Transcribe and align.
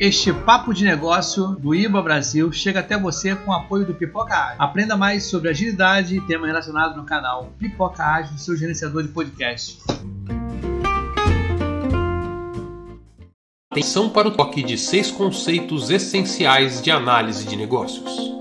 Este 0.00 0.32
papo 0.32 0.72
de 0.72 0.82
negócio 0.82 1.48
do 1.56 1.74
IBA 1.74 2.00
Brasil 2.00 2.50
chega 2.50 2.80
até 2.80 2.98
você 2.98 3.36
com 3.36 3.50
o 3.50 3.54
apoio 3.54 3.84
do 3.84 3.92
Pipoca 3.92 4.34
Ágil. 4.34 4.56
Aprenda 4.58 4.96
mais 4.96 5.24
sobre 5.24 5.50
agilidade 5.50 6.16
e 6.16 6.20
temas 6.22 6.46
relacionados 6.46 6.96
no 6.96 7.04
canal 7.04 7.52
Pipoca 7.58 8.02
Ágil, 8.02 8.38
seu 8.38 8.56
gerenciador 8.56 9.02
de 9.02 9.10
podcast. 9.10 9.78
Atenção 13.70 14.08
para 14.08 14.28
o 14.28 14.30
toque 14.30 14.62
de 14.62 14.78
seis 14.78 15.10
conceitos 15.10 15.90
essenciais 15.90 16.80
de 16.80 16.90
análise 16.90 17.46
de 17.46 17.54
negócios. 17.54 18.40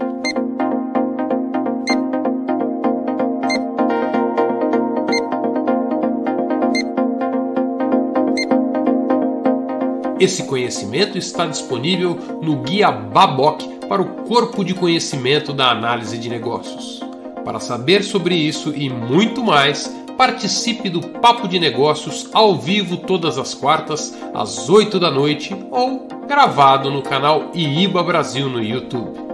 Esse 10.20 10.44
conhecimento 10.44 11.18
está 11.18 11.46
disponível 11.46 12.20
no 12.42 12.58
Guia 12.58 12.92
Baboc 12.92 13.62
para 13.88 14.02
o 14.02 14.26
Corpo 14.26 14.66
de 14.66 14.74
Conhecimento 14.74 15.54
da 15.54 15.72
Análise 15.72 16.18
de 16.18 16.28
Negócios. 16.28 17.00
Para 17.46 17.62
saber 17.62 18.04
sobre 18.04 18.36
isso 18.36 18.74
e 18.76 18.90
muito 18.90 19.42
mais, 19.42 19.88
participe 20.18 20.90
do 20.90 21.02
Papo 21.02 21.48
de 21.48 21.58
Negócios 21.58 22.30
ao 22.34 22.58
vivo 22.58 22.98
todas 22.98 23.38
as 23.38 23.54
quartas, 23.54 24.14
às 24.34 24.70
8 24.70 25.00
da 25.00 25.10
noite 25.10 25.56
ou 25.72 26.06
gravado 26.28 26.92
no 26.92 27.02
canal 27.02 27.50
IIBA 27.56 28.04
Brasil 28.04 28.50
no 28.50 28.62
YouTube. 28.62 29.29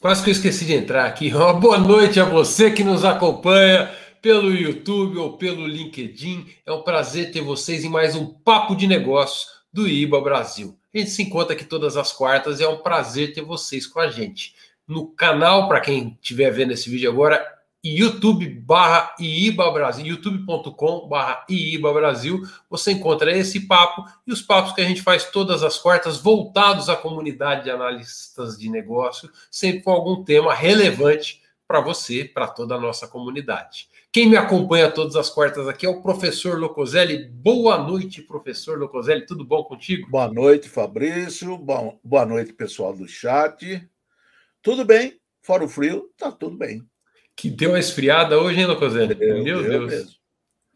Quase 0.00 0.24
que 0.24 0.30
eu 0.30 0.32
esqueci 0.32 0.64
de 0.64 0.72
entrar 0.72 1.04
aqui. 1.04 1.28
Uma 1.36 1.52
boa 1.52 1.76
noite 1.76 2.18
a 2.18 2.24
você 2.24 2.70
que 2.70 2.82
nos 2.82 3.04
acompanha 3.04 3.94
pelo 4.22 4.50
YouTube 4.50 5.18
ou 5.18 5.36
pelo 5.36 5.66
LinkedIn. 5.66 6.46
É 6.64 6.72
um 6.72 6.80
prazer 6.80 7.30
ter 7.30 7.42
vocês 7.42 7.84
em 7.84 7.90
mais 7.90 8.16
um 8.16 8.24
Papo 8.24 8.74
de 8.74 8.86
Negócios 8.86 9.46
do 9.70 9.86
IBA 9.86 10.18
Brasil. 10.22 10.74
A 10.94 10.96
gente 10.96 11.10
se 11.10 11.22
encontra 11.22 11.52
aqui 11.52 11.66
todas 11.66 11.98
as 11.98 12.14
quartas 12.14 12.60
e 12.60 12.64
é 12.64 12.68
um 12.68 12.78
prazer 12.78 13.34
ter 13.34 13.42
vocês 13.42 13.86
com 13.86 14.00
a 14.00 14.08
gente. 14.08 14.54
No 14.88 15.06
canal, 15.06 15.68
para 15.68 15.80
quem 15.80 16.16
estiver 16.22 16.50
vendo 16.50 16.72
esse 16.72 16.88
vídeo 16.88 17.10
agora, 17.10 17.46
youtube 17.82 18.46
barra 18.46 19.14
IIBA 19.18 19.70
Brasil, 19.72 20.06
youtube.com 20.06 21.08
barra 21.08 21.44
IIBA 21.48 21.92
Brasil, 21.92 22.42
você 22.68 22.92
encontra 22.92 23.34
esse 23.34 23.66
papo 23.66 24.04
e 24.26 24.32
os 24.32 24.42
papos 24.42 24.72
que 24.72 24.82
a 24.82 24.84
gente 24.84 25.02
faz 25.02 25.24
todas 25.30 25.62
as 25.62 25.78
quartas 25.78 26.18
voltados 26.18 26.88
à 26.88 26.96
comunidade 26.96 27.64
de 27.64 27.70
analistas 27.70 28.58
de 28.58 28.68
negócio, 28.68 29.30
sempre 29.50 29.82
com 29.82 29.92
algum 29.92 30.22
tema 30.22 30.54
relevante 30.54 31.42
para 31.66 31.80
você, 31.80 32.24
para 32.24 32.48
toda 32.48 32.74
a 32.74 32.80
nossa 32.80 33.06
comunidade. 33.06 33.88
Quem 34.12 34.28
me 34.28 34.36
acompanha 34.36 34.90
todas 34.90 35.14
as 35.14 35.30
quartas 35.30 35.68
aqui 35.68 35.86
é 35.86 35.88
o 35.88 36.02
professor 36.02 36.58
Locoselli. 36.58 37.28
Boa 37.28 37.78
noite, 37.78 38.20
professor 38.20 38.76
Locoselli. 38.76 39.24
Tudo 39.24 39.44
bom 39.44 39.62
contigo? 39.62 40.10
Boa 40.10 40.26
noite, 40.26 40.68
Fabrício. 40.68 41.56
Boa 41.56 42.26
noite, 42.26 42.52
pessoal 42.52 42.92
do 42.92 43.06
chat. 43.06 43.88
Tudo 44.60 44.84
bem? 44.84 45.20
Fora 45.40 45.64
o 45.64 45.68
frio, 45.68 46.10
tá 46.18 46.32
tudo 46.32 46.56
bem 46.56 46.89
que 47.40 47.48
deu 47.48 47.70
uma 47.70 47.78
esfriada 47.78 48.38
hoje, 48.38 48.60
hein, 48.60 48.66
Locoselli? 48.66 49.14
Meu 49.14 49.62
Deus. 49.62 49.90
Deus. 49.90 50.20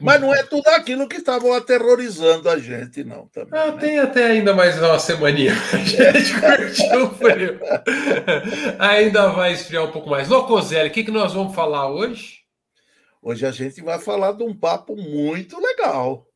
Mas 0.00 0.18
não 0.18 0.34
é 0.34 0.42
tudo 0.42 0.66
aquilo 0.68 1.06
que 1.06 1.16
estavam 1.16 1.52
aterrorizando 1.52 2.48
a 2.48 2.58
gente, 2.58 3.04
não. 3.04 3.28
Também, 3.28 3.60
ah, 3.60 3.70
né? 3.70 3.78
Tem 3.78 3.98
até 3.98 4.26
ainda 4.26 4.54
mais 4.54 4.78
uma 4.78 4.98
semaninha. 4.98 5.52
A 5.70 5.76
gente 5.76 6.40
curtiu 6.40 7.04
o 7.04 7.14
frio. 7.14 7.60
ainda 8.78 9.28
vai 9.28 9.52
esfriar 9.52 9.84
um 9.84 9.92
pouco 9.92 10.08
mais. 10.08 10.26
Locoselli, 10.28 10.88
o 10.88 10.92
que, 10.92 11.04
que 11.04 11.10
nós 11.10 11.34
vamos 11.34 11.54
falar 11.54 11.90
hoje? 11.90 12.40
Hoje 13.22 13.46
a 13.46 13.50
gente 13.50 13.80
vai 13.82 13.98
falar 13.98 14.32
de 14.32 14.42
um 14.42 14.54
papo 14.54 14.96
muito 14.96 15.60
legal. 15.60 16.26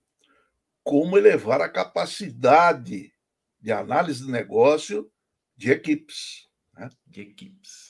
Como 0.84 1.18
elevar 1.18 1.60
a 1.60 1.68
capacidade 1.68 3.12
de 3.60 3.72
análise 3.72 4.24
de 4.24 4.30
negócio 4.30 5.10
de 5.56 5.72
equipes. 5.72 6.46
Né? 6.74 6.88
De 7.06 7.22
equipes. 7.22 7.87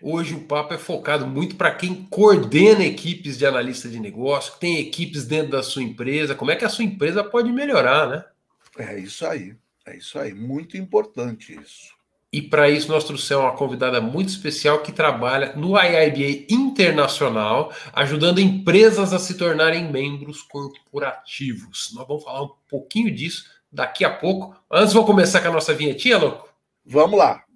Hoje 0.00 0.34
o 0.34 0.40
papo 0.40 0.74
é 0.74 0.78
focado 0.78 1.26
muito 1.26 1.56
para 1.56 1.74
quem 1.74 2.06
coordena 2.08 2.84
equipes 2.84 3.36
de 3.36 3.44
analista 3.44 3.88
de 3.88 3.98
negócio, 3.98 4.54
tem 4.60 4.78
equipes 4.78 5.26
dentro 5.26 5.52
da 5.52 5.62
sua 5.62 5.82
empresa, 5.82 6.34
como 6.34 6.50
é 6.50 6.56
que 6.56 6.64
a 6.64 6.68
sua 6.68 6.84
empresa 6.84 7.24
pode 7.24 7.50
melhorar, 7.50 8.08
né? 8.08 8.24
É 8.78 8.98
isso 8.98 9.26
aí, 9.26 9.56
é 9.84 9.96
isso 9.96 10.18
aí, 10.18 10.32
muito 10.32 10.76
importante 10.76 11.58
isso. 11.60 11.98
E 12.30 12.42
para 12.42 12.68
isso 12.68 12.88
nós 12.88 13.04
trouxemos 13.04 13.44
uma 13.44 13.56
convidada 13.56 14.00
muito 14.00 14.28
especial 14.28 14.82
que 14.82 14.92
trabalha 14.92 15.54
no 15.56 15.78
IIBA 15.80 16.44
Internacional, 16.50 17.72
ajudando 17.92 18.38
empresas 18.38 19.14
a 19.14 19.18
se 19.18 19.34
tornarem 19.38 19.90
membros 19.90 20.42
corporativos. 20.42 21.90
Nós 21.94 22.06
vamos 22.06 22.22
falar 22.22 22.42
um 22.42 22.50
pouquinho 22.68 23.10
disso 23.12 23.46
daqui 23.72 24.04
a 24.04 24.10
pouco. 24.10 24.54
Antes 24.70 24.92
vou 24.92 25.06
começar 25.06 25.40
com 25.40 25.48
a 25.48 25.52
nossa 25.52 25.72
vinhetinha, 25.72 26.18
louco? 26.18 26.48
Vamos 26.84 27.18
lá. 27.18 27.47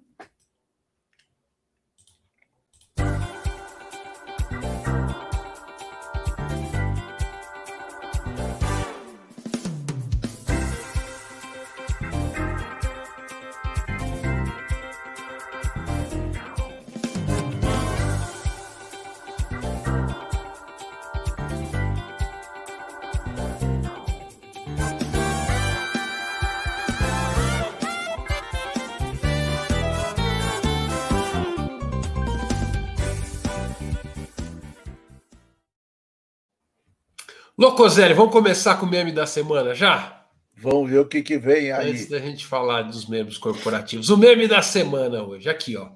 Locoselli, 37.73 38.13
vamos 38.13 38.31
começar 38.31 38.75
com 38.75 38.85
o 38.85 38.89
meme 38.89 39.11
da 39.11 39.25
semana 39.25 39.73
já? 39.73 40.25
Vamos 40.55 40.91
ver 40.91 40.99
o 40.99 41.07
que, 41.07 41.23
que 41.23 41.39
vem 41.39 41.71
aí. 41.71 41.89
Antes 41.89 42.07
da 42.07 42.19
gente 42.19 42.45
falar 42.45 42.83
dos 42.83 43.07
membros 43.07 43.39
corporativos. 43.39 44.11
O 44.11 44.17
meme 44.17 44.47
da 44.47 44.61
semana 44.61 45.23
hoje, 45.23 45.49
aqui, 45.49 45.75
ó. 45.75 45.87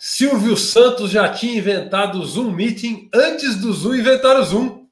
Silvio 0.00 0.56
Santos 0.56 1.12
já 1.12 1.28
tinha 1.28 1.56
inventado 1.56 2.18
o 2.18 2.26
Zoom 2.26 2.50
Meeting 2.50 3.08
antes 3.14 3.54
do 3.54 3.72
Zoom 3.72 3.94
inventar 3.94 4.36
o 4.36 4.42
Zoom. 4.42 4.86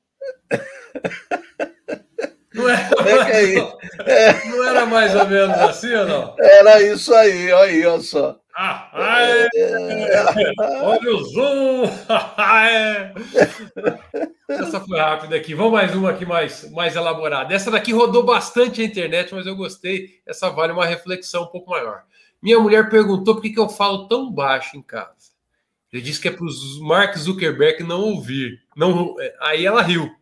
Não 2.54 2.68
era, 2.68 2.82
é 2.82 3.16
mais, 3.16 3.36
é 3.36 3.58
é. 4.28 4.44
não 4.44 4.68
era 4.68 4.86
mais 4.86 5.14
ou 5.14 5.26
menos 5.26 5.56
assim 5.56 5.94
ou 5.94 6.06
não? 6.06 6.36
Era 6.38 6.82
isso 6.82 7.14
aí, 7.14 7.50
olha 7.52 7.70
aí, 7.70 7.86
olha 7.86 8.02
só. 8.02 8.40
Ah, 8.56 8.90
Olha 10.82 11.14
o 11.14 11.24
zoom! 11.24 11.84
Rápida 15.00 15.36
aqui. 15.36 15.54
Vamos 15.54 15.72
mais 15.72 15.94
uma 15.94 16.10
aqui 16.10 16.26
mais, 16.26 16.70
mais 16.72 16.94
elaborada. 16.94 17.54
Essa 17.54 17.70
daqui 17.70 17.90
rodou 17.90 18.22
bastante 18.22 18.82
a 18.82 18.84
internet, 18.84 19.34
mas 19.34 19.46
eu 19.46 19.56
gostei. 19.56 20.20
Essa 20.26 20.50
vale 20.50 20.74
uma 20.74 20.84
reflexão 20.84 21.44
um 21.44 21.46
pouco 21.46 21.70
maior. 21.70 22.02
Minha 22.42 22.60
mulher 22.60 22.90
perguntou 22.90 23.34
por 23.34 23.40
que, 23.40 23.48
que 23.48 23.58
eu 23.58 23.70
falo 23.70 24.08
tão 24.08 24.30
baixo 24.30 24.76
em 24.76 24.82
casa. 24.82 25.30
Eu 25.90 26.02
disse 26.02 26.20
que 26.20 26.28
é 26.28 26.30
para 26.30 26.44
os 26.44 26.78
Mark 26.80 27.16
Zuckerberg 27.16 27.82
não 27.82 28.02
ouvir. 28.02 28.60
Não, 28.76 29.16
aí 29.40 29.64
ela 29.64 29.80
riu. 29.80 30.14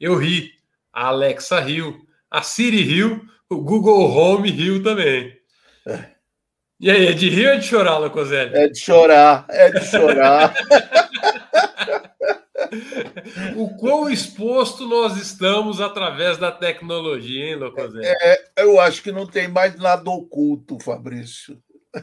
Eu 0.00 0.16
ri. 0.16 0.50
A 0.90 1.08
Alexa 1.08 1.60
riu. 1.60 2.00
A 2.30 2.40
Siri 2.40 2.82
riu. 2.82 3.22
O 3.50 3.60
Google 3.60 4.10
Home 4.10 4.50
riu 4.50 4.82
também. 4.82 5.36
É. 5.86 6.16
E 6.80 6.90
aí, 6.90 7.06
é 7.06 7.12
de 7.12 7.28
rir 7.28 7.48
ou 7.48 7.52
é 7.52 7.56
de 7.58 7.66
chorar, 7.66 7.98
Locoselli? 7.98 8.54
É 8.54 8.68
de 8.68 8.78
chorar, 8.78 9.46
é 9.48 9.70
de 9.70 9.84
chorar. 9.84 10.54
o 13.56 13.68
quão 13.76 14.08
exposto 14.08 14.86
nós 14.86 15.16
estamos 15.16 15.80
através 15.80 16.38
da 16.38 16.50
tecnologia, 16.52 17.46
hein, 17.46 17.56
Locoselli? 17.56 18.06
É, 18.06 18.44
eu 18.58 18.80
acho 18.80 19.02
que 19.02 19.12
não 19.12 19.26
tem 19.26 19.48
mais 19.48 19.76
nada 19.76 20.10
oculto, 20.10 20.78
Fabrício. 20.78 21.58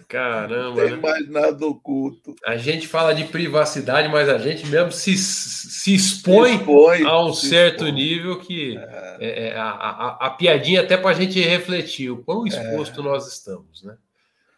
Caramba. 0.07 0.55
Não 0.55 0.75
tem 0.75 0.89
né? 0.91 0.95
mais 0.97 1.29
nada 1.29 1.65
oculto. 1.65 2.35
A 2.45 2.57
gente 2.57 2.87
fala 2.87 3.13
de 3.13 3.25
privacidade, 3.25 4.09
mas 4.09 4.27
a 4.27 4.37
gente 4.37 4.65
mesmo 4.67 4.91
se, 4.91 5.15
se, 5.17 5.93
expõe, 5.93 6.53
se 6.53 6.57
expõe 6.57 7.03
a 7.03 7.23
um 7.23 7.33
certo 7.33 7.85
expõe. 7.85 7.91
nível 7.91 8.39
que 8.39 8.77
é. 8.77 9.17
É, 9.19 9.47
é 9.49 9.55
a, 9.55 9.69
a, 9.69 10.27
a, 10.27 10.29
piadinha 10.31 10.81
até 10.81 10.97
para 10.97 11.11
a 11.11 11.13
gente 11.13 11.39
refletir 11.39 12.09
o 12.09 12.23
quão 12.23 12.47
exposto 12.47 13.01
é. 13.01 13.03
nós 13.03 13.27
estamos, 13.27 13.83
né? 13.83 13.95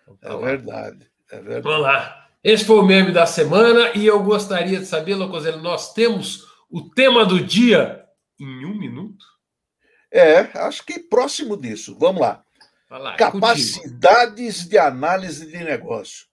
Então, 0.03 0.39
tá 0.39 0.47
é 0.47 0.49
verdade, 0.49 1.07
é 1.31 1.35
verdade. 1.35 1.61
Vamos 1.61 1.81
lá. 1.81 2.24
Esse 2.45 2.63
foi 2.63 2.75
o 2.75 2.85
meme 2.85 3.11
da 3.11 3.25
semana 3.25 3.91
e 3.95 4.05
eu 4.05 4.21
gostaria 4.21 4.77
de 4.77 4.85
saber, 4.85 5.15
Locoselli, 5.15 5.59
nós 5.63 5.93
temos 5.93 6.45
o 6.69 6.87
tema 6.87 7.25
do 7.25 7.43
dia 7.43 8.05
em 8.39 8.63
um 8.67 8.77
minuto? 8.77 9.25
É, 10.11 10.41
acho 10.59 10.85
que 10.85 10.99
próximo 10.99 11.57
disso. 11.57 11.97
Vamos 11.99 12.21
lá. 12.21 12.45
lá 12.87 13.15
capacidades 13.15 14.57
contigo. 14.57 14.69
de 14.69 14.77
análise 14.77 15.47
de 15.47 15.57
negócio. 15.57 16.27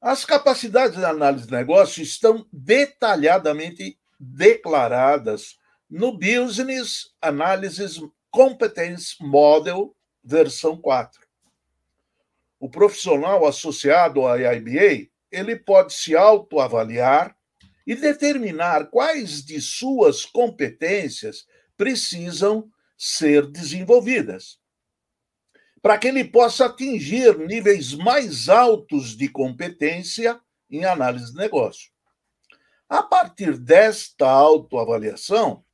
As 0.00 0.24
capacidades 0.24 0.96
de 0.96 1.04
análise 1.04 1.46
de 1.46 1.52
negócio 1.52 2.04
estão 2.04 2.46
detalhadamente 2.52 3.98
declaradas 4.20 5.58
no 5.90 6.16
Business 6.16 7.10
Analysis 7.20 8.00
Competence 8.30 9.16
Model 9.20 9.92
versão 10.22 10.76
4. 10.76 11.20
O 12.60 12.70
profissional 12.70 13.44
associado 13.44 14.24
à 14.24 14.38
IIBA, 14.38 15.10
ele 15.32 15.56
pode 15.56 15.94
se 15.94 16.14
autoavaliar 16.14 17.34
e 17.86 17.96
determinar 17.96 18.90
quais 18.90 19.44
de 19.44 19.60
suas 19.60 20.24
competências 20.24 21.46
precisam 21.76 22.70
ser 22.96 23.46
desenvolvidas, 23.46 24.58
para 25.80 25.98
que 25.98 26.06
ele 26.06 26.24
possa 26.24 26.66
atingir 26.66 27.36
níveis 27.38 27.94
mais 27.94 28.48
altos 28.48 29.16
de 29.16 29.28
competência 29.28 30.38
em 30.70 30.84
análise 30.84 31.32
de 31.32 31.38
negócio. 31.38 31.90
A 32.88 33.02
partir 33.02 33.56
desta 33.56 34.30
autoavaliação, 34.30 35.64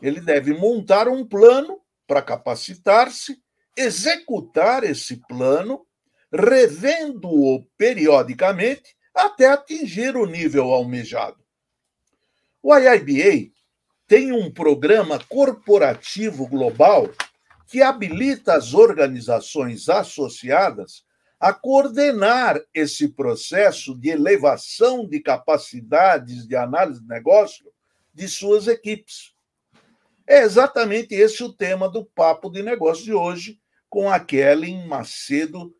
ele 0.00 0.20
deve 0.20 0.52
montar 0.52 1.08
um 1.08 1.26
plano 1.26 1.80
para 2.06 2.22
capacitar-se, 2.22 3.42
executar 3.76 4.84
esse 4.84 5.16
plano, 5.26 5.86
revendo-o 6.32 7.64
periodicamente 7.76 8.94
até 9.26 9.48
atingir 9.48 10.16
o 10.16 10.26
nível 10.26 10.72
almejado. 10.72 11.38
O 12.62 12.74
IIBA 12.76 13.52
tem 14.06 14.32
um 14.32 14.50
programa 14.50 15.22
corporativo 15.28 16.46
global 16.48 17.08
que 17.66 17.82
habilita 17.82 18.54
as 18.54 18.74
organizações 18.74 19.88
associadas 19.88 21.04
a 21.38 21.52
coordenar 21.52 22.58
esse 22.72 23.08
processo 23.08 23.96
de 23.98 24.08
elevação 24.08 25.06
de 25.06 25.20
capacidades 25.20 26.46
de 26.46 26.56
análise 26.56 27.00
de 27.00 27.08
negócio 27.08 27.70
de 28.14 28.26
suas 28.28 28.66
equipes. 28.66 29.34
É 30.26 30.40
exatamente 30.40 31.14
esse 31.14 31.44
o 31.44 31.52
tema 31.52 31.88
do 31.88 32.04
Papo 32.04 32.50
de 32.50 32.62
Negócio 32.62 33.04
de 33.04 33.12
hoje, 33.12 33.60
com 33.88 34.10
a 34.10 34.18
Kellen 34.18 34.86
Macedo 34.86 35.74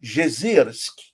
Jezierski, 0.00 1.12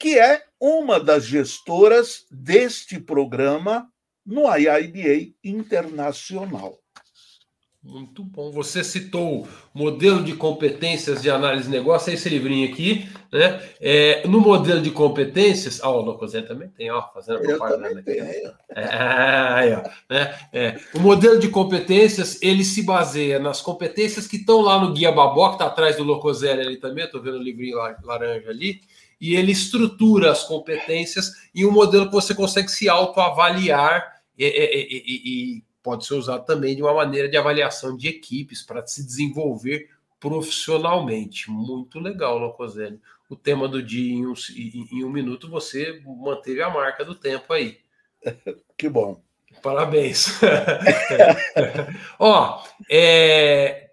que 0.00 0.18
é 0.18 0.42
uma 0.58 0.98
das 0.98 1.26
gestoras 1.26 2.24
deste 2.30 2.98
programa 2.98 3.86
no 4.24 4.44
IIBA 4.56 5.34
Internacional. 5.44 6.80
Muito 7.82 8.22
bom. 8.22 8.50
Você 8.50 8.84
citou 8.84 9.48
modelo 9.72 10.22
de 10.22 10.34
competências 10.34 11.22
de 11.22 11.30
análise 11.30 11.64
de 11.64 11.70
negócio, 11.70 12.10
é 12.10 12.14
esse 12.14 12.28
livrinho 12.28 12.70
aqui, 12.70 13.08
né? 13.32 13.62
É, 13.80 14.26
no 14.28 14.38
modelo 14.38 14.82
de 14.82 14.90
competências, 14.90 15.80
ah, 15.82 15.88
o 15.88 16.02
Locosé 16.02 16.42
também 16.42 16.68
tem, 16.68 16.90
ó, 16.90 17.02
fazendo 17.12 17.40
propaganda 17.40 18.00
aqui. 18.00 18.18
É, 18.68 18.84
aí, 18.84 19.72
ó, 19.72 19.82
né? 20.10 20.38
É, 20.52 20.80
o 20.94 21.00
modelo 21.00 21.38
de 21.38 21.48
competências, 21.48 22.38
ele 22.42 22.64
se 22.64 22.82
baseia 22.82 23.38
nas 23.38 23.62
competências 23.62 24.26
que 24.26 24.36
estão 24.36 24.60
lá 24.60 24.78
no 24.78 24.92
Guia 24.92 25.10
Babó, 25.10 25.48
que 25.48 25.54
está 25.54 25.66
atrás 25.66 25.96
do 25.96 26.04
Locosé 26.04 26.52
ali 26.52 26.76
também, 26.76 27.06
estou 27.06 27.22
vendo 27.22 27.38
o 27.38 27.42
livrinho 27.42 27.78
laranja 28.04 28.50
ali, 28.50 28.82
e 29.20 29.36
ele 29.36 29.52
estrutura 29.52 30.30
as 30.30 30.44
competências 30.44 31.32
em 31.54 31.64
um 31.66 31.70
modelo 31.70 32.06
que 32.06 32.12
você 32.12 32.34
consegue 32.34 32.68
se 32.68 32.88
autoavaliar 32.88 34.22
e, 34.38 34.44
e, 34.46 34.46
e, 34.46 35.56
e 35.58 35.64
pode 35.82 36.06
ser 36.06 36.14
usado 36.14 36.44
também 36.46 36.74
de 36.74 36.82
uma 36.82 36.94
maneira 36.94 37.28
de 37.28 37.36
avaliação 37.36 37.96
de 37.96 38.08
equipes 38.08 38.62
para 38.62 38.86
se 38.86 39.04
desenvolver 39.04 39.90
profissionalmente. 40.18 41.50
Muito 41.50 41.98
legal, 41.98 42.38
Locoselli. 42.38 43.00
O 43.28 43.36
tema 43.36 43.68
do 43.68 43.82
dia 43.82 44.12
em 44.12 44.26
um, 44.26 44.34
em 44.92 45.04
um 45.04 45.10
minuto 45.10 45.48
você 45.48 46.02
manteve 46.04 46.62
a 46.62 46.70
marca 46.70 47.04
do 47.04 47.14
tempo 47.14 47.52
aí. 47.52 47.78
Que 48.76 48.88
bom. 48.88 49.20
Parabéns. 49.62 50.40
Ó, 52.18 52.64
é, 52.90 53.90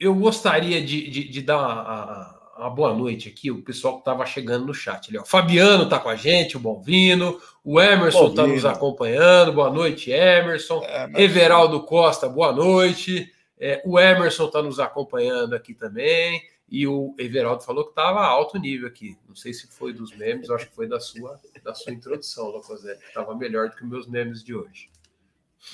eu 0.00 0.14
gostaria 0.14 0.80
de, 0.80 1.10
de, 1.10 1.28
de 1.28 1.42
dar 1.42 1.58
a, 1.58 2.31
uma 2.62 2.70
boa 2.70 2.94
noite 2.94 3.28
aqui, 3.28 3.50
o 3.50 3.62
pessoal 3.62 3.94
que 3.94 4.00
estava 4.00 4.24
chegando 4.24 4.66
no 4.66 4.74
chat. 4.74 5.08
Ali, 5.08 5.18
ó. 5.18 5.24
Fabiano 5.24 5.84
está 5.84 5.98
com 5.98 6.08
a 6.08 6.16
gente, 6.16 6.56
o 6.56 6.60
Bonvino, 6.60 7.40
o 7.64 7.80
Emerson 7.80 8.28
está 8.28 8.46
nos 8.46 8.64
acompanhando, 8.64 9.52
boa 9.52 9.70
noite, 9.70 10.10
Emerson. 10.10 10.82
É, 10.84 11.22
Everaldo 11.22 11.82
Costa, 11.82 12.28
boa 12.28 12.52
noite. 12.52 13.30
É, 13.58 13.82
o 13.84 13.98
Emerson 13.98 14.46
está 14.46 14.62
nos 14.62 14.80
acompanhando 14.80 15.54
aqui 15.54 15.74
também. 15.74 16.42
E 16.68 16.86
o 16.86 17.14
Everaldo 17.18 17.62
falou 17.62 17.84
que 17.84 17.90
estava 17.90 18.24
alto 18.24 18.58
nível 18.58 18.88
aqui. 18.88 19.16
Não 19.28 19.36
sei 19.36 19.52
se 19.52 19.66
foi 19.66 19.92
dos 19.92 20.16
memes, 20.16 20.48
acho 20.48 20.68
que 20.68 20.74
foi 20.74 20.88
da 20.88 20.98
sua, 20.98 21.38
da 21.62 21.74
sua 21.74 21.92
introdução, 21.92 22.46
Locosé. 22.46 22.98
Estava 23.08 23.36
melhor 23.36 23.68
do 23.68 23.76
que 23.76 23.84
os 23.84 23.90
meus 23.90 24.06
memes 24.08 24.42
de 24.42 24.54
hoje. 24.54 24.88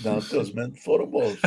Não, 0.00 0.20
teus 0.20 0.52
memes 0.52 0.82
foram 0.82 1.06
bons. 1.06 1.38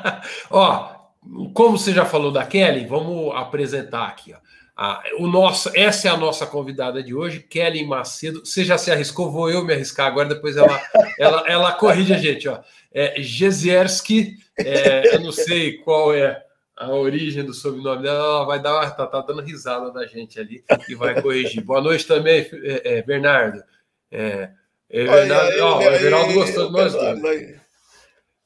ó, 0.50 1.10
como 1.52 1.78
você 1.78 1.92
já 1.92 2.06
falou 2.06 2.32
da 2.32 2.46
Kelly, 2.46 2.86
vamos 2.86 3.34
apresentar 3.36 4.08
aqui. 4.08 4.32
Ó. 4.32 4.38
Ah, 4.76 5.02
o 5.18 5.28
nosso, 5.28 5.70
essa 5.72 6.08
é 6.08 6.10
a 6.10 6.16
nossa 6.16 6.46
convidada 6.46 7.00
de 7.00 7.14
hoje, 7.14 7.40
Kelly 7.40 7.86
Macedo. 7.86 8.44
Você 8.44 8.64
já 8.64 8.76
se 8.76 8.90
arriscou, 8.90 9.30
vou 9.30 9.48
eu 9.48 9.64
me 9.64 9.72
arriscar 9.72 10.08
agora, 10.08 10.28
depois 10.28 10.56
ela, 10.56 10.82
ela, 11.18 11.44
ela 11.46 11.72
corrige 11.72 12.12
a 12.12 12.18
gente. 12.18 12.48
Ó. 12.48 12.60
É 12.92 13.14
Jezierski, 13.20 14.36
é, 14.58 15.14
eu 15.14 15.20
não 15.20 15.30
sei 15.30 15.78
qual 15.78 16.12
é 16.12 16.44
a 16.76 16.92
origem 16.92 17.44
do 17.44 17.54
sobrenome 17.54 18.02
dela, 18.02 18.18
ela 18.18 18.44
vai 18.44 18.60
dar 18.60 18.74
uma, 18.74 18.90
tá, 18.90 19.06
tá 19.06 19.20
dando 19.20 19.42
risada 19.42 19.92
da 19.92 20.06
gente 20.06 20.40
ali 20.40 20.64
e 20.88 20.94
vai 20.96 21.22
corrigir. 21.22 21.62
Boa 21.62 21.80
noite 21.80 22.04
também, 22.04 22.48
é, 22.52 22.98
é, 22.98 23.02
Bernardo. 23.02 23.62
É, 24.10 24.50
é 24.90 25.04
Bernardo, 25.04 25.60
ó, 25.60 25.78
o 25.78 25.82
Everaldo 25.82 26.34
gostou 26.34 26.66
de 26.66 26.72
nós 26.72 26.92
dois. 26.92 27.63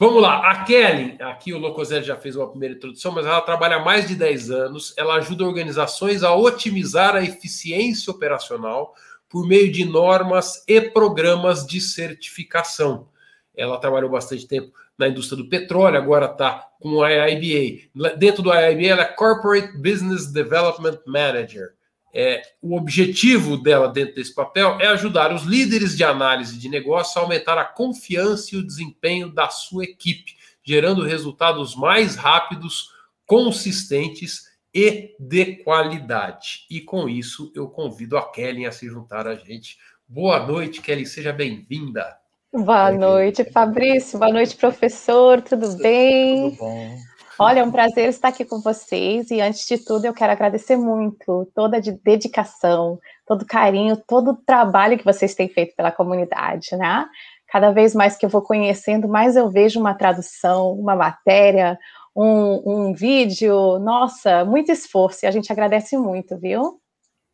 Vamos 0.01 0.23
lá, 0.23 0.49
a 0.53 0.63
Kelly, 0.63 1.17
aqui 1.21 1.53
o 1.53 1.59
Locoselli 1.59 2.05
já 2.05 2.15
fez 2.15 2.37
uma 2.37 2.49
primeira 2.49 2.77
introdução, 2.77 3.11
mas 3.11 3.27
ela 3.27 3.41
trabalha 3.41 3.79
há 3.79 3.85
mais 3.85 4.07
de 4.07 4.15
10 4.15 4.49
anos, 4.49 4.95
ela 4.97 5.17
ajuda 5.17 5.45
organizações 5.45 6.23
a 6.23 6.33
otimizar 6.33 7.17
a 7.17 7.23
eficiência 7.25 8.13
operacional 8.13 8.95
por 9.29 9.45
meio 9.45 9.73
de 9.73 9.85
normas 9.85 10.63
e 10.69 10.81
programas 10.81 11.67
de 11.67 11.81
certificação. 11.81 13.09
Ela 13.57 13.77
trabalhou 13.81 14.09
bastante 14.09 14.47
tempo 14.47 14.73
na 14.97 15.09
indústria 15.09 15.43
do 15.43 15.49
petróleo, 15.49 15.99
agora 15.99 16.27
está 16.27 16.69
com 16.79 17.03
a 17.03 17.11
IIBA. 17.11 17.91
Dentro 18.17 18.41
do 18.41 18.55
IIBA, 18.55 18.87
ela 18.87 19.03
é 19.03 19.05
Corporate 19.05 19.77
Business 19.79 20.33
Development 20.33 21.01
Manager 21.09 21.73
é, 22.21 22.43
o 22.61 22.77
objetivo 22.77 23.57
dela 23.57 23.87
dentro 23.87 24.17
desse 24.17 24.35
papel 24.35 24.77
é 24.81 24.89
ajudar 24.89 25.33
os 25.33 25.45
líderes 25.45 25.97
de 25.97 26.03
análise 26.03 26.59
de 26.59 26.69
negócio 26.69 27.17
a 27.17 27.23
aumentar 27.23 27.57
a 27.57 27.65
confiança 27.65 28.57
e 28.57 28.59
o 28.59 28.67
desempenho 28.67 29.33
da 29.33 29.49
sua 29.51 29.85
equipe, 29.85 30.35
gerando 30.65 31.05
resultados 31.05 31.77
mais 31.77 32.17
rápidos, 32.17 32.93
consistentes 33.25 34.49
e 34.75 35.15
de 35.21 35.63
qualidade. 35.63 36.67
E 36.69 36.81
com 36.81 37.09
isso, 37.09 37.53
eu 37.55 37.69
convido 37.69 38.19
a 38.19 38.29
Kelly 38.33 38.67
a 38.67 38.73
se 38.73 38.89
juntar 38.89 39.29
a 39.29 39.37
gente. 39.37 39.79
Boa 40.05 40.45
noite, 40.45 40.83
Kelly, 40.83 41.07
seja 41.07 41.33
bem-vinda. 41.33 42.17
Boa 42.53 42.91
noite, 42.91 43.45
Fabrício. 43.45 44.19
Boa 44.19 44.33
noite, 44.33 44.57
professor. 44.57 45.41
Tudo 45.41 45.77
bem? 45.77 46.51
Tudo 46.51 46.59
bom. 46.59 46.99
Olha, 47.41 47.61
é 47.61 47.63
um 47.63 47.71
prazer 47.71 48.09
estar 48.09 48.29
aqui 48.29 48.45
com 48.45 48.61
vocês 48.61 49.31
e 49.31 49.41
antes 49.41 49.65
de 49.65 49.79
tudo 49.79 50.05
eu 50.05 50.13
quero 50.13 50.33
agradecer 50.33 50.77
muito 50.77 51.49
toda 51.55 51.77
a 51.77 51.81
dedicação, 51.81 52.99
todo 53.25 53.43
o 53.43 53.47
carinho, 53.47 53.97
todo 53.97 54.33
o 54.33 54.37
trabalho 54.37 54.99
que 54.99 55.05
vocês 55.05 55.37
têm 55.37 55.49
feito 55.49 55.77
pela 55.77 55.93
comunidade, 55.93 56.75
né? 56.77 57.07
Cada 57.47 57.71
vez 57.71 57.95
mais 57.95 58.17
que 58.17 58.27
eu 58.27 58.29
vou 58.29 58.43
conhecendo, 58.43 59.07
mais 59.07 59.37
eu 59.37 59.49
vejo 59.49 59.79
uma 59.79 59.95
tradução, 59.95 60.73
uma 60.73 60.97
matéria, 60.97 61.79
um, 62.15 62.89
um 62.89 62.93
vídeo. 62.93 63.79
Nossa, 63.79 64.45
muito 64.45 64.73
esforço 64.73 65.25
e 65.25 65.29
a 65.29 65.31
gente 65.31 65.53
agradece 65.53 65.97
muito, 65.97 66.37
viu? 66.37 66.81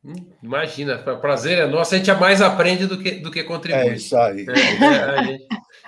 Hum, 0.04 0.14
imagina, 0.42 0.99
prazer 0.99 1.58
é 1.58 1.66
nosso, 1.66 1.94
a 1.94 1.99
gente 1.99 2.12
mais 2.12 2.42
aprende 2.42 2.87
do 2.87 2.99
que, 2.99 3.12
do 3.12 3.30
que 3.30 3.42
contribui. 3.42 3.88
É 3.88 3.94
isso 3.94 4.14
aí. 4.18 4.44
É, 4.46 4.84
é 4.84 5.18
a 5.18 5.23
gente 5.23 5.46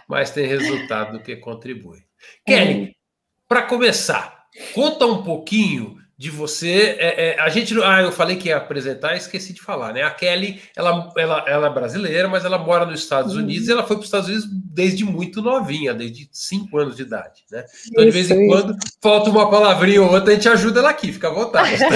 mais 0.09 0.31
tem 0.31 0.47
resultado 0.47 1.19
do 1.19 1.23
que 1.23 1.37
contribui. 1.37 1.99
Kelly, 2.47 2.97
para 3.49 3.63
começar, 3.63 4.47
conta 4.75 5.07
um 5.07 5.23
pouquinho 5.23 5.97
de 6.19 6.31
você. 6.31 6.97
É, 6.99 7.29
é, 7.29 7.41
a 7.41 7.49
gente, 7.49 7.75
ah, 7.83 8.01
eu 8.03 8.11
falei 8.11 8.37
que 8.37 8.49
ia 8.49 8.57
apresentar, 8.57 9.17
esqueci 9.17 9.53
de 9.53 9.61
falar, 9.61 9.93
né? 9.93 10.03
A 10.03 10.11
Kelly, 10.11 10.61
ela, 10.75 11.13
ela, 11.17 11.45
ela 11.47 11.67
é 11.67 11.71
brasileira, 11.71 12.27
mas 12.29 12.45
ela 12.45 12.59
mora 12.59 12.87
nos 12.87 13.01
Estados 13.01 13.35
uhum. 13.35 13.43
Unidos 13.43 13.69
e 13.69 13.73
ela 13.73 13.87
foi 13.87 13.97
para 13.97 14.01
os 14.01 14.07
Estados 14.07 14.29
Unidos 14.29 14.49
desde 14.51 15.05
muito 15.05 15.43
novinha, 15.43 15.93
desde 15.93 16.29
5 16.33 16.79
anos 16.79 16.97
de 16.97 17.03
idade, 17.03 17.43
né? 17.51 17.65
Então, 17.91 18.05
de 18.05 18.11
vez 18.11 18.31
em 18.31 18.49
quando, 18.49 18.77
falta 19.01 19.31
uma 19.31 19.51
palavrinha 19.51 20.03
ou 20.03 20.13
outra, 20.13 20.33
a 20.33 20.35
gente 20.35 20.49
ajuda 20.49 20.81
ela 20.81 20.91
aqui, 20.91 21.13
fica 21.13 21.29
à 21.29 21.33
vontade. 21.33 21.77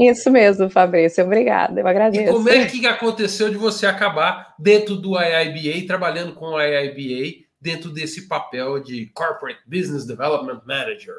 Isso 0.00 0.30
mesmo, 0.30 0.70
Fabrício, 0.70 1.24
obrigada, 1.24 1.80
eu 1.80 1.86
agradeço. 1.86 2.30
E 2.30 2.32
como 2.32 2.48
é 2.48 2.64
que 2.66 2.86
aconteceu 2.86 3.50
de 3.50 3.56
você 3.56 3.86
acabar 3.86 4.54
dentro 4.58 4.96
do 4.96 5.18
IIBA, 5.18 5.86
trabalhando 5.86 6.32
com 6.34 6.46
o 6.46 6.60
IIBA? 6.60 7.47
Dentro 7.60 7.90
desse 7.90 8.28
papel 8.28 8.80
de 8.80 9.06
Corporate 9.14 9.60
Business 9.66 10.06
Development 10.06 10.62
Manager? 10.66 11.14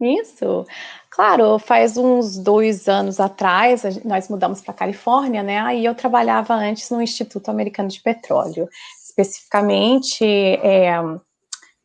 Isso. 0.00 0.64
Claro, 1.10 1.58
faz 1.58 1.96
uns 1.96 2.38
dois 2.38 2.88
anos 2.88 3.18
atrás, 3.18 3.82
nós 4.04 4.28
mudamos 4.28 4.60
para 4.60 4.72
Califórnia, 4.72 5.42
né? 5.42 5.58
Aí 5.58 5.84
eu 5.84 5.94
trabalhava 5.94 6.54
antes 6.54 6.88
no 6.90 7.02
Instituto 7.02 7.50
Americano 7.50 7.88
de 7.88 8.00
Petróleo. 8.00 8.68
especificamente 9.04 10.24
é, 10.24 10.94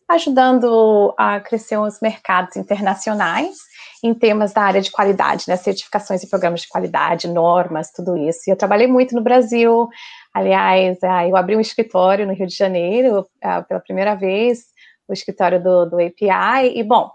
ajudando 0.07 1.13
a 1.17 1.39
crescer 1.39 1.77
os 1.77 1.99
mercados 1.99 2.55
internacionais 2.55 3.57
em 4.03 4.13
temas 4.13 4.51
da 4.51 4.61
área 4.61 4.81
de 4.81 4.91
qualidade, 4.91 5.45
né, 5.47 5.55
certificações 5.55 6.21
e 6.21 6.29
programas 6.29 6.61
de 6.61 6.67
qualidade, 6.67 7.27
normas, 7.27 7.89
tudo 7.89 8.17
isso. 8.17 8.41
E 8.45 8.51
eu 8.51 8.57
trabalhei 8.57 8.85
muito 8.85 9.15
no 9.15 9.23
Brasil, 9.23 9.87
aliás, 10.33 10.97
ah, 11.03 11.27
eu 11.27 11.35
abri 11.35 11.55
um 11.55 11.61
escritório 11.61 12.25
no 12.25 12.33
Rio 12.33 12.47
de 12.47 12.55
Janeiro 12.55 13.27
ah, 13.41 13.61
pela 13.61 13.79
primeira 13.79 14.15
vez, 14.15 14.65
o 15.07 15.13
escritório 15.13 15.61
do, 15.61 15.85
do 15.85 15.97
API, 15.97 16.73
e 16.75 16.83
bom, 16.83 17.11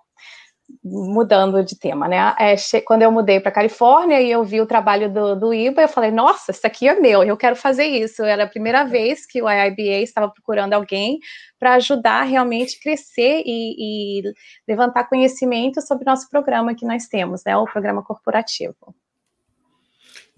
mudando 0.85 1.65
de 1.65 1.79
tema, 1.79 2.07
né? 2.07 2.35
É, 2.39 2.55
quando 2.83 3.03
eu 3.03 3.11
mudei 3.11 3.41
para 3.41 3.51
Califórnia 3.51 4.21
e 4.21 4.31
eu 4.31 4.45
vi 4.45 4.61
o 4.61 4.67
trabalho 4.67 5.13
do, 5.13 5.35
do 5.35 5.55
IBA, 5.55 5.83
eu 5.83 5.89
falei, 5.89 6.11
nossa, 6.11 6.51
isso 6.53 6.67
aqui 6.67 6.87
é 6.87 7.01
meu, 7.01 7.23
eu 7.23 7.37
quero 7.37 7.57
fazer 7.57 7.85
isso. 7.85 8.23
Era 8.23 8.45
a 8.45 8.49
primeira 8.49 8.85
vez 8.85 9.27
que 9.27 9.43
o 9.43 9.51
IIBA 9.51 10.03
estava 10.03 10.31
procurando 10.31 10.75
alguém 10.75 11.19
para 11.59 11.75
ajudar 11.75 12.23
realmente 12.23 12.79
crescer 12.81 13.43
e, 13.47 14.21
e, 14.21 14.33
levantar 14.69 15.09
conhecimento 15.09 15.81
sobre 15.81 16.05
o 16.05 16.11
nosso 16.11 16.29
programa 16.29 16.75
que 16.75 16.87
nós 16.87 17.07
temos, 17.07 17.43
né? 17.45 17.57
O 17.57 17.65
programa 17.65 18.03
corporativo. 18.03 18.95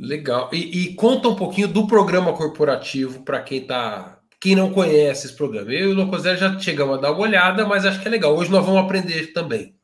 Legal. 0.01 0.49
E, 0.53 0.87
e 0.87 0.95
conta 0.95 1.29
um 1.29 1.37
pouquinho 1.37 1.69
do 1.69 1.87
programa 1.87 2.33
corporativo 2.33 3.23
para 3.23 3.43
quem 3.43 3.59
está 3.59 4.17
quem 4.41 4.57
não 4.57 4.73
conhece 4.73 5.27
esse 5.27 5.37
programa. 5.37 5.71
Eu 5.71 5.91
e 5.91 5.93
o 5.93 5.95
Locosé 5.95 6.35
já 6.35 6.59
chegamos 6.59 6.97
a 6.97 7.01
dar 7.01 7.13
uma 7.13 7.21
olhada, 7.21 7.67
mas 7.67 7.85
acho 7.85 8.01
que 8.01 8.09
é 8.09 8.11
legal. 8.11 8.35
Hoje 8.35 8.51
nós 8.51 8.65
vamos 8.65 8.81
aprender 8.81 9.35
também. 9.35 9.75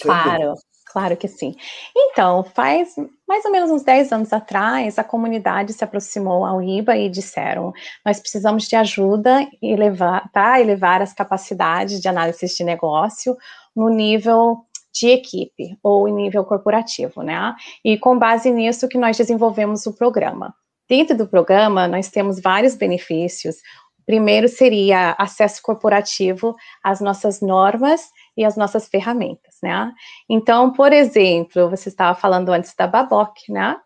Claro, 0.00 0.54
claro 0.92 1.16
que 1.16 1.28
sim. 1.28 1.54
Então, 1.96 2.42
faz 2.42 2.96
mais 3.28 3.44
ou 3.44 3.52
menos 3.52 3.70
uns 3.70 3.84
10 3.84 4.12
anos 4.12 4.32
atrás, 4.32 4.98
a 4.98 5.04
comunidade 5.04 5.72
se 5.72 5.84
aproximou 5.84 6.44
ao 6.44 6.60
IBA 6.60 6.96
e 6.96 7.08
disseram: 7.08 7.72
nós 8.04 8.18
precisamos 8.18 8.64
de 8.64 8.74
ajuda 8.74 9.46
e 9.62 9.76
levar, 9.76 10.28
para 10.32 10.60
elevar 10.60 11.00
as 11.00 11.12
capacidades 11.12 12.00
de 12.00 12.08
análise 12.08 12.44
de 12.46 12.64
negócio 12.64 13.36
no 13.74 13.88
nível 13.88 14.66
de 14.92 15.08
equipe 15.08 15.76
ou 15.82 16.06
em 16.06 16.12
nível 16.12 16.44
corporativo, 16.44 17.22
né? 17.22 17.54
E 17.84 17.96
com 17.98 18.18
base 18.18 18.50
nisso 18.50 18.88
que 18.88 18.98
nós 18.98 19.16
desenvolvemos 19.16 19.86
o 19.86 19.94
programa. 19.94 20.54
Dentro 20.88 21.16
do 21.16 21.26
programa, 21.26 21.88
nós 21.88 22.10
temos 22.10 22.40
vários 22.40 22.74
benefícios. 22.74 23.56
O 23.98 24.04
primeiro 24.04 24.48
seria 24.48 25.14
acesso 25.18 25.62
corporativo 25.62 26.54
às 26.82 27.00
nossas 27.00 27.40
normas 27.40 28.02
e 28.36 28.44
as 28.44 28.56
nossas 28.56 28.88
ferramentas, 28.88 29.56
né? 29.62 29.92
Então, 30.28 30.72
por 30.72 30.92
exemplo, 30.92 31.70
você 31.70 31.88
estava 31.88 32.18
falando 32.18 32.50
antes 32.50 32.74
da 32.74 32.86
Baboc, 32.86 33.36
né? 33.48 33.76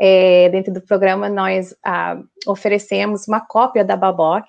É, 0.00 0.48
dentro 0.50 0.72
do 0.72 0.80
programa, 0.80 1.28
nós 1.28 1.74
ah, 1.84 2.16
oferecemos 2.46 3.26
uma 3.26 3.40
cópia 3.40 3.84
da 3.84 3.96
Baboc 3.96 4.46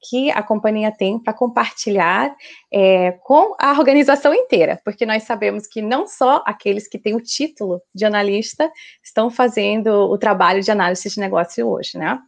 que 0.00 0.30
a 0.30 0.42
companhia 0.42 0.92
tem 0.92 1.18
para 1.18 1.32
compartilhar 1.32 2.34
é, 2.72 3.12
com 3.22 3.54
a 3.58 3.72
organização 3.72 4.32
inteira, 4.32 4.80
porque 4.84 5.04
nós 5.04 5.24
sabemos 5.24 5.66
que 5.66 5.82
não 5.82 6.06
só 6.06 6.42
aqueles 6.46 6.88
que 6.88 6.98
têm 6.98 7.14
o 7.14 7.20
título 7.20 7.80
de 7.94 8.04
analista 8.04 8.70
estão 9.02 9.30
fazendo 9.30 9.88
o 9.88 10.16
trabalho 10.16 10.62
de 10.62 10.70
análise 10.70 11.08
de 11.08 11.20
negócio 11.20 11.68
hoje, 11.68 11.98
né? 11.98 12.18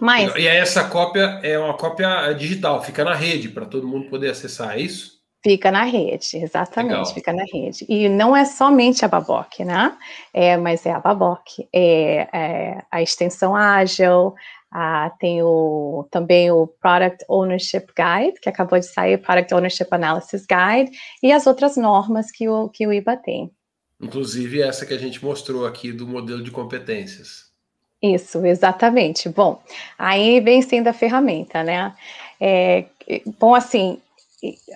Mas, 0.00 0.34
e 0.36 0.46
essa 0.46 0.84
cópia 0.88 1.40
é 1.42 1.58
uma 1.58 1.74
cópia 1.74 2.32
digital, 2.32 2.82
fica 2.82 3.04
na 3.04 3.14
rede 3.14 3.48
para 3.48 3.66
todo 3.66 3.86
mundo 3.86 4.08
poder 4.08 4.30
acessar, 4.30 4.76
é 4.76 4.80
isso? 4.80 5.22
Fica 5.44 5.72
na 5.72 5.82
rede, 5.82 6.36
exatamente, 6.36 6.92
Legal. 6.92 7.14
fica 7.14 7.32
na 7.32 7.42
rede. 7.52 7.84
E 7.88 8.08
não 8.08 8.34
é 8.34 8.44
somente 8.44 9.04
a 9.04 9.08
Baboc, 9.08 9.58
né? 9.58 9.96
É, 10.32 10.56
mas 10.56 10.86
é 10.86 10.92
a 10.92 11.00
Baboc, 11.00 11.42
é, 11.74 12.28
é 12.32 12.82
a 12.88 13.02
extensão 13.02 13.56
ágil, 13.56 14.34
a, 14.72 15.10
tem 15.18 15.42
o, 15.42 16.06
também 16.10 16.50
o 16.50 16.66
Product 16.66 17.24
Ownership 17.28 17.86
Guide, 17.94 18.40
que 18.40 18.48
acabou 18.48 18.78
de 18.78 18.86
sair, 18.86 19.18
Product 19.18 19.52
Ownership 19.54 19.88
Analysis 19.90 20.46
Guide, 20.46 20.96
e 21.22 21.30
as 21.30 21.46
outras 21.46 21.76
normas 21.76 22.30
que 22.30 22.48
o, 22.48 22.70
que 22.70 22.86
o 22.86 22.92
IBA 22.92 23.16
tem. 23.18 23.50
Inclusive 24.00 24.62
essa 24.62 24.86
que 24.86 24.94
a 24.94 24.98
gente 24.98 25.22
mostrou 25.22 25.66
aqui 25.66 25.92
do 25.92 26.08
modelo 26.08 26.42
de 26.42 26.50
competências. 26.50 27.52
Isso, 28.02 28.44
exatamente. 28.44 29.28
Bom, 29.28 29.62
aí 29.96 30.40
vem 30.40 30.62
sendo 30.62 30.88
a 30.88 30.92
ferramenta, 30.92 31.62
né? 31.62 31.94
É, 32.40 32.86
bom, 33.38 33.54
assim, 33.54 34.00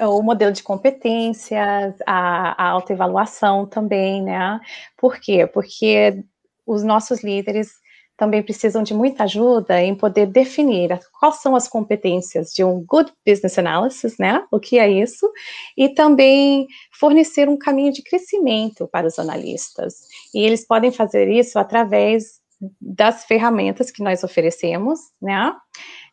o 0.00 0.22
modelo 0.22 0.52
de 0.52 0.62
competências, 0.62 1.94
a, 2.06 2.62
a 2.62 2.68
autoevaluação 2.68 3.66
também, 3.66 4.22
né? 4.22 4.60
Por 4.96 5.18
quê? 5.18 5.46
Porque 5.46 6.22
os 6.64 6.84
nossos 6.84 7.24
líderes 7.24 7.72
também 8.16 8.42
precisam 8.42 8.82
de 8.82 8.94
muita 8.94 9.24
ajuda 9.24 9.80
em 9.82 9.94
poder 9.94 10.26
definir 10.26 10.98
quais 11.20 11.36
são 11.36 11.54
as 11.54 11.68
competências 11.68 12.50
de 12.52 12.64
um 12.64 12.82
good 12.84 13.12
business 13.26 13.58
analysis, 13.58 14.16
né? 14.18 14.44
O 14.50 14.58
que 14.58 14.78
é 14.78 14.88
isso? 14.88 15.30
E 15.76 15.88
também 15.90 16.66
fornecer 16.98 17.48
um 17.48 17.58
caminho 17.58 17.92
de 17.92 18.02
crescimento 18.02 18.88
para 18.88 19.06
os 19.06 19.18
analistas. 19.18 20.06
E 20.34 20.44
eles 20.44 20.66
podem 20.66 20.90
fazer 20.90 21.28
isso 21.28 21.58
através 21.58 22.40
das 22.80 23.24
ferramentas 23.26 23.90
que 23.90 24.02
nós 24.02 24.24
oferecemos, 24.24 24.98
né? 25.20 25.52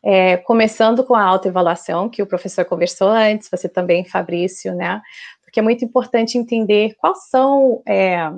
É, 0.04 0.36
começando 0.36 1.02
com 1.02 1.14
a 1.14 1.24
autoevaluação, 1.24 2.10
que 2.10 2.22
o 2.22 2.26
professor 2.26 2.66
conversou 2.66 3.08
antes, 3.08 3.48
você 3.50 3.66
também, 3.66 4.04
Fabrício, 4.04 4.74
né? 4.74 5.00
Porque 5.42 5.58
é 5.58 5.62
muito 5.62 5.84
importante 5.84 6.36
entender 6.36 6.94
quais 6.98 7.30
são 7.30 7.82
é, 7.88 8.30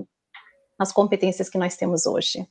as 0.79 0.93
competências 0.93 1.49
que 1.49 1.59
nós 1.59 1.77
temos 1.77 2.07
hoje. 2.07 2.47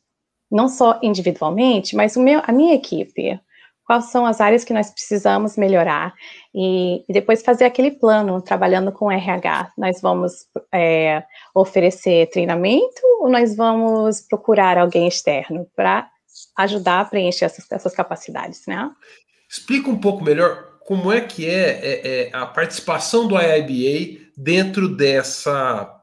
Não 0.51 0.67
só 0.67 0.99
individualmente, 1.01 1.95
mas 1.95 2.15
meu, 2.15 2.41
a 2.43 2.51
minha 2.51 2.75
equipe. 2.75 3.39
Quais 3.85 4.05
são 4.05 4.25
as 4.25 4.41
áreas 4.41 4.63
que 4.63 4.73
nós 4.73 4.89
precisamos 4.89 5.55
melhorar? 5.55 6.13
E, 6.53 7.03
e 7.07 7.13
depois 7.13 7.43
fazer 7.43 7.65
aquele 7.65 7.91
plano, 7.91 8.41
trabalhando 8.41 8.91
com 8.91 9.11
RH. 9.11 9.73
Nós 9.77 10.01
vamos 10.01 10.47
é, 10.73 11.23
oferecer 11.53 12.29
treinamento 12.31 13.01
ou 13.19 13.29
nós 13.29 13.55
vamos 13.55 14.21
procurar 14.21 14.77
alguém 14.79 15.07
externo 15.07 15.67
para 15.75 16.09
ajudar 16.57 17.01
a 17.01 17.05
preencher 17.05 17.45
essas, 17.45 17.71
essas 17.71 17.93
capacidades, 17.93 18.63
né? 18.67 18.89
Explica 19.47 19.89
um 19.89 19.97
pouco 19.97 20.23
melhor 20.23 20.75
como 20.85 21.11
é 21.11 21.21
que 21.21 21.47
é, 21.47 21.69
é, 21.69 22.27
é 22.27 22.29
a 22.33 22.45
participação 22.45 23.27
do 23.27 23.35
IIBA 23.39 24.25
dentro 24.37 24.87
dessa 24.87 26.01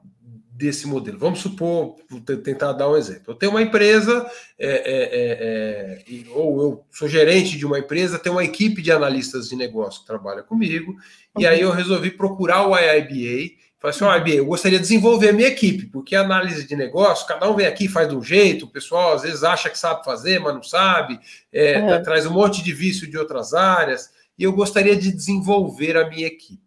desse 0.63 0.87
modelo. 0.87 1.19
Vamos 1.19 1.41
supor, 1.41 1.97
vou 2.09 2.21
tentar 2.21 2.73
dar 2.73 2.89
um 2.89 2.97
exemplo. 2.97 3.25
Eu 3.29 3.35
tenho 3.35 3.51
uma 3.51 3.63
empresa, 3.63 4.25
é, 4.59 4.69
é, 4.69 5.03
é, 5.13 6.25
é 6.27 6.31
ou 6.31 6.63
eu 6.63 6.85
sou 6.91 7.09
gerente 7.09 7.59
de 7.59 7.67
uma 7.67 7.81
empresa, 7.81 8.19
tenho 8.19 8.37
uma 8.37 8.45
equipe 8.45 8.81
de 8.81 8.93
analistas 8.93 9.49
de 9.49 9.57
negócio 9.57 10.01
que 10.01 10.07
trabalha 10.07 10.43
comigo, 10.43 10.93
uhum. 10.93 11.43
e 11.43 11.47
aí 11.47 11.61
eu 11.61 11.73
resolvi 11.73 12.11
procurar 12.11 12.67
o 12.67 12.77
IIBA 12.77 13.61
Falei 13.83 13.97
assim, 13.97 14.05
olha, 14.05 14.35
eu 14.37 14.47
gostaria 14.47 14.79
de 14.79 14.85
desenvolver 14.85 15.31
a 15.31 15.33
minha 15.33 15.49
equipe, 15.49 15.87
porque 15.87 16.15
análise 16.15 16.65
de 16.65 16.77
negócio, 16.77 17.27
cada 17.27 17.51
um 17.51 17.57
vem 17.57 17.67
aqui 17.67 17.87
e 17.87 17.89
faz 17.89 18.09
de 18.09 18.15
um 18.15 18.23
jeito, 18.23 18.67
o 18.67 18.71
pessoal 18.71 19.15
às 19.15 19.23
vezes 19.23 19.43
acha 19.43 19.69
que 19.69 19.77
sabe 19.77 20.05
fazer, 20.05 20.39
mas 20.39 20.55
não 20.55 20.63
sabe, 20.63 21.19
é, 21.53 21.81
uhum. 21.81 22.01
traz 22.01 22.25
um 22.25 22.33
monte 22.33 22.63
de 22.63 22.73
vício 22.73 23.11
de 23.11 23.19
outras 23.19 23.53
áreas, 23.53 24.11
e 24.39 24.45
eu 24.45 24.53
gostaria 24.53 24.95
de 24.95 25.11
desenvolver 25.11 25.97
a 25.97 26.09
minha 26.09 26.29
equipe. 26.29 26.63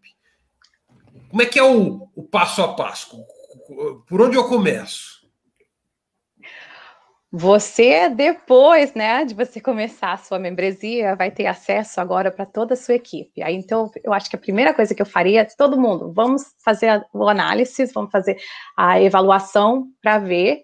Como 1.29 1.41
é 1.41 1.45
que 1.45 1.57
é 1.57 1.63
o, 1.63 2.09
o 2.13 2.23
passo 2.23 2.61
a 2.61 2.73
passo? 2.73 3.17
Por 4.07 4.21
onde 4.21 4.37
eu 4.37 4.47
começo? 4.47 5.15
Você, 7.37 8.07
depois, 8.07 8.93
né, 8.93 9.25
de 9.25 9.33
você 9.33 9.59
começar 9.59 10.13
a 10.13 10.17
sua 10.17 10.39
membresia, 10.39 11.17
vai 11.17 11.29
ter 11.29 11.47
acesso 11.47 11.99
agora 11.99 12.31
para 12.31 12.45
toda 12.45 12.75
a 12.75 12.77
sua 12.77 12.95
equipe. 12.95 13.43
Aí, 13.43 13.53
então, 13.55 13.91
eu 14.05 14.13
acho 14.13 14.29
que 14.29 14.37
a 14.37 14.39
primeira 14.39 14.73
coisa 14.73 14.95
que 14.95 15.01
eu 15.01 15.05
faria 15.05 15.41
é 15.41 15.45
todo 15.45 15.77
mundo, 15.77 16.13
vamos 16.13 16.43
fazer 16.63 17.05
o 17.13 17.27
análise, 17.27 17.91
vamos 17.93 18.09
fazer 18.09 18.37
a 18.77 18.93
avaliação 18.93 19.87
para 20.01 20.17
ver 20.17 20.61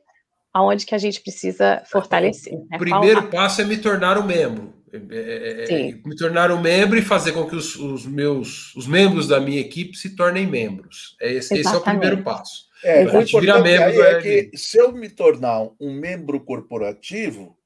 aonde 0.53 0.85
que 0.85 0.95
a 0.95 0.97
gente 0.97 1.19
precisa 1.19 1.83
fortalecer. 1.87 2.53
O 2.53 2.67
né? 2.69 2.77
primeiro 2.77 3.27
passo 3.27 3.61
é 3.61 3.65
me 3.65 3.77
tornar 3.77 4.17
um 4.17 4.23
membro. 4.23 4.73
É, 4.93 4.97
é, 4.97 5.89
é, 5.89 5.91
me 6.05 6.15
tornar 6.15 6.51
um 6.51 6.61
membro 6.61 6.97
e 6.97 7.01
fazer 7.01 7.33
com 7.33 7.45
que 7.45 7.55
os, 7.55 7.75
os, 7.77 8.05
meus 8.05 8.73
os 8.75 8.87
membros 8.87 9.27
da 9.27 9.41
minha 9.41 9.59
equipe 9.59 9.97
se 9.97 10.15
tornem 10.15 10.47
membros. 10.47 11.17
Esse, 11.19 11.57
esse 11.57 11.73
é 11.73 11.77
o 11.77 11.81
primeiro 11.81 12.23
passo. 12.23 12.70
É, 12.83 13.05
o 13.05 13.21
importante 13.21 13.69
é 13.69 14.21
que 14.21 14.57
se 14.57 14.77
eu 14.77 14.91
me 14.91 15.09
tornar 15.09 15.69
um 15.79 15.93
membro 15.93 16.39
corporativo, 16.39 17.57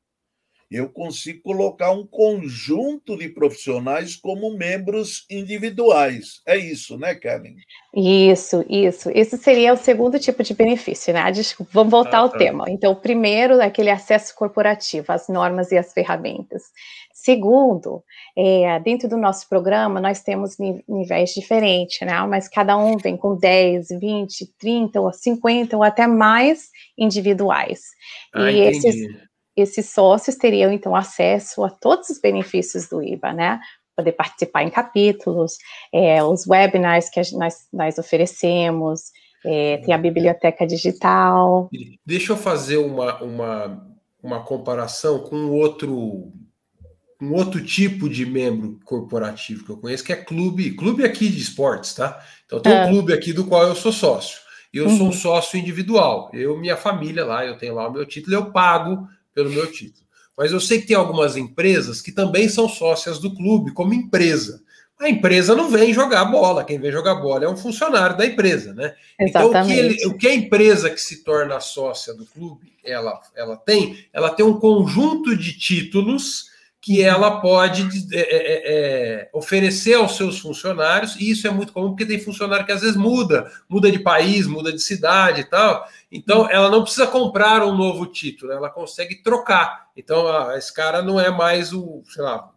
eu 0.75 0.89
consigo 0.89 1.41
colocar 1.41 1.91
um 1.91 2.05
conjunto 2.05 3.17
de 3.17 3.29
profissionais 3.29 4.15
como 4.15 4.55
membros 4.57 5.25
individuais. 5.29 6.41
É 6.45 6.57
isso, 6.57 6.97
né, 6.97 7.15
Karen? 7.15 7.55
Isso, 7.95 8.65
isso. 8.67 9.09
Esse 9.13 9.37
seria 9.37 9.73
o 9.73 9.77
segundo 9.77 10.19
tipo 10.19 10.43
de 10.43 10.53
benefício, 10.53 11.13
né? 11.13 11.31
Desculpa, 11.31 11.71
vamos 11.73 11.91
voltar 11.91 12.17
ah, 12.17 12.21
ao 12.21 12.29
tá. 12.29 12.37
tema. 12.37 12.65
Então, 12.67 12.91
o 12.91 12.95
primeiro 12.95 13.61
é 13.61 13.65
aquele 13.65 13.89
acesso 13.89 14.35
corporativo 14.35 15.11
às 15.11 15.29
normas 15.29 15.71
e 15.71 15.77
às 15.77 15.93
ferramentas. 15.93 16.63
Segundo, 17.13 18.03
é, 18.37 18.79
dentro 18.81 19.07
do 19.07 19.17
nosso 19.17 19.47
programa, 19.47 20.01
nós 20.01 20.21
temos 20.21 20.57
níveis 20.87 21.31
diferentes, 21.33 22.05
né? 22.05 22.19
Mas 22.27 22.49
cada 22.49 22.77
um 22.77 22.97
vem 22.97 23.15
com 23.15 23.35
10, 23.35 23.87
20, 23.99 24.53
30 24.59 24.99
ou 24.99 25.13
50 25.13 25.77
ou 25.77 25.83
até 25.83 26.05
mais 26.05 26.69
individuais. 26.97 27.79
Ah, 28.33 28.51
e 28.51 28.59
esses, 28.59 28.95
esses 29.55 29.89
sócios 29.89 30.35
teriam, 30.35 30.71
então, 30.71 30.95
acesso 30.95 31.63
a 31.63 31.69
todos 31.69 32.09
os 32.09 32.19
benefícios 32.19 32.87
do 32.87 33.01
IBA, 33.01 33.33
né? 33.33 33.59
poder 33.95 34.11
participar 34.11 34.63
em 34.63 34.69
capítulos, 34.69 35.57
é, 35.93 36.21
os 36.21 36.45
webinars 36.45 37.09
que 37.09 37.21
nós, 37.33 37.67
nós 37.71 37.97
oferecemos, 37.97 39.03
é, 39.45 39.77
tem 39.77 39.93
a 39.93 39.97
biblioteca 39.97 40.67
digital. 40.67 41.69
Deixa 42.05 42.33
eu 42.33 42.37
fazer 42.37 42.77
uma, 42.77 43.21
uma, 43.23 43.87
uma 44.21 44.43
comparação 44.43 45.19
com 45.19 45.49
outro 45.51 46.33
um 47.21 47.33
outro 47.33 47.63
tipo 47.63 48.09
de 48.09 48.25
membro 48.25 48.77
corporativo 48.83 49.63
que 49.63 49.71
eu 49.71 49.77
conheço, 49.77 50.03
que 50.03 50.11
é 50.11 50.17
clube, 50.17 50.71
clube 50.71 51.05
aqui 51.05 51.29
de 51.29 51.39
esportes, 51.39 51.93
tá? 51.93 52.21
Então 52.45 52.59
tem 52.59 52.73
um 52.73 52.75
é. 52.75 52.89
clube 52.89 53.13
aqui 53.13 53.31
do 53.31 53.45
qual 53.45 53.63
eu 53.63 53.73
sou 53.73 53.91
sócio. 53.91 54.39
Eu 54.73 54.87
uhum. 54.87 54.97
sou 54.97 55.07
um 55.07 55.13
sócio 55.13 55.57
individual. 55.57 56.29
Eu, 56.33 56.57
minha 56.57 56.75
família 56.75 57.23
lá, 57.23 57.45
eu 57.45 57.57
tenho 57.57 57.73
lá 57.73 57.87
o 57.87 57.91
meu 57.91 58.05
título, 58.05 58.35
eu 58.35 58.51
pago 58.51 59.07
pelo 59.35 59.51
meu 59.51 59.71
título. 59.71 60.05
Mas 60.35 60.51
eu 60.51 60.59
sei 60.59 60.81
que 60.81 60.87
tem 60.87 60.95
algumas 60.95 61.37
empresas 61.37 62.01
que 62.01 62.11
também 62.11 62.49
são 62.49 62.67
sócias 62.67 63.19
do 63.19 63.35
clube, 63.35 63.71
como 63.71 63.93
empresa. 63.93 64.63
A 64.99 65.09
empresa 65.09 65.53
não 65.53 65.69
vem 65.69 65.93
jogar 65.93 66.23
bola, 66.25 66.63
quem 66.63 66.79
vem 66.79 66.91
jogar 66.91 67.15
bola 67.15 67.43
é 67.43 67.49
um 67.49 67.57
funcionário 67.57 68.17
da 68.17 68.25
empresa, 68.25 68.73
né? 68.73 68.95
Exatamente. 69.19 69.49
Então, 69.49 69.61
o 69.61 69.67
que, 69.67 69.73
ele, 69.73 70.07
o 70.07 70.17
que 70.17 70.27
a 70.27 70.33
empresa 70.33 70.89
que 70.89 71.01
se 71.01 71.23
torna 71.23 71.59
sócia 71.59 72.13
do 72.13 72.25
clube 72.25 72.73
ela, 72.83 73.19
ela 73.35 73.57
tem, 73.57 74.05
ela 74.13 74.29
tem 74.29 74.45
um 74.45 74.59
conjunto 74.59 75.35
de 75.35 75.57
títulos 75.57 76.45
que 76.79 77.01
ela 77.01 77.41
pode 77.41 77.81
é, 78.13 78.19
é, 78.19 78.21
é, 78.21 78.61
é, 78.65 79.29
oferecer 79.33 79.95
aos 79.95 80.15
seus 80.15 80.37
funcionários, 80.37 81.15
e 81.15 81.31
isso 81.31 81.47
é 81.47 81.49
muito 81.49 81.73
comum 81.73 81.89
porque 81.89 82.05
tem 82.05 82.19
funcionário 82.19 82.63
que 82.63 82.71
às 82.71 82.81
vezes 82.81 82.95
muda, 82.95 83.51
muda 83.67 83.91
de 83.91 83.97
país, 83.97 84.45
muda 84.45 84.71
de 84.71 84.79
cidade 84.79 85.41
e 85.41 85.45
tal. 85.45 85.83
Então, 86.15 86.49
ela 86.49 86.69
não 86.69 86.81
precisa 86.81 87.05
comprar 87.05 87.61
um 87.63 87.75
novo 87.75 88.05
título, 88.05 88.51
ela 88.51 88.69
consegue 88.69 89.21
trocar. 89.21 89.89
Então, 89.97 90.51
esse 90.53 90.73
cara 90.73 91.01
não 91.01 91.19
é 91.19 91.29
mais 91.29 91.73
o, 91.73 92.01
sei 92.05 92.23
lá, 92.23 92.49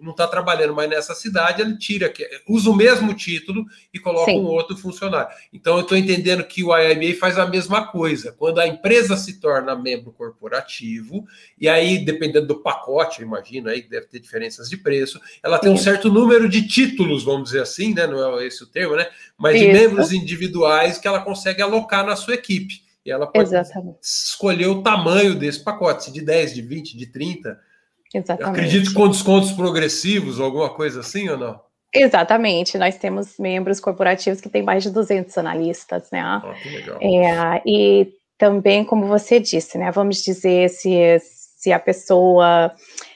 não 0.00 0.12
está 0.12 0.26
trabalhando 0.26 0.74
mais 0.74 0.88
nessa 0.88 1.14
cidade, 1.14 1.62
ele 1.62 1.76
tira, 1.76 2.12
usa 2.48 2.70
o 2.70 2.76
mesmo 2.76 3.14
título 3.14 3.64
e 3.92 3.98
coloca 3.98 4.30
Sim. 4.30 4.40
um 4.40 4.46
outro 4.46 4.76
funcionário. 4.76 5.34
Então, 5.52 5.76
eu 5.76 5.82
estou 5.82 5.96
entendendo 5.96 6.44
que 6.44 6.62
o 6.62 6.76
IMA 6.76 7.14
faz 7.18 7.38
a 7.38 7.46
mesma 7.46 7.86
coisa. 7.86 8.32
Quando 8.32 8.60
a 8.60 8.66
empresa 8.66 9.16
se 9.16 9.40
torna 9.40 9.74
membro 9.74 10.12
corporativo, 10.12 11.26
e 11.58 11.68
aí, 11.68 12.04
dependendo 12.04 12.46
do 12.46 12.62
pacote, 12.62 13.20
eu 13.20 13.26
imagino 13.26 13.68
aí 13.68 13.82
que 13.82 13.90
deve 13.90 14.06
ter 14.06 14.20
diferenças 14.20 14.68
de 14.68 14.76
preço, 14.76 15.20
ela 15.42 15.58
tem 15.58 15.70
um 15.70 15.76
certo 15.76 16.10
número 16.10 16.48
de 16.48 16.66
títulos, 16.66 17.24
vamos 17.24 17.50
dizer 17.50 17.62
assim, 17.62 17.94
né? 17.94 18.06
Não 18.06 18.38
é 18.38 18.46
esse 18.46 18.62
o 18.62 18.66
termo, 18.66 18.96
né? 18.96 19.08
Mas 19.36 19.56
Isso. 19.56 19.66
de 19.66 19.72
membros 19.72 20.12
individuais 20.12 20.98
que 20.98 21.08
ela 21.08 21.20
consegue 21.20 21.62
alocar 21.62 22.04
na 22.04 22.16
sua 22.16 22.34
equipe. 22.34 22.82
E 23.04 23.10
ela 23.10 23.26
pode 23.26 23.48
Exatamente. 23.48 23.98
escolher 24.02 24.66
o 24.66 24.82
tamanho 24.82 25.34
desse 25.34 25.64
pacote, 25.64 26.04
se 26.04 26.12
de 26.12 26.20
10, 26.20 26.54
de 26.54 26.62
20, 26.62 26.96
de 26.96 27.06
30 27.06 27.67
Exatamente. 28.14 28.58
Acredito 28.58 28.94
com 28.94 29.08
descontos 29.08 29.52
progressivos, 29.52 30.40
alguma 30.40 30.70
coisa 30.70 31.00
assim 31.00 31.28
ou 31.28 31.36
não? 31.36 31.60
Exatamente, 31.94 32.76
nós 32.76 32.98
temos 32.98 33.38
membros 33.38 33.80
corporativos 33.80 34.40
que 34.40 34.48
têm 34.48 34.62
mais 34.62 34.82
de 34.82 34.90
200 34.90 35.36
analistas, 35.38 36.10
né? 36.12 36.42
Oh, 36.44 36.52
que 36.54 36.68
legal. 36.68 36.98
É, 37.00 37.62
e 37.66 38.08
também, 38.36 38.84
como 38.84 39.06
você 39.06 39.40
disse, 39.40 39.78
né? 39.78 39.90
Vamos 39.90 40.22
dizer 40.22 40.68
se, 40.68 41.18
se 41.20 41.72
a 41.72 41.78
pessoa 41.78 42.72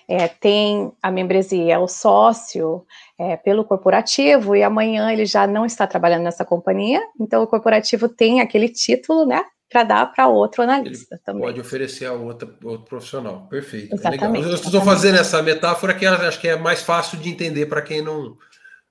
é, 0.08 0.26
tem 0.26 0.90
a 1.02 1.10
membresia, 1.10 1.74
é 1.74 1.78
o 1.78 1.86
sócio 1.86 2.84
é, 3.18 3.36
pelo 3.36 3.64
corporativo 3.64 4.56
e 4.56 4.62
amanhã 4.62 5.12
ele 5.12 5.26
já 5.26 5.46
não 5.46 5.66
está 5.66 5.86
trabalhando 5.86 6.24
nessa 6.24 6.44
companhia, 6.44 7.00
então 7.20 7.42
o 7.42 7.46
corporativo 7.46 8.08
tem 8.08 8.40
aquele 8.40 8.68
título, 8.68 9.26
né? 9.26 9.44
Para 9.72 9.84
dar 9.84 10.06
para 10.12 10.28
outro 10.28 10.62
analista 10.62 11.14
Ele 11.14 11.22
também. 11.24 11.42
Pode 11.42 11.60
oferecer 11.60 12.04
a 12.04 12.12
outra, 12.12 12.54
outro 12.62 12.86
profissional. 12.86 13.46
Perfeito. 13.48 13.94
Exatamente, 13.94 14.46
é 14.46 14.50
eu 14.50 14.54
estou 14.54 14.82
fazendo 14.82 15.16
essa 15.16 15.42
metáfora 15.42 15.94
que 15.94 16.04
acho 16.04 16.40
que 16.40 16.48
é 16.48 16.56
mais 16.56 16.82
fácil 16.82 17.18
de 17.18 17.30
entender 17.30 17.66
para 17.66 17.80
quem 17.80 18.02
não, 18.02 18.36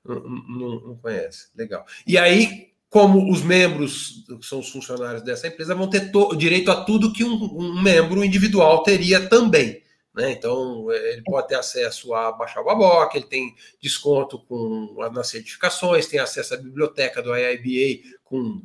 não, 0.03 0.82
não, 0.82 0.97
conhece. 1.01 1.49
Legal. 1.55 1.86
E 2.08 2.17
aí, 2.17 2.71
como 2.89 3.32
os 3.32 3.43
membros 3.43 4.25
que 4.39 4.45
são 4.45 4.60
os 4.60 4.69
funcionários 4.69 5.21
dessa 5.21 5.47
empresa 5.47 5.75
vão 5.75 5.88
ter 5.88 6.12
direito 6.36 6.71
a 6.71 6.84
tudo 6.84 7.13
que 7.13 7.23
um, 7.23 7.36
um 7.36 7.79
membro 7.82 8.25
individual 8.25 8.82
teria 8.82 9.29
também. 9.29 9.84
Né? 10.15 10.32
Então, 10.32 10.91
é, 10.91 11.13
ele 11.13 11.23
pode 11.23 11.47
ter 11.47 11.55
acesso 11.55 12.13
a 12.15 12.32
baixar 12.32 12.62
o 12.62 12.65
Baboc, 12.65 13.13
ele 13.15 13.25
tem 13.25 13.55
desconto 13.79 14.39
com, 14.39 14.95
nas 15.13 15.27
certificações, 15.27 16.08
tem 16.08 16.19
acesso 16.19 16.55
à 16.55 16.58
biblioteca 16.58 17.21
do 17.21 17.36
IIBA 17.36 18.17
com 18.23 18.62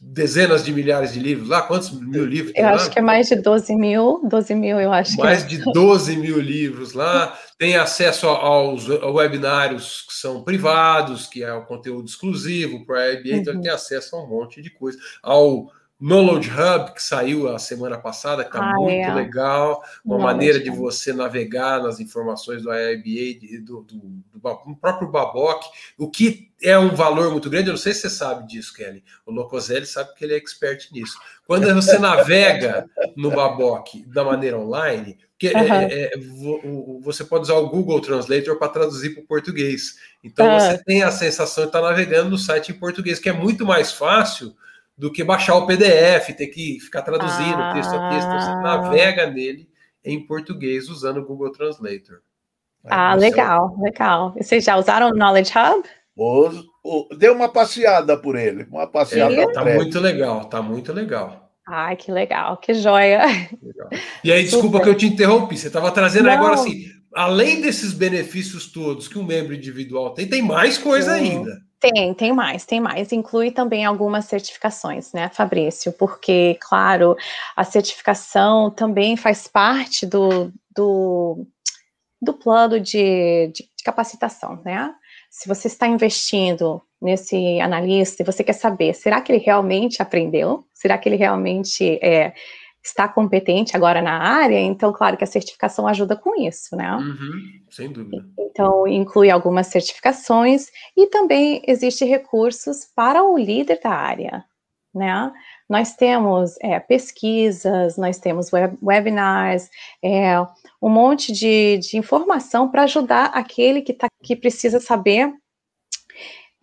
dezenas 0.00 0.64
de 0.64 0.72
milhares 0.72 1.12
de 1.12 1.20
livros 1.20 1.48
lá? 1.48 1.62
Quantos 1.62 1.90
mil 1.90 2.24
livros? 2.24 2.52
Eu 2.54 2.68
acho 2.68 2.84
lá? 2.86 2.90
que 2.90 2.98
é 2.98 3.02
mais 3.02 3.28
de 3.28 3.36
12 3.36 3.74
mil, 3.76 4.20
12 4.28 4.54
mil, 4.54 4.80
eu 4.80 4.92
acho 4.92 5.16
mais 5.18 5.42
que 5.42 5.54
é. 5.54 5.58
de 5.58 5.64
12 5.72 6.16
mil 6.16 6.40
livros 6.40 6.92
lá. 6.92 7.38
Tem 7.58 7.76
acesso 7.76 8.26
aos 8.26 8.88
webinários 8.88 10.04
que 10.08 10.14
são 10.14 10.42
privados, 10.42 11.26
que 11.26 11.42
é 11.42 11.52
o 11.52 11.64
conteúdo 11.64 12.08
exclusivo 12.08 12.84
para 12.84 13.00
a 13.00 13.12
IBA, 13.12 13.28
uhum. 13.28 13.36
então 13.36 13.52
ele 13.52 13.58
uhum. 13.58 13.62
tem 13.62 13.72
acesso 13.72 14.16
a 14.16 14.22
um 14.22 14.28
monte 14.28 14.60
de 14.60 14.70
coisa. 14.70 14.98
Ao 15.22 15.70
Knowledge 16.00 16.50
Hub, 16.50 16.92
que 16.92 17.02
saiu 17.02 17.48
a 17.48 17.58
semana 17.58 17.96
passada, 17.96 18.42
que 18.44 18.50
está 18.50 18.70
ah, 18.70 18.74
muito 18.74 18.92
é. 18.92 19.14
legal, 19.14 19.82
uma 20.04 20.18
maneira 20.18 20.58
de 20.58 20.68
você 20.68 21.12
navegar 21.12 21.82
nas 21.82 22.00
informações 22.00 22.62
do 22.62 22.72
IIBA, 22.72 23.60
do, 23.64 23.82
do, 23.82 23.98
do, 23.98 24.22
do, 24.34 24.76
próprio 24.76 25.08
Baboc, 25.08 25.64
o 25.96 26.10
que 26.10 26.50
é 26.60 26.76
um 26.78 26.94
valor 26.94 27.30
muito 27.30 27.48
grande, 27.48 27.68
eu 27.68 27.74
não 27.74 27.78
sei 27.78 27.94
se 27.94 28.00
você 28.00 28.10
sabe 28.10 28.46
disso, 28.46 28.74
Kelly, 28.74 29.04
o 29.24 29.30
Locoselli 29.30 29.86
sabe 29.86 30.14
que 30.14 30.24
ele 30.24 30.34
é 30.34 30.36
expert 30.36 30.90
nisso. 30.92 31.16
Quando 31.46 31.72
você 31.74 31.98
navega 31.98 32.88
no 33.16 33.30
Baboc 33.30 33.94
da 34.06 34.24
maneira 34.24 34.58
online, 34.58 35.16
que 35.38 35.48
uhum. 35.48 35.60
é, 35.60 36.04
é, 36.04 36.10
você 37.02 37.24
pode 37.24 37.42
usar 37.42 37.54
o 37.54 37.68
Google 37.68 38.00
Translator 38.00 38.58
para 38.58 38.68
traduzir 38.68 39.10
para 39.10 39.22
o 39.22 39.26
português. 39.26 39.96
Então 40.22 40.46
uhum. 40.46 40.58
você 40.58 40.82
tem 40.84 41.02
a 41.02 41.10
sensação 41.10 41.64
de 41.64 41.68
estar 41.68 41.82
navegando 41.82 42.30
no 42.30 42.38
site 42.38 42.72
em 42.72 42.78
português, 42.78 43.18
que 43.18 43.28
é 43.28 43.32
muito 43.32 43.64
mais 43.66 43.92
fácil 43.92 44.56
do 44.96 45.10
que 45.10 45.24
baixar 45.24 45.56
o 45.56 45.66
PDF, 45.66 46.34
ter 46.36 46.46
que 46.48 46.78
ficar 46.80 47.02
traduzindo 47.02 47.60
ah. 47.60 47.72
texto 47.72 47.94
a 47.94 48.08
texto. 48.10 48.28
Você 48.28 48.62
navega 48.62 49.30
nele 49.30 49.68
em 50.04 50.24
português 50.26 50.88
usando 50.88 51.18
o 51.18 51.24
Google 51.24 51.50
Translator. 51.50 52.20
Ah, 52.86 53.14
legal, 53.14 53.74
legal. 53.80 54.34
Vocês 54.36 54.64
já 54.64 54.76
usaram 54.76 55.08
o 55.08 55.14
Knowledge 55.14 55.52
Hub? 55.56 55.88
O, 56.16 57.08
deu 57.16 57.34
uma 57.34 57.48
passeada 57.48 58.16
por 58.16 58.36
ele, 58.36 58.64
uma 58.70 58.86
passeada. 58.86 59.34
É, 59.34 59.52
tá 59.52 59.64
muito 59.64 59.98
legal, 59.98 60.44
tá 60.44 60.60
muito 60.62 60.92
legal. 60.92 61.50
Ai, 61.66 61.96
que 61.96 62.12
legal, 62.12 62.58
que 62.58 62.74
joia. 62.74 63.22
Legal. 63.62 63.88
E 64.22 64.30
aí, 64.30 64.42
desculpa 64.42 64.82
que 64.82 64.88
eu 64.88 64.94
te 64.94 65.06
interrompi, 65.06 65.56
você 65.56 65.68
estava 65.68 65.90
trazendo 65.90 66.26
Não. 66.26 66.32
agora 66.32 66.54
assim, 66.54 66.84
além 67.14 67.60
desses 67.60 67.92
benefícios 67.92 68.66
todos 68.66 69.08
que 69.08 69.18
um 69.18 69.24
membro 69.24 69.54
individual 69.54 70.12
tem, 70.14 70.28
tem 70.28 70.42
mais 70.42 70.76
coisa 70.78 71.16
Sim. 71.16 71.36
ainda. 71.36 71.62
Tem, 71.80 72.14
tem 72.14 72.32
mais, 72.32 72.64
tem 72.64 72.80
mais. 72.80 73.12
Inclui 73.12 73.50
também 73.50 73.84
algumas 73.84 74.24
certificações, 74.24 75.12
né, 75.12 75.28
Fabrício? 75.28 75.92
Porque, 75.92 76.56
claro, 76.60 77.14
a 77.54 77.62
certificação 77.62 78.70
também 78.70 79.18
faz 79.18 79.46
parte 79.46 80.06
do, 80.06 80.50
do, 80.74 81.46
do 82.22 82.32
plano 82.32 82.80
de, 82.80 83.48
de, 83.48 83.64
de 83.64 83.84
capacitação, 83.84 84.62
né? 84.64 84.94
Se 85.30 85.46
você 85.46 85.68
está 85.68 85.86
investindo 85.86 86.80
nesse 87.02 87.60
analista 87.60 88.22
e 88.22 88.26
você 88.26 88.42
quer 88.42 88.54
saber, 88.54 88.94
será 88.94 89.20
que 89.20 89.30
ele 89.30 89.44
realmente 89.44 90.00
aprendeu? 90.00 90.64
Será 90.72 90.96
que 90.96 91.06
ele 91.06 91.16
realmente 91.16 91.98
é, 92.02 92.32
está 92.84 93.08
competente 93.08 93.74
agora 93.74 94.02
na 94.02 94.18
área, 94.18 94.60
então, 94.60 94.92
claro 94.92 95.16
que 95.16 95.24
a 95.24 95.26
certificação 95.26 95.88
ajuda 95.88 96.14
com 96.16 96.38
isso, 96.40 96.76
né? 96.76 96.94
Uhum, 96.94 97.42
sem 97.70 97.90
dúvida. 97.90 98.24
Então, 98.38 98.86
inclui 98.86 99.30
algumas 99.30 99.68
certificações 99.68 100.66
e 100.94 101.06
também 101.06 101.62
existe 101.66 102.04
recursos 102.04 102.84
para 102.94 103.24
o 103.24 103.38
líder 103.38 103.80
da 103.82 103.90
área, 103.90 104.44
né? 104.94 105.32
Nós 105.68 105.96
temos 105.96 106.56
é, 106.60 106.78
pesquisas, 106.78 107.96
nós 107.96 108.18
temos 108.18 108.52
web, 108.52 108.76
webinars, 108.82 109.70
é, 110.02 110.38
um 110.80 110.90
monte 110.90 111.32
de, 111.32 111.78
de 111.78 111.96
informação 111.96 112.70
para 112.70 112.82
ajudar 112.82 113.30
aquele 113.32 113.80
que, 113.80 113.94
tá, 113.94 114.08
que 114.22 114.36
precisa 114.36 114.78
saber 114.78 115.32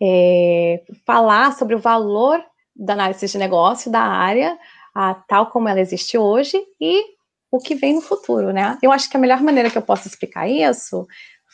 é, 0.00 0.82
falar 1.04 1.52
sobre 1.54 1.74
o 1.74 1.80
valor 1.80 2.40
da 2.74 2.92
análise 2.92 3.26
de 3.26 3.38
negócio 3.38 3.90
da 3.90 4.00
área 4.00 4.56
a 4.94 5.14
tal 5.14 5.46
como 5.46 5.68
ela 5.68 5.80
existe 5.80 6.18
hoje 6.18 6.56
e 6.80 7.02
o 7.50 7.58
que 7.58 7.74
vem 7.74 7.94
no 7.94 8.00
futuro, 8.00 8.52
né? 8.52 8.78
Eu 8.82 8.90
acho 8.90 9.10
que 9.10 9.16
a 9.16 9.20
melhor 9.20 9.42
maneira 9.42 9.70
que 9.70 9.76
eu 9.76 9.82
posso 9.82 10.08
explicar 10.08 10.48
isso 10.48 11.06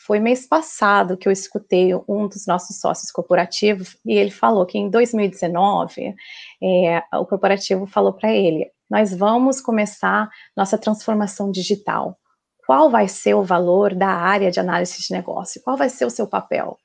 foi 0.05 0.19
mês 0.19 0.47
passado 0.47 1.17
que 1.17 1.27
eu 1.27 1.31
escutei 1.31 1.93
um 2.07 2.27
dos 2.27 2.47
nossos 2.47 2.79
sócios 2.79 3.11
corporativos 3.11 3.97
e 4.05 4.13
ele 4.13 4.31
falou 4.31 4.65
que 4.65 4.77
em 4.77 4.89
2019 4.89 6.15
é, 6.63 7.03
o 7.13 7.25
corporativo 7.25 7.85
falou 7.85 8.13
para 8.13 8.31
ele: 8.31 8.71
nós 8.89 9.13
vamos 9.13 9.61
começar 9.61 10.29
nossa 10.55 10.77
transformação 10.77 11.51
digital. 11.51 12.17
Qual 12.65 12.89
vai 12.89 13.07
ser 13.07 13.33
o 13.33 13.43
valor 13.43 13.93
da 13.93 14.09
área 14.09 14.51
de 14.51 14.59
análise 14.59 15.01
de 15.01 15.11
negócio? 15.11 15.61
Qual 15.63 15.75
vai 15.75 15.89
ser 15.89 16.05
o 16.05 16.09
seu 16.09 16.27
papel? 16.27 16.77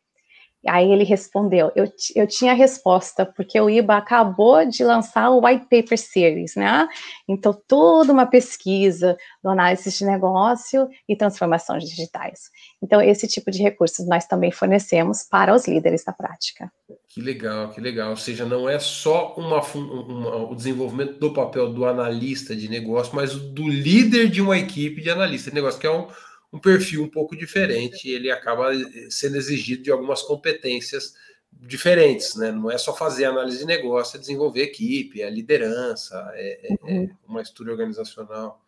Aí 0.66 0.90
ele 0.90 1.04
respondeu: 1.04 1.70
eu, 1.74 1.86
eu 2.14 2.26
tinha 2.26 2.52
a 2.52 2.54
resposta, 2.54 3.26
porque 3.26 3.60
o 3.60 3.68
IBA 3.68 3.96
acabou 3.96 4.64
de 4.66 4.82
lançar 4.84 5.30
o 5.30 5.44
White 5.44 5.66
Paper 5.70 5.98
Series, 5.98 6.54
né? 6.56 6.88
Então, 7.28 7.56
toda 7.66 8.12
uma 8.12 8.26
pesquisa 8.26 9.16
do 9.42 9.50
análise 9.50 9.90
de 9.90 10.04
negócio 10.04 10.88
e 11.08 11.16
transformações 11.16 11.84
digitais. 11.84 12.50
Então, 12.82 13.00
esse 13.00 13.26
tipo 13.26 13.50
de 13.50 13.62
recursos 13.62 14.06
nós 14.06 14.26
também 14.26 14.50
fornecemos 14.50 15.22
para 15.22 15.54
os 15.54 15.66
líderes 15.66 16.04
da 16.04 16.12
prática. 16.12 16.70
Que 17.08 17.20
legal, 17.20 17.70
que 17.70 17.80
legal. 17.80 18.10
Ou 18.10 18.16
seja, 18.16 18.44
não 18.44 18.68
é 18.68 18.78
só 18.78 19.34
uma, 19.36 19.60
uma, 19.62 20.50
o 20.50 20.54
desenvolvimento 20.54 21.18
do 21.18 21.32
papel 21.32 21.72
do 21.72 21.86
analista 21.86 22.56
de 22.56 22.68
negócio, 22.68 23.14
mas 23.14 23.34
do 23.34 23.68
líder 23.68 24.28
de 24.28 24.42
uma 24.42 24.58
equipe 24.58 25.00
de 25.00 25.10
analista 25.10 25.50
de 25.50 25.54
negócio, 25.54 25.80
que 25.80 25.86
é 25.86 25.90
um 25.90 26.08
um 26.54 26.60
perfil 26.60 27.02
um 27.02 27.08
pouco 27.08 27.36
diferente, 27.36 28.08
ele 28.08 28.30
acaba 28.30 28.72
eh, 28.72 29.08
sendo 29.10 29.36
exigido 29.36 29.82
de 29.82 29.90
algumas 29.90 30.22
competências 30.22 31.14
diferentes, 31.52 32.36
né? 32.36 32.52
Não 32.52 32.70
é 32.70 32.78
só 32.78 32.94
fazer 32.94 33.24
análise 33.24 33.58
de 33.58 33.66
negócio, 33.66 34.16
é 34.16 34.20
desenvolver 34.20 34.62
equipe, 34.62 35.20
é 35.20 35.28
liderança, 35.28 36.30
é, 36.34 36.68
é, 36.70 36.72
é 36.72 36.98
uhum. 37.00 37.10
uma 37.26 37.42
estrutura 37.42 37.72
organizacional. 37.72 38.64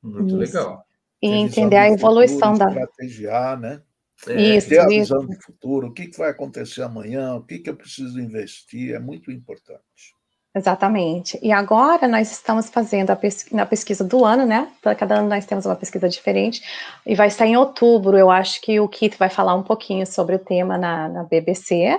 Muito 0.00 0.28
Isso. 0.28 0.36
legal. 0.36 0.86
E 1.20 1.28
entender 1.28 1.76
a 1.76 1.90
evolução 1.90 2.52
futuro, 2.52 2.74
da. 2.74 2.82
Estrategiar, 2.82 3.58
né? 3.58 3.82
É, 4.28 4.56
isso, 4.56 4.68
ter 4.68 4.78
a 4.78 4.86
visão 4.86 5.26
do 5.26 5.34
futuro, 5.42 5.88
o 5.88 5.92
que 5.92 6.10
vai 6.16 6.30
acontecer 6.30 6.82
amanhã, 6.82 7.34
o 7.34 7.42
que 7.42 7.62
eu 7.66 7.74
preciso 7.74 8.20
investir, 8.20 8.94
é 8.94 9.00
muito 9.00 9.32
importante. 9.32 10.14
Exatamente. 10.58 11.38
E 11.40 11.52
agora 11.52 12.08
nós 12.08 12.32
estamos 12.32 12.68
fazendo 12.68 13.10
a 13.10 13.16
pesquisa, 13.16 13.56
na 13.56 13.64
pesquisa 13.64 14.02
do 14.02 14.24
ano, 14.24 14.44
né? 14.44 14.68
Cada 14.98 15.20
ano 15.20 15.28
nós 15.28 15.46
temos 15.46 15.64
uma 15.64 15.76
pesquisa 15.76 16.08
diferente, 16.08 16.60
e 17.06 17.14
vai 17.14 17.28
estar 17.28 17.46
em 17.46 17.56
outubro. 17.56 18.18
Eu 18.18 18.28
acho 18.28 18.60
que 18.60 18.80
o 18.80 18.88
Kit 18.88 19.16
vai 19.16 19.30
falar 19.30 19.54
um 19.54 19.62
pouquinho 19.62 20.04
sobre 20.04 20.34
o 20.34 20.38
tema 20.38 20.76
na, 20.76 21.08
na 21.08 21.22
BBC, 21.22 21.96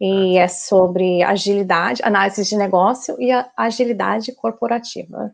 e 0.00 0.38
é 0.38 0.48
sobre 0.48 1.22
agilidade, 1.22 2.02
análise 2.02 2.42
de 2.44 2.56
negócio 2.56 3.14
e 3.20 3.30
a 3.30 3.46
agilidade 3.54 4.34
corporativa. 4.34 5.30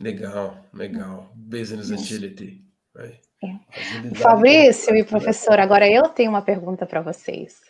Legal, 0.00 0.56
legal. 0.72 1.32
Business 1.34 1.90
agility. 1.90 2.62
Right. 2.94 3.18
É. 3.42 4.14
Fabrício 4.14 4.94
e 4.94 5.02
professor, 5.02 5.58
agora 5.58 5.88
eu 5.90 6.08
tenho 6.08 6.30
uma 6.30 6.42
pergunta 6.42 6.86
para 6.86 7.00
vocês. 7.00 7.67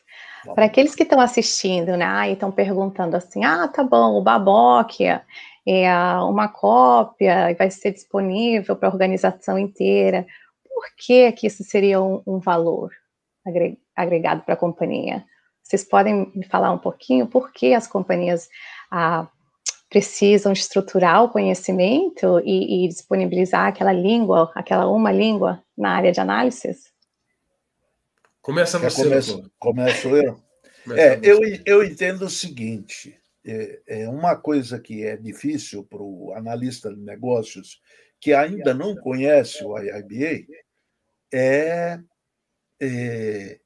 Para 0.55 0.67
aqueles 0.67 0.95
que 0.95 1.03
estão 1.03 1.21
assistindo, 1.21 1.97
né, 1.97 2.29
e 2.29 2.33
estão 2.33 2.51
perguntando 2.51 3.17
assim, 3.17 3.45
ah, 3.45 3.69
tá 3.69 3.83
bom, 3.83 4.19
o 4.19 4.23
Baboc 4.23 5.01
é 5.01 5.21
uma 6.23 6.49
cópia 6.49 7.55
vai 7.59 7.71
ser 7.71 7.93
disponível 7.93 8.75
para 8.75 8.89
a 8.89 8.93
organização 8.93 9.59
inteira. 9.59 10.27
Por 10.65 10.85
que 10.97 11.33
que 11.33 11.47
isso 11.47 11.63
seria 11.65 12.01
um, 12.01 12.23
um 12.27 12.39
valor 12.39 12.91
agregado 13.95 14.43
para 14.43 14.55
a 14.55 14.57
companhia? 14.57 15.25
Vocês 15.63 15.85
podem 15.85 16.33
me 16.35 16.47
falar 16.47 16.73
um 16.73 16.79
pouquinho 16.79 17.27
por 17.27 17.53
que 17.53 17.75
as 17.75 17.87
companhias 17.87 18.49
ah, 18.91 19.29
precisam 19.91 20.53
estruturar 20.53 21.25
o 21.25 21.29
conhecimento 21.29 22.41
e, 22.45 22.87
e 22.87 22.89
disponibilizar 22.89 23.67
aquela 23.67 23.93
língua, 23.93 24.51
aquela 24.55 24.89
uma 24.89 25.13
língua 25.13 25.63
na 25.77 25.91
área 25.97 26.13
de 26.13 26.21
análise? 26.21 26.75
Começa 28.49 28.79
você. 28.79 29.05
Começo, 29.05 29.53
começo 29.59 30.09
eu. 30.17 30.43
Começa 30.83 31.03
é, 31.03 31.21
eu, 31.23 31.39
eu 31.67 31.85
entendo 31.85 32.23
o 32.23 32.31
seguinte: 32.31 33.15
é, 33.45 33.83
é 33.87 34.09
uma 34.09 34.37
coisa 34.37 34.81
que 34.81 35.05
é 35.05 35.19
difícil 35.19 35.85
para 35.85 36.01
o 36.01 36.33
analista 36.33 36.89
de 36.89 36.99
negócios 36.99 37.79
que 38.19 38.33
ainda 38.33 38.73
não 38.73 38.97
conhece 38.97 39.63
o 39.63 39.79
IIBA 39.79 40.47
é, 41.31 42.01
é 42.81 43.61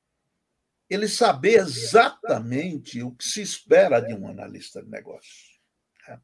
ele 0.90 1.06
saber 1.06 1.60
exatamente 1.60 3.04
o 3.04 3.12
que 3.12 3.22
se 3.22 3.40
espera 3.40 4.00
de 4.00 4.12
um 4.12 4.26
analista 4.26 4.82
de 4.82 4.90
negócios. 4.90 5.60
Né? 6.08 6.20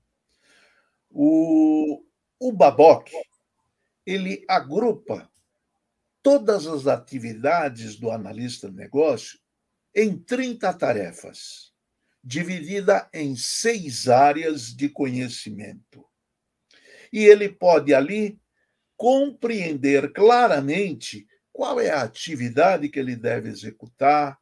O, 1.09 2.05
o 2.41 2.51
Baboc 2.51 3.09
ele 4.05 4.45
agrupa 4.49 5.31
todas 6.29 6.67
as 6.67 6.87
atividades 6.87 7.97
do 7.97 8.11
analista 8.11 8.69
de 8.69 8.77
negócio 8.77 9.39
em 9.95 10.15
30 10.15 10.75
tarefas, 10.75 11.73
dividida 12.23 13.09
em 13.15 13.35
seis 13.35 14.11
áreas 14.11 14.77
de 14.77 14.91
conhecimento. 14.91 16.05
E 17.11 17.25
ele 17.25 17.49
pode 17.49 17.95
ali 17.95 18.39
compreender 18.95 20.13
claramente 20.13 21.27
qual 21.51 21.81
é 21.81 21.89
a 21.89 22.03
atividade 22.03 22.91
que 22.91 22.99
ele 22.99 23.17
deve 23.17 23.49
executar, 23.49 24.39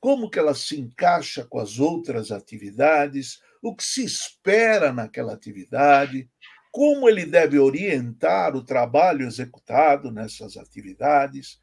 como 0.00 0.30
que 0.30 0.38
ela 0.38 0.54
se 0.54 0.80
encaixa 0.80 1.44
com 1.44 1.58
as 1.58 1.78
outras 1.78 2.32
atividades, 2.32 3.42
o 3.60 3.76
que 3.76 3.84
se 3.84 4.02
espera 4.02 4.90
naquela 4.90 5.34
atividade, 5.34 6.30
como 6.76 7.08
ele 7.08 7.24
deve 7.24 7.58
orientar 7.58 8.54
o 8.54 8.62
trabalho 8.62 9.26
executado 9.26 10.10
nessas 10.10 10.58
atividades. 10.58 11.58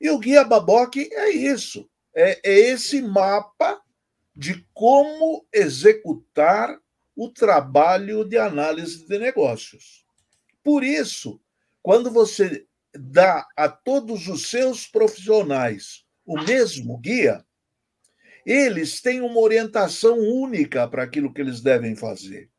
E 0.00 0.08
o 0.08 0.18
Guia 0.18 0.42
Baboc 0.42 0.96
é 0.96 1.28
isso, 1.28 1.86
é, 2.16 2.40
é 2.42 2.58
esse 2.58 3.02
mapa 3.02 3.78
de 4.34 4.66
como 4.72 5.46
executar 5.52 6.80
o 7.14 7.28
trabalho 7.28 8.24
de 8.24 8.38
análise 8.38 9.06
de 9.06 9.18
negócios. 9.18 10.06
Por 10.64 10.82
isso, 10.82 11.38
quando 11.82 12.10
você 12.10 12.66
dá 12.98 13.46
a 13.54 13.68
todos 13.68 14.28
os 14.28 14.48
seus 14.48 14.86
profissionais 14.86 16.06
o 16.24 16.40
mesmo 16.40 16.96
guia, 16.96 17.44
eles 18.46 19.02
têm 19.02 19.20
uma 19.20 19.40
orientação 19.40 20.18
única 20.18 20.88
para 20.88 21.02
aquilo 21.02 21.34
que 21.34 21.42
eles 21.42 21.60
devem 21.60 21.94
fazer 21.94 22.50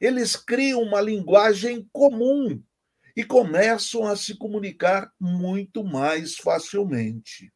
eles 0.00 0.36
criam 0.36 0.82
uma 0.82 1.00
linguagem 1.00 1.88
comum 1.92 2.62
e 3.16 3.24
começam 3.24 4.06
a 4.06 4.14
se 4.14 4.36
comunicar 4.36 5.12
muito 5.18 5.82
mais 5.82 6.36
facilmente. 6.36 7.52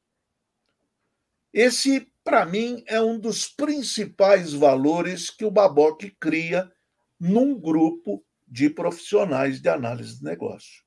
Esse, 1.52 2.10
para 2.24 2.44
mim, 2.44 2.82
é 2.86 3.00
um 3.00 3.18
dos 3.18 3.46
principais 3.46 4.52
valores 4.52 5.30
que 5.30 5.44
o 5.44 5.50
Baboc 5.50 6.02
cria 6.18 6.72
num 7.20 7.58
grupo 7.58 8.24
de 8.48 8.68
profissionais 8.68 9.60
de 9.60 9.68
análise 9.68 10.18
de 10.18 10.24
negócio. 10.24 10.82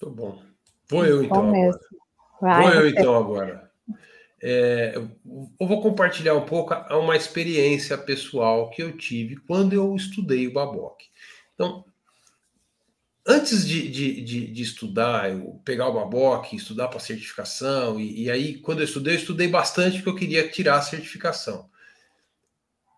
Muito 0.00 0.16
bom. 0.16 0.42
Vou 0.88 1.04
eu 1.04 1.24
então 1.24 1.48
agora. 1.48 1.80
Vou 2.40 2.70
eu 2.70 2.88
então 2.88 3.16
agora. 3.16 3.71
É, 4.44 4.94
eu 4.96 5.66
vou 5.68 5.80
compartilhar 5.80 6.34
um 6.34 6.44
pouco 6.44 6.74
uma 6.90 7.14
experiência 7.14 7.96
pessoal 7.96 8.70
que 8.70 8.82
eu 8.82 8.96
tive 8.96 9.36
quando 9.36 9.72
eu 9.72 9.94
estudei 9.94 10.48
o 10.48 10.52
Baboc. 10.52 11.00
Então, 11.54 11.84
antes 13.24 13.64
de, 13.64 13.88
de, 13.88 14.20
de, 14.20 14.46
de 14.48 14.62
estudar, 14.62 15.30
eu 15.30 15.60
pegar 15.64 15.86
o 15.86 15.92
Baboc, 15.92 16.52
estudar 16.52 16.88
para 16.88 16.98
certificação, 16.98 18.00
e, 18.00 18.24
e, 18.24 18.30
aí, 18.30 18.58
quando 18.58 18.80
eu 18.80 18.84
estudei, 18.84 19.14
eu 19.14 19.18
estudei 19.18 19.46
bastante 19.46 19.98
porque 19.98 20.10
eu 20.10 20.16
queria 20.16 20.48
tirar 20.48 20.78
a 20.78 20.82
certificação. 20.82 21.70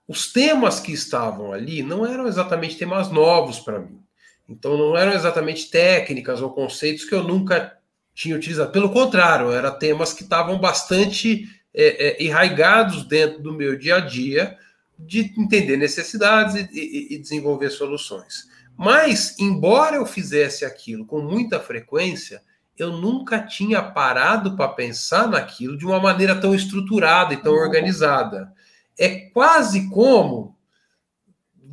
Os 0.08 0.32
temas 0.32 0.80
que 0.80 0.92
estavam 0.92 1.52
ali 1.52 1.82
não 1.82 2.06
eram 2.06 2.26
exatamente 2.26 2.78
temas 2.78 3.10
novos 3.10 3.60
para 3.60 3.80
mim. 3.80 4.00
Então, 4.48 4.78
não 4.78 4.96
eram 4.96 5.12
exatamente 5.12 5.70
técnicas 5.70 6.40
ou 6.40 6.50
conceitos 6.50 7.04
que 7.04 7.14
eu 7.14 7.22
nunca 7.22 7.78
tinha 8.14 8.36
utilizado. 8.36 8.70
Pelo 8.70 8.90
contrário, 8.90 9.50
eram 9.50 9.76
temas 9.76 10.12
que 10.12 10.22
estavam 10.22 10.58
bastante 10.58 11.48
é, 11.74 12.22
é, 12.22 12.24
enraigados 12.24 13.04
dentro 13.04 13.42
do 13.42 13.52
meu 13.52 13.76
dia 13.76 13.96
a 13.96 14.00
dia, 14.00 14.56
de 14.96 15.34
entender 15.36 15.76
necessidades 15.76 16.54
e, 16.54 16.68
e, 16.72 17.14
e 17.14 17.18
desenvolver 17.18 17.70
soluções. 17.70 18.48
Mas, 18.76 19.38
embora 19.38 19.96
eu 19.96 20.06
fizesse 20.06 20.64
aquilo 20.64 21.04
com 21.04 21.20
muita 21.20 21.58
frequência, 21.58 22.42
eu 22.76 22.92
nunca 22.92 23.40
tinha 23.40 23.82
parado 23.82 24.56
para 24.56 24.68
pensar 24.68 25.28
naquilo 25.28 25.76
de 25.76 25.86
uma 25.86 26.00
maneira 26.00 26.40
tão 26.40 26.54
estruturada 26.54 27.34
e 27.34 27.36
tão 27.36 27.52
organizada. 27.52 28.52
É 28.98 29.08
quase 29.30 29.88
como 29.90 30.56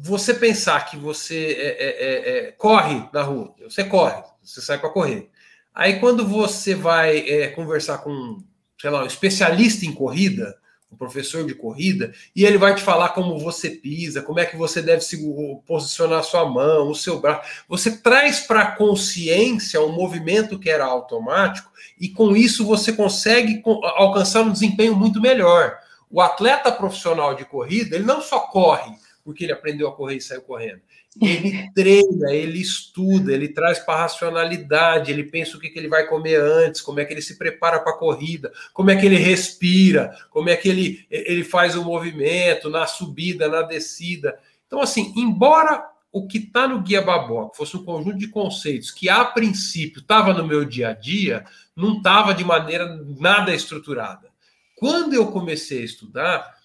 você 0.04 0.34
pensar 0.34 0.86
que 0.86 0.98
você 0.98 1.56
é, 1.58 1.68
é, 1.68 1.88
é, 1.88 2.48
é 2.48 2.52
corre 2.52 3.08
na 3.14 3.22
rua, 3.22 3.54
você 3.64 3.84
corre, 3.84 4.24
você 4.44 4.62
sai 4.62 4.80
para 4.80 4.90
correr. 4.90 5.31
Aí 5.74 6.00
quando 6.00 6.28
você 6.28 6.76
vai 6.76 7.20
é, 7.20 7.48
conversar 7.48 8.00
com, 8.00 8.44
sei 8.80 8.90
lá, 8.90 9.04
um 9.04 9.08
especialista 9.08 9.86
em 9.86 9.94
corrida, 9.94 10.56
um 10.92 10.98
professor 10.98 11.46
de 11.46 11.56
corrida, 11.56 12.14
e 12.36 12.46
ele 12.46 12.58
vai 12.58 12.76
te 12.76 12.82
falar 12.82 13.10
como 13.10 13.40
você 13.40 13.70
pisa, 13.70 14.22
como 14.22 14.40
é 14.40 14.46
que 14.46 14.58
você 14.58 14.82
deve 14.82 15.02
se 15.02 15.18
posicionar 15.66 16.20
a 16.20 16.24
sua 16.24 16.46
mão, 16.46 16.90
o 16.90 16.96
seu 16.96 17.22
braço. 17.22 17.50
Você 17.70 17.98
traz 17.98 18.42
para 18.42 18.62
a 18.62 18.72
consciência 18.76 19.82
um 19.82 19.94
movimento 19.94 20.60
que 20.60 20.70
era 20.70 20.84
automático, 20.84 21.72
e 22.00 22.10
com 22.10 22.36
isso 22.36 22.66
você 22.66 22.92
consegue 22.92 23.62
alcançar 23.96 24.42
um 24.42 24.52
desempenho 24.52 24.96
muito 24.96 25.22
melhor. 25.22 25.78
O 26.10 26.20
atleta 26.20 26.70
profissional 26.70 27.34
de 27.36 27.46
corrida, 27.46 27.96
ele 27.96 28.06
não 28.06 28.22
só 28.22 28.40
corre 28.40 28.92
porque 29.24 29.44
ele 29.44 29.52
aprendeu 29.52 29.88
a 29.88 29.96
correr 29.96 30.16
e 30.16 30.22
saiu 30.22 30.42
correndo. 30.42 30.82
ele 31.22 31.70
treina, 31.76 32.34
ele 32.34 32.60
estuda, 32.60 33.34
ele 33.34 33.50
traz 33.50 33.80
para 33.80 33.96
a 33.96 34.02
racionalidade, 34.02 35.12
ele 35.12 35.24
pensa 35.24 35.58
o 35.58 35.60
que, 35.60 35.70
que 35.70 35.80
ele 35.80 35.88
vai 35.88 36.08
comer 36.08 36.40
antes, 36.40 36.82
como 36.82 37.00
é 37.00 37.06
que 37.06 37.14
ele 37.14 37.22
se 37.22 37.38
prepara 37.38 37.80
para 37.80 37.94
a 37.94 37.98
corrida, 37.98 38.52
como 38.74 38.92
é 38.92 38.96
que 38.96 39.06
ele 39.06 39.18
respira, 39.18 40.18
como 40.30 40.50
é 40.50 40.56
que 40.56 40.70
ele, 40.70 41.06
ele 41.10 41.44
faz 41.44 41.76
o 41.76 41.84
movimento 41.84 42.70
na 42.70 42.86
subida, 42.86 43.48
na 43.48 43.62
descida. 43.62 44.38
Então, 44.68 44.82
assim, 44.82 45.14
embora 45.16 45.90
o 46.12 46.28
que 46.28 46.40
está 46.40 46.68
no 46.68 46.82
Guia 46.82 47.02
Baboca 47.02 47.56
fosse 47.56 47.78
um 47.78 47.86
conjunto 47.86 48.18
de 48.18 48.28
conceitos 48.28 48.92
que, 48.92 49.08
a 49.08 49.24
princípio, 49.24 50.02
estava 50.02 50.34
no 50.34 50.46
meu 50.46 50.66
dia 50.66 50.90
a 50.90 50.94
dia, 50.94 51.46
não 51.76 51.98
estava 51.98 52.34
de 52.34 52.44
maneira 52.44 52.86
nada 53.18 53.54
estruturada. 53.54 54.30
Quando 54.76 55.14
eu 55.14 55.28
comecei 55.28 55.82
a 55.82 55.86
estudar, 55.86 56.56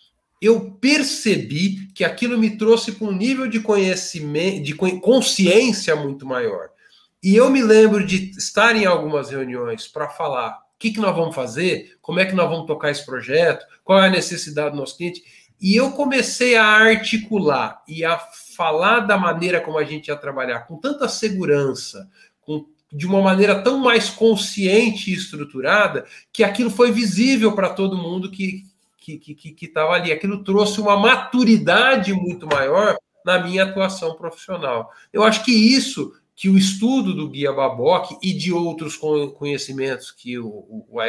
eu 0.41 0.73
percebi 0.81 1.89
que 1.95 2.05
aquilo 2.05 2.39
me 2.39 2.57
trouxe 2.57 2.93
para 2.93 3.09
um 3.09 3.13
nível 3.13 3.49
de 3.49 3.61
conhecimento, 3.61 4.63
de 4.63 4.75
consciência 4.75 5.97
muito 5.97 6.27
maior. 6.27 6.69
E 7.23 7.35
eu 7.35 7.51
me 7.51 7.63
lembro 7.63 8.05
de 8.05 8.31
estar 8.37 8.77
em 8.77 8.85
algumas 8.85 9.31
reuniões 9.31 9.89
para 9.89 10.09
falar 10.09 10.51
o 10.51 10.79
que, 10.79 10.91
que 10.91 11.01
nós 11.01 11.17
vamos 11.17 11.35
fazer, 11.35 11.97
como 12.03 12.21
é 12.21 12.27
que 12.27 12.35
nós 12.35 12.49
vamos 12.49 12.67
tocar 12.67 12.91
esse 12.91 13.05
projeto, 13.05 13.65
qual 13.83 13.99
é 14.03 14.07
a 14.07 14.11
necessidade 14.11 14.73
do 14.73 14.77
nosso 14.77 14.97
cliente. 14.97 15.25
E 15.59 15.75
eu 15.75 15.91
comecei 15.93 16.55
a 16.55 16.67
articular 16.67 17.83
e 17.89 18.05
a 18.05 18.19
falar 18.57 19.01
da 19.01 19.17
maneira 19.17 19.61
como 19.61 19.79
a 19.79 19.85
gente 19.85 20.09
ia 20.09 20.17
trabalhar, 20.17 20.61
com 20.61 20.77
tanta 20.77 21.09
segurança, 21.09 22.09
com, 22.43 22.67
de 22.93 23.07
uma 23.07 23.23
maneira 23.23 23.63
tão 23.63 23.79
mais 23.79 24.11
consciente 24.11 25.11
e 25.11 25.15
estruturada, 25.15 26.07
que 26.31 26.45
aquilo 26.45 26.71
foi 26.71 26.93
visível 26.93 27.55
para 27.55 27.71
todo 27.71 27.97
mundo 27.97 28.31
que 28.31 28.65
que 29.07 29.13
estava 29.13 29.25
que, 29.25 29.35
que, 29.35 29.69
que 29.69 29.79
ali. 29.79 30.13
Aquilo 30.13 30.43
trouxe 30.43 30.81
uma 30.81 30.97
maturidade 30.97 32.13
muito 32.13 32.47
maior 32.47 32.97
na 33.25 33.39
minha 33.39 33.65
atuação 33.65 34.15
profissional. 34.17 34.91
Eu 35.13 35.23
acho 35.23 35.45
que 35.45 35.53
isso 35.53 36.13
que 36.37 36.51
o 36.51 36.59
estudo 36.59 37.15
do 37.15 37.31
Guia 37.31 37.51
Baboc 37.51 38.11
e 38.23 38.35
de 38.35 38.53
outros 38.53 38.95
conhecimentos 39.39 40.11
que 40.11 40.39
o, 40.39 40.47
o 40.47 41.01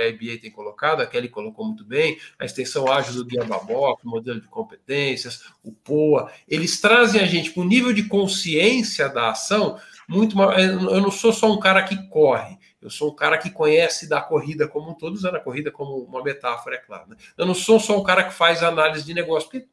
tem 0.42 0.50
colocado, 0.50 1.02
a 1.02 1.06
Kelly 1.06 1.28
colocou 1.28 1.66
muito 1.66 1.84
bem, 1.84 2.18
a 2.40 2.46
extensão 2.46 2.90
ágil 2.90 3.14
do 3.14 3.26
Guia 3.26 3.44
Baboc, 3.44 4.00
o 4.06 4.10
modelo 4.10 4.40
de 4.40 4.48
competências, 4.48 5.44
o 5.62 5.74
POA, 5.74 6.32
eles 6.48 6.80
trazem 6.80 7.20
a 7.20 7.26
gente 7.26 7.52
para 7.52 7.62
um 7.62 7.68
nível 7.68 7.92
de 7.92 8.04
consciência 8.04 9.10
da 9.10 9.32
ação 9.32 9.78
muito 10.08 10.38
maior. 10.38 10.58
Eu 10.58 11.02
não 11.02 11.12
sou 11.12 11.34
só 11.34 11.52
um 11.52 11.60
cara 11.60 11.84
que 11.84 12.08
corre, 12.08 12.57
eu 12.88 12.90
sou 12.90 13.12
um 13.12 13.16
cara 13.16 13.38
que 13.38 13.50
conhece 13.50 14.08
da 14.08 14.22
corrida 14.22 14.66
como 14.66 14.92
um 14.92 14.94
todo, 14.94 15.14
usando 15.14 15.36
a 15.36 15.42
corrida 15.42 15.70
como 15.70 15.98
uma 16.06 16.24
metáfora, 16.24 16.78
é 16.78 16.80
claro. 16.80 17.10
Né? 17.10 17.18
Eu 17.38 17.46
não 17.46 17.54
sou 17.54 17.82
só 17.82 18.00
um 18.00 18.04
cara 18.04 18.24
que 18.24 18.34
faz 18.34 18.64
análise 18.64 19.06
de 19.06 19.14
negócio, 19.14 19.50
porque 19.50 19.68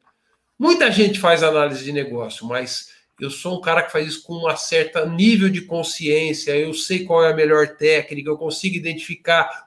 muita 0.59 0.91
gente 0.91 1.17
faz 1.17 1.41
análise 1.41 1.81
de 1.81 1.93
negócio, 1.93 2.45
mas 2.45 2.93
eu 3.17 3.29
sou 3.31 3.57
um 3.57 3.61
cara 3.61 3.81
que 3.81 3.91
faz 3.93 4.05
isso 4.05 4.23
com 4.23 4.45
um 4.45 4.57
certo 4.57 5.05
nível 5.07 5.47
de 5.47 5.61
consciência, 5.61 6.57
eu 6.57 6.73
sei 6.73 7.05
qual 7.05 7.23
é 7.23 7.31
a 7.31 7.35
melhor 7.35 7.69
técnica, 7.77 8.29
eu 8.29 8.37
consigo 8.37 8.75
identificar 8.75 9.65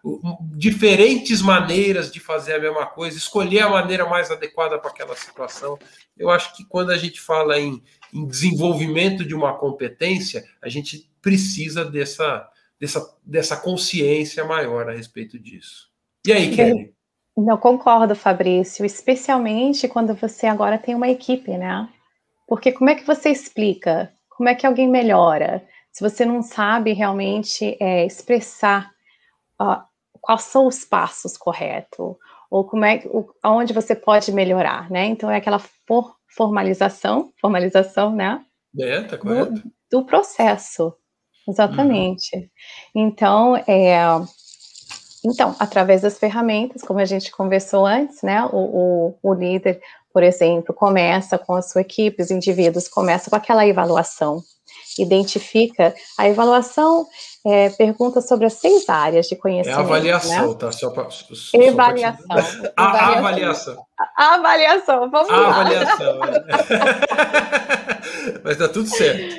diferentes 0.54 1.40
maneiras 1.40 2.12
de 2.12 2.20
fazer 2.20 2.52
a 2.52 2.60
mesma 2.60 2.84
coisa, 2.84 3.16
escolher 3.16 3.60
a 3.60 3.70
maneira 3.70 4.04
mais 4.06 4.30
adequada 4.30 4.78
para 4.78 4.90
aquela 4.90 5.16
situação. 5.16 5.78
Eu 6.18 6.28
acho 6.28 6.54
que 6.54 6.66
quando 6.66 6.90
a 6.90 6.98
gente 6.98 7.18
fala 7.18 7.58
em, 7.58 7.82
em 8.12 8.26
desenvolvimento 8.26 9.24
de 9.24 9.34
uma 9.34 9.56
competência, 9.56 10.44
a 10.60 10.68
gente 10.68 11.08
precisa 11.22 11.82
dessa, 11.86 12.46
dessa, 12.80 13.16
dessa 13.24 13.56
consciência 13.56 14.44
maior 14.44 14.88
a 14.88 14.92
respeito 14.92 15.38
disso. 15.38 15.88
E 16.26 16.32
aí, 16.32 16.54
Kelly? 16.54 16.94
Não 17.36 17.56
concordo, 17.56 18.16
Fabrício, 18.16 18.84
especialmente 18.84 19.86
quando 19.86 20.14
você 20.14 20.46
agora 20.46 20.76
tem 20.76 20.94
uma 20.94 21.08
equipe, 21.08 21.56
né? 21.56 21.88
Porque 22.46 22.72
como 22.72 22.90
é 22.90 22.94
que 22.94 23.06
você 23.06 23.30
explica? 23.30 24.12
Como 24.28 24.48
é 24.48 24.54
que 24.54 24.66
alguém 24.66 24.88
melhora? 24.88 25.64
Se 25.92 26.02
você 26.02 26.24
não 26.24 26.42
sabe 26.42 26.92
realmente 26.92 27.76
é, 27.80 28.04
expressar 28.04 28.90
uh, 29.60 29.82
quais 30.20 30.42
são 30.42 30.66
os 30.66 30.84
passos 30.84 31.36
corretos, 31.36 32.16
ou 32.50 32.64
como 32.64 32.84
é, 32.84 33.02
o, 33.06 33.28
aonde 33.42 33.72
você 33.72 33.94
pode 33.94 34.32
melhorar, 34.32 34.90
né? 34.90 35.04
Então 35.06 35.30
é 35.30 35.36
aquela 35.36 35.58
for, 35.58 36.16
formalização, 36.26 37.32
formalização, 37.40 38.14
né? 38.14 38.44
É, 38.78 39.02
tá 39.02 39.16
correto. 39.16 39.52
Do, 39.52 39.72
do 39.90 40.04
processo, 40.04 40.94
exatamente. 41.48 42.36
Uhum. 42.36 42.48
Então, 42.94 43.56
é, 43.66 43.98
então, 45.24 45.56
através 45.58 46.02
das 46.02 46.18
ferramentas, 46.18 46.82
como 46.82 47.00
a 47.00 47.04
gente 47.04 47.30
conversou 47.30 47.86
antes, 47.86 48.22
né? 48.22 48.44
O, 48.52 49.14
o, 49.22 49.30
o 49.30 49.34
líder 49.34 49.80
por 50.18 50.24
exemplo, 50.24 50.74
começa 50.74 51.38
com 51.38 51.54
a 51.54 51.62
sua 51.62 51.82
equipe, 51.82 52.20
os 52.20 52.30
indivíduos, 52.30 52.88
começa 52.88 53.30
com 53.30 53.36
aquela 53.36 53.62
avaliação, 53.62 54.42
identifica 54.98 55.94
a 56.18 56.24
avaliação, 56.24 57.06
é, 57.46 57.70
pergunta 57.70 58.20
sobre 58.20 58.46
as 58.46 58.54
seis 58.54 58.88
áreas 58.88 59.28
de 59.28 59.36
conhecimento. 59.36 59.78
É 59.78 59.80
avaliação, 59.80 60.48
né? 60.48 60.56
tá? 60.58 60.72
Só 60.72 60.90
pra, 60.90 61.08
só 61.08 61.26
avaliação. 61.70 62.26
Pra 62.26 62.44
a 62.76 63.18
avaliação. 63.18 63.86
A 64.16 64.34
avaliação, 64.34 65.08
vamos 65.08 65.30
a 65.30 65.36
lá. 65.36 65.48
avaliação. 65.50 66.18
Mas 68.48 68.56
tá 68.56 68.66
tudo 68.66 68.88
certo. 68.88 69.36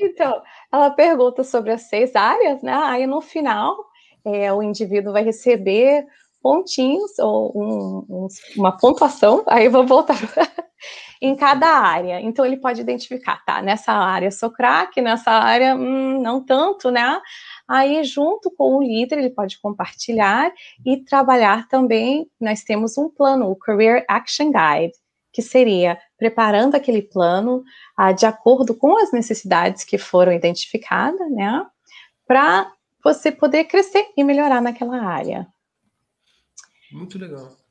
Então, 0.00 0.40
ela 0.72 0.88
pergunta 0.90 1.42
sobre 1.42 1.72
as 1.72 1.88
seis 1.88 2.14
áreas, 2.14 2.62
né? 2.62 2.72
Aí 2.72 3.04
no 3.04 3.20
final, 3.20 3.76
é, 4.24 4.52
o 4.52 4.62
indivíduo 4.62 5.12
vai 5.12 5.24
receber 5.24 6.06
pontinhos, 6.40 7.18
ou 7.18 7.50
um, 7.52 8.06
um, 8.08 8.28
uma 8.56 8.76
pontuação, 8.76 9.42
aí 9.48 9.64
eu 9.64 9.72
vou 9.72 9.84
voltar 9.84 10.14
em 11.20 11.34
cada 11.34 11.66
área. 11.66 12.20
Então, 12.20 12.46
ele 12.46 12.56
pode 12.56 12.80
identificar, 12.80 13.44
tá, 13.44 13.60
nessa 13.60 13.90
área 13.90 14.30
sou 14.30 14.52
craque, 14.52 15.02
nessa 15.02 15.32
área 15.32 15.74
hum, 15.74 16.22
não 16.22 16.40
tanto, 16.40 16.92
né? 16.92 17.20
Aí, 17.66 18.04
junto 18.04 18.52
com 18.52 18.76
o 18.76 18.82
líder, 18.84 19.18
ele 19.18 19.30
pode 19.30 19.60
compartilhar 19.60 20.52
e 20.86 21.02
trabalhar 21.02 21.66
também. 21.66 22.30
Nós 22.40 22.62
temos 22.62 22.96
um 22.96 23.08
plano, 23.08 23.50
o 23.50 23.56
Career 23.56 24.04
Action 24.08 24.52
Guide, 24.52 24.94
que 25.34 25.42
seria 25.42 25.98
preparando 26.16 26.76
aquele 26.76 27.02
plano 27.02 27.64
ah, 27.96 28.12
de 28.12 28.24
acordo 28.24 28.72
com 28.72 28.96
as 28.96 29.12
necessidades 29.12 29.82
que 29.82 29.98
foram 29.98 30.32
identificadas, 30.32 31.28
né? 31.32 31.66
Para 32.24 32.72
você 33.02 33.32
poder 33.32 33.64
crescer 33.64 34.06
e 34.16 34.22
melhorar 34.22 34.62
naquela 34.62 35.02
área. 35.02 35.46
Muito 36.92 37.18
legal. 37.18 37.63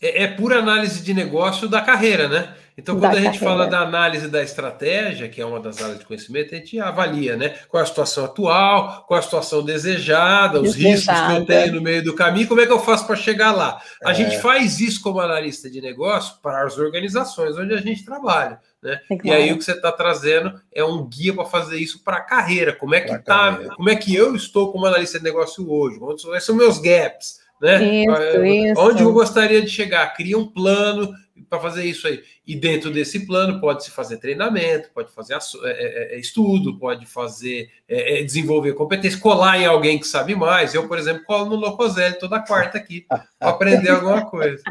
É, 0.00 0.24
é 0.24 0.26
pura 0.26 0.58
análise 0.58 1.02
de 1.02 1.14
negócio 1.14 1.68
da 1.68 1.80
carreira, 1.80 2.28
né? 2.28 2.54
Então, 2.78 2.96
quando 2.96 3.12
da 3.12 3.18
a 3.18 3.22
gente 3.22 3.38
carreira. 3.38 3.46
fala 3.46 3.66
da 3.66 3.80
análise 3.80 4.28
da 4.28 4.42
estratégia, 4.42 5.30
que 5.30 5.40
é 5.40 5.46
uma 5.46 5.58
das 5.58 5.82
áreas 5.82 5.98
de 5.98 6.04
conhecimento, 6.04 6.54
a 6.54 6.58
gente 6.58 6.78
avalia, 6.78 7.34
né? 7.34 7.54
Qual 7.68 7.80
é 7.80 7.84
a 7.84 7.86
situação 7.86 8.26
atual, 8.26 9.04
qual 9.08 9.16
é 9.16 9.20
a 9.20 9.22
situação 9.22 9.64
desejada, 9.64 10.60
os 10.60 10.74
desejada. 10.74 10.90
riscos 10.90 11.20
que 11.26 11.32
eu 11.32 11.46
tenho 11.46 11.74
no 11.76 11.80
meio 11.80 12.04
do 12.04 12.14
caminho, 12.14 12.46
como 12.46 12.60
é 12.60 12.66
que 12.66 12.72
eu 12.72 12.78
faço 12.78 13.06
para 13.06 13.16
chegar 13.16 13.52
lá? 13.52 13.80
A 14.04 14.10
é. 14.10 14.14
gente 14.14 14.38
faz 14.40 14.78
isso 14.78 15.00
como 15.00 15.20
analista 15.20 15.70
de 15.70 15.80
negócio 15.80 16.38
para 16.42 16.66
as 16.66 16.76
organizações 16.76 17.56
onde 17.56 17.72
a 17.72 17.80
gente 17.80 18.04
trabalha. 18.04 18.60
Né? 18.82 19.00
E 19.24 19.32
aí 19.32 19.52
o 19.52 19.56
que 19.56 19.64
você 19.64 19.72
está 19.72 19.90
trazendo 19.90 20.60
é 20.70 20.84
um 20.84 21.06
guia 21.08 21.32
para 21.32 21.46
fazer 21.46 21.78
isso 21.78 22.04
para 22.04 22.18
a 22.18 22.22
carreira. 22.22 22.74
Como 22.74 22.94
é 22.94 23.00
que 23.00 23.08
pra 23.08 23.18
tá, 23.18 23.52
carreira. 23.52 23.74
como 23.74 23.88
é 23.88 23.96
que 23.96 24.14
eu 24.14 24.36
estou 24.36 24.70
como 24.70 24.84
analista 24.84 25.16
de 25.16 25.24
negócio 25.24 25.68
hoje? 25.68 25.98
Quais 25.98 26.44
são 26.44 26.54
meus 26.54 26.78
gaps? 26.78 27.45
Né? 27.60 28.04
Isso, 28.04 28.44
isso. 28.44 28.80
Onde 28.80 29.02
eu 29.02 29.12
gostaria 29.12 29.62
de 29.62 29.68
chegar? 29.68 30.14
Cria 30.14 30.38
um 30.38 30.46
plano 30.46 31.12
para 31.48 31.60
fazer 31.60 31.84
isso 31.84 32.06
aí. 32.06 32.22
E 32.46 32.54
dentro 32.54 32.90
desse 32.90 33.26
plano 33.26 33.60
pode-se 33.60 33.90
fazer 33.90 34.18
treinamento, 34.18 34.90
pode 34.94 35.10
fazer 35.12 35.34
é, 35.34 35.38
é, 35.64 36.14
é, 36.14 36.18
estudo, 36.18 36.78
pode 36.78 37.06
fazer 37.06 37.70
é, 37.88 38.22
desenvolver 38.22 38.74
competência, 38.74 39.18
colar 39.18 39.58
em 39.58 39.66
alguém 39.66 39.98
que 39.98 40.06
sabe 40.06 40.34
mais. 40.34 40.74
Eu, 40.74 40.86
por 40.86 40.98
exemplo, 40.98 41.24
colo 41.24 41.46
no 41.46 41.56
Locoselli 41.56 42.18
toda 42.18 42.40
quarta 42.40 42.78
aqui 42.78 43.06
para 43.08 43.26
aprender 43.40 43.90
alguma 43.90 44.24
coisa. 44.26 44.62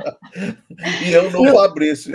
E 1.06 1.12
eu 1.12 1.32
no 1.32 1.54
Fabrício. 1.54 2.14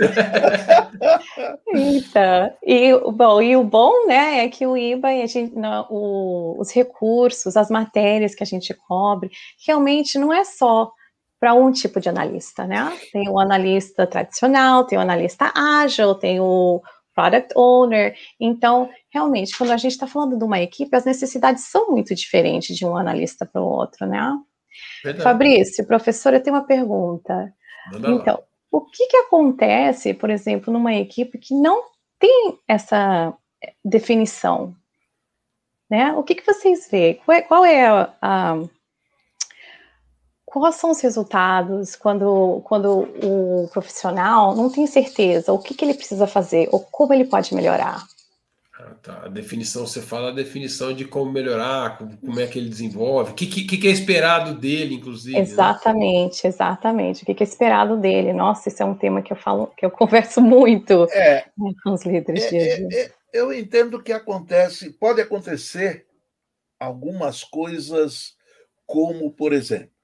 Então, 1.73 2.53
e, 2.63 2.91
bom, 3.11 3.41
e 3.41 3.55
o 3.55 3.63
bom 3.63 4.05
né, 4.05 4.45
é 4.45 4.49
que 4.49 4.65
o 4.67 4.77
IBA, 4.77 5.07
a 5.07 5.25
gente, 5.25 5.55
não, 5.55 5.87
o, 5.89 6.59
os 6.59 6.71
recursos, 6.71 7.55
as 7.57 7.69
matérias 7.69 8.35
que 8.35 8.43
a 8.43 8.45
gente 8.45 8.73
cobre, 8.73 9.31
realmente 9.65 10.19
não 10.19 10.33
é 10.33 10.43
só 10.43 10.91
para 11.41 11.55
um 11.55 11.71
tipo 11.71 11.99
de 11.99 12.07
analista, 12.07 12.67
né? 12.67 12.95
Tem 13.11 13.27
o 13.27 13.39
analista 13.39 14.05
tradicional, 14.05 14.85
tem 14.85 14.95
o 14.95 15.01
analista 15.01 15.51
ágil, 15.55 16.13
tem 16.13 16.39
o 16.39 16.79
product 17.15 17.51
owner. 17.55 18.15
Então, 18.39 18.87
realmente, 19.09 19.57
quando 19.57 19.71
a 19.71 19.77
gente 19.77 19.93
está 19.93 20.05
falando 20.05 20.37
de 20.37 20.43
uma 20.43 20.61
equipe, 20.61 20.95
as 20.95 21.03
necessidades 21.03 21.63
são 21.63 21.89
muito 21.89 22.13
diferentes 22.13 22.77
de 22.77 22.85
um 22.85 22.95
analista 22.95 23.43
para 23.43 23.59
o 23.59 23.65
outro, 23.65 24.05
né? 24.05 24.37
Verdade. 25.03 25.23
Fabrício, 25.23 25.87
professor, 25.87 26.31
eu 26.31 26.43
tenho 26.43 26.55
uma 26.55 26.63
pergunta. 26.63 27.51
Manda 27.91 28.11
então, 28.11 28.43
o 28.71 28.81
que, 28.81 29.07
que 29.07 29.17
acontece, 29.17 30.13
por 30.13 30.29
exemplo, 30.29 30.71
numa 30.71 30.93
equipe 30.93 31.39
que 31.39 31.55
não 31.55 31.85
tem 32.19 32.59
essa 32.67 33.33
definição? 33.83 34.75
Né? 35.89 36.13
O 36.13 36.21
que, 36.21 36.35
que 36.35 36.45
vocês 36.45 36.87
veem? 36.89 37.15
Qual 37.15 37.35
é, 37.35 37.41
qual 37.41 37.65
é 37.65 37.87
a, 37.87 38.13
a 38.21 38.57
quais 40.59 40.75
são 40.75 40.91
os 40.91 40.99
resultados 40.99 41.95
quando, 41.95 42.61
quando 42.65 43.07
o 43.23 43.69
profissional 43.71 44.55
não 44.55 44.69
tem 44.69 44.85
certeza 44.85 45.53
o 45.53 45.59
que, 45.59 45.73
que 45.73 45.85
ele 45.85 45.93
precisa 45.93 46.27
fazer 46.27 46.67
ou 46.71 46.79
como 46.79 47.13
ele 47.13 47.25
pode 47.25 47.55
melhorar? 47.55 48.05
Ah, 48.77 48.95
tá. 49.01 49.21
A 49.25 49.27
definição, 49.27 49.85
você 49.85 50.01
fala 50.01 50.29
a 50.29 50.33
definição 50.33 50.93
de 50.93 51.05
como 51.05 51.31
melhorar, 51.31 51.97
como 51.97 52.39
é 52.39 52.47
que 52.47 52.57
ele 52.57 52.69
desenvolve, 52.69 53.31
o 53.31 53.35
que, 53.35 53.45
que, 53.45 53.77
que, 53.77 53.87
é 53.87 53.91
esperado 53.91 54.55
dele, 54.55 54.95
inclusive. 54.95 55.37
Exatamente, 55.37 56.43
né? 56.43 56.49
exatamente. 56.49 57.23
O 57.23 57.25
que, 57.25 57.33
que 57.33 57.43
é 57.43 57.47
esperado 57.47 57.95
dele? 57.97 58.33
Nossa, 58.33 58.69
isso 58.69 58.81
é 58.81 58.85
um 58.85 58.95
tema 58.95 59.21
que 59.21 59.31
eu 59.31 59.37
falo, 59.37 59.67
que 59.77 59.85
eu 59.85 59.91
converso 59.91 60.41
muito 60.41 61.07
é, 61.11 61.45
com 61.83 61.93
os 61.93 62.03
líderes. 62.03 62.43
É, 62.45 62.49
de 62.49 62.95
é, 62.95 63.05
é, 63.05 63.11
eu 63.31 63.53
entendo 63.53 64.01
que 64.01 64.11
acontece, 64.11 64.91
pode 64.91 65.21
acontecer 65.21 66.07
algumas 66.79 67.43
coisas, 67.43 68.33
como, 68.87 69.31
por 69.31 69.53
exemplo, 69.53 70.00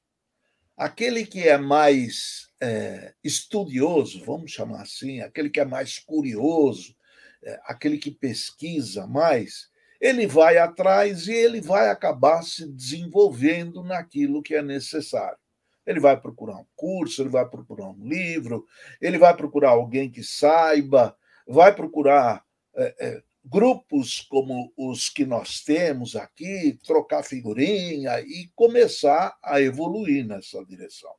aquele 0.77 1.25
que 1.25 1.47
é 1.47 1.57
mais 1.57 2.49
é, 2.61 3.13
estudioso, 3.23 4.23
vamos 4.23 4.51
chamar 4.51 4.83
assim, 4.83 5.21
aquele 5.21 5.49
que 5.49 5.59
é 5.59 5.65
mais 5.65 5.97
curioso, 5.97 6.95
é, 7.43 7.59
aquele 7.65 7.97
que 7.97 8.11
pesquisa 8.11 9.07
mais, 9.07 9.69
ele 9.99 10.27
vai 10.27 10.59
atrás 10.59 11.27
e 11.27 11.33
ele 11.33 11.59
vai 11.59 11.89
acabar 11.89 12.43
se 12.43 12.67
desenvolvendo 12.71 13.83
naquilo 13.83 14.43
que 14.43 14.53
é 14.53 14.61
necessário. 14.61 15.39
Ele 15.85 15.99
vai 15.99 16.19
procurar 16.19 16.57
um 16.57 16.65
curso, 16.75 17.21
ele 17.21 17.29
vai 17.29 17.47
procurar 17.47 17.87
um 17.87 18.07
livro, 18.07 18.65
ele 19.01 19.17
vai 19.17 19.35
procurar 19.35 19.71
alguém 19.71 20.11
que 20.11 20.23
saiba, 20.23 21.17
vai 21.47 21.73
procurar 21.73 22.43
é, 22.75 22.95
é, 22.99 23.23
grupos 23.49 24.21
como 24.21 24.73
os 24.77 25.09
que 25.09 25.25
nós 25.25 25.61
temos 25.61 26.15
aqui, 26.15 26.79
trocar 26.85 27.23
figurinha 27.23 28.19
e 28.21 28.49
começar 28.55 29.37
a 29.43 29.61
evoluir 29.61 30.25
nessa 30.25 30.63
direção. 30.65 31.13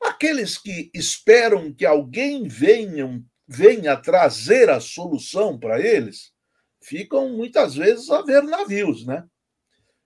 Aqueles 0.00 0.58
que 0.58 0.90
esperam 0.94 1.72
que 1.72 1.86
alguém 1.86 2.46
venha, 2.46 3.22
venha 3.46 3.96
trazer 3.96 4.70
a 4.70 4.78
solução 4.78 5.58
para 5.58 5.80
eles, 5.80 6.32
ficam 6.80 7.30
muitas 7.30 7.74
vezes 7.74 8.10
a 8.10 8.22
ver 8.22 8.42
navios, 8.42 9.06
né? 9.06 9.26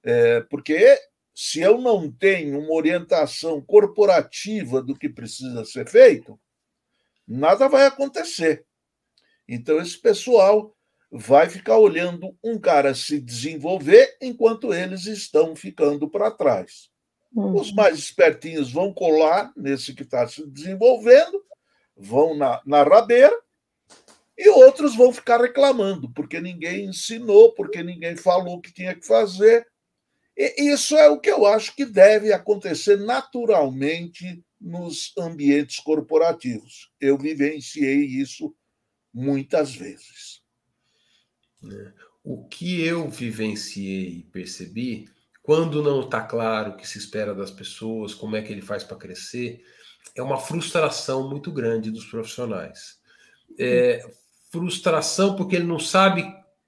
É, 0.03 0.40
porque 0.42 0.98
se 1.35 1.61
eu 1.61 1.79
não 1.79 2.11
tenho 2.11 2.59
uma 2.59 2.72
orientação 2.72 3.61
corporativa 3.61 4.81
do 4.83 4.96
que 4.96 5.09
precisa 5.09 5.64
ser 5.64 5.88
feito, 5.88 6.40
nada 7.27 7.68
vai 7.68 7.87
acontecer. 7.87 8.64
Então, 9.46 9.81
esse 9.81 9.98
pessoal 9.98 10.77
vai 11.11 11.49
ficar 11.49 11.79
olhando 11.79 12.37
um 12.44 12.59
cara 12.59 12.94
se 12.94 13.18
desenvolver 13.18 14.16
enquanto 14.21 14.75
eles 14.75 15.07
estão 15.07 15.57
ficando 15.57 16.09
para 16.09 16.31
trás. 16.31 16.90
Uhum. 17.35 17.55
Os 17.55 17.73
mais 17.73 17.99
espertinhos 17.99 18.73
vão 18.73 18.92
colar 18.92 19.53
nesse 19.57 19.94
que 19.94 20.03
está 20.03 20.27
se 20.29 20.47
desenvolvendo, 20.47 21.42
vão 21.97 22.37
na, 22.37 22.61
na 22.66 22.83
rabeira, 22.83 23.37
e 24.37 24.49
outros 24.51 24.94
vão 24.94 25.12
ficar 25.12 25.40
reclamando, 25.40 26.12
porque 26.12 26.40
ninguém 26.40 26.85
ensinou, 26.85 27.53
porque 27.55 27.83
ninguém 27.83 28.16
falou 28.16 28.57
o 28.57 28.61
que 28.61 28.73
tinha 28.73 28.94
que 28.94 29.05
fazer. 29.05 29.66
E 30.37 30.71
isso 30.73 30.97
é 30.97 31.09
o 31.09 31.18
que 31.18 31.31
eu 31.31 31.44
acho 31.44 31.75
que 31.75 31.85
deve 31.85 32.33
acontecer 32.33 32.97
naturalmente 32.97 34.40
nos 34.61 35.12
ambientes 35.18 35.81
corporativos. 35.81 36.92
Eu 37.01 37.18
vivenciei 37.18 38.05
isso 38.05 38.55
muitas 39.12 39.75
vezes. 39.75 40.38
Né? 41.62 41.92
O 42.23 42.44
que 42.44 42.85
eu 42.85 43.09
vivenciei 43.09 44.18
e 44.18 44.23
percebi, 44.25 45.09
quando 45.42 45.83
não 45.83 46.03
está 46.03 46.21
claro 46.21 46.73
o 46.73 46.77
que 46.77 46.87
se 46.87 46.99
espera 46.99 47.35
das 47.35 47.51
pessoas, 47.51 48.14
como 48.14 48.37
é 48.37 48.42
que 48.42 48.53
ele 48.53 48.62
faz 48.62 48.85
para 48.85 48.97
crescer, 48.97 49.64
é 50.14 50.23
uma 50.23 50.38
frustração 50.38 51.29
muito 51.29 51.51
grande 51.53 51.90
dos 51.90 52.05
profissionais. 52.05 52.99
É, 53.59 54.05
frustração 54.51 55.37
porque 55.37 55.57
ele 55.57 55.64
não 55.64 55.79
sabe 55.79 56.25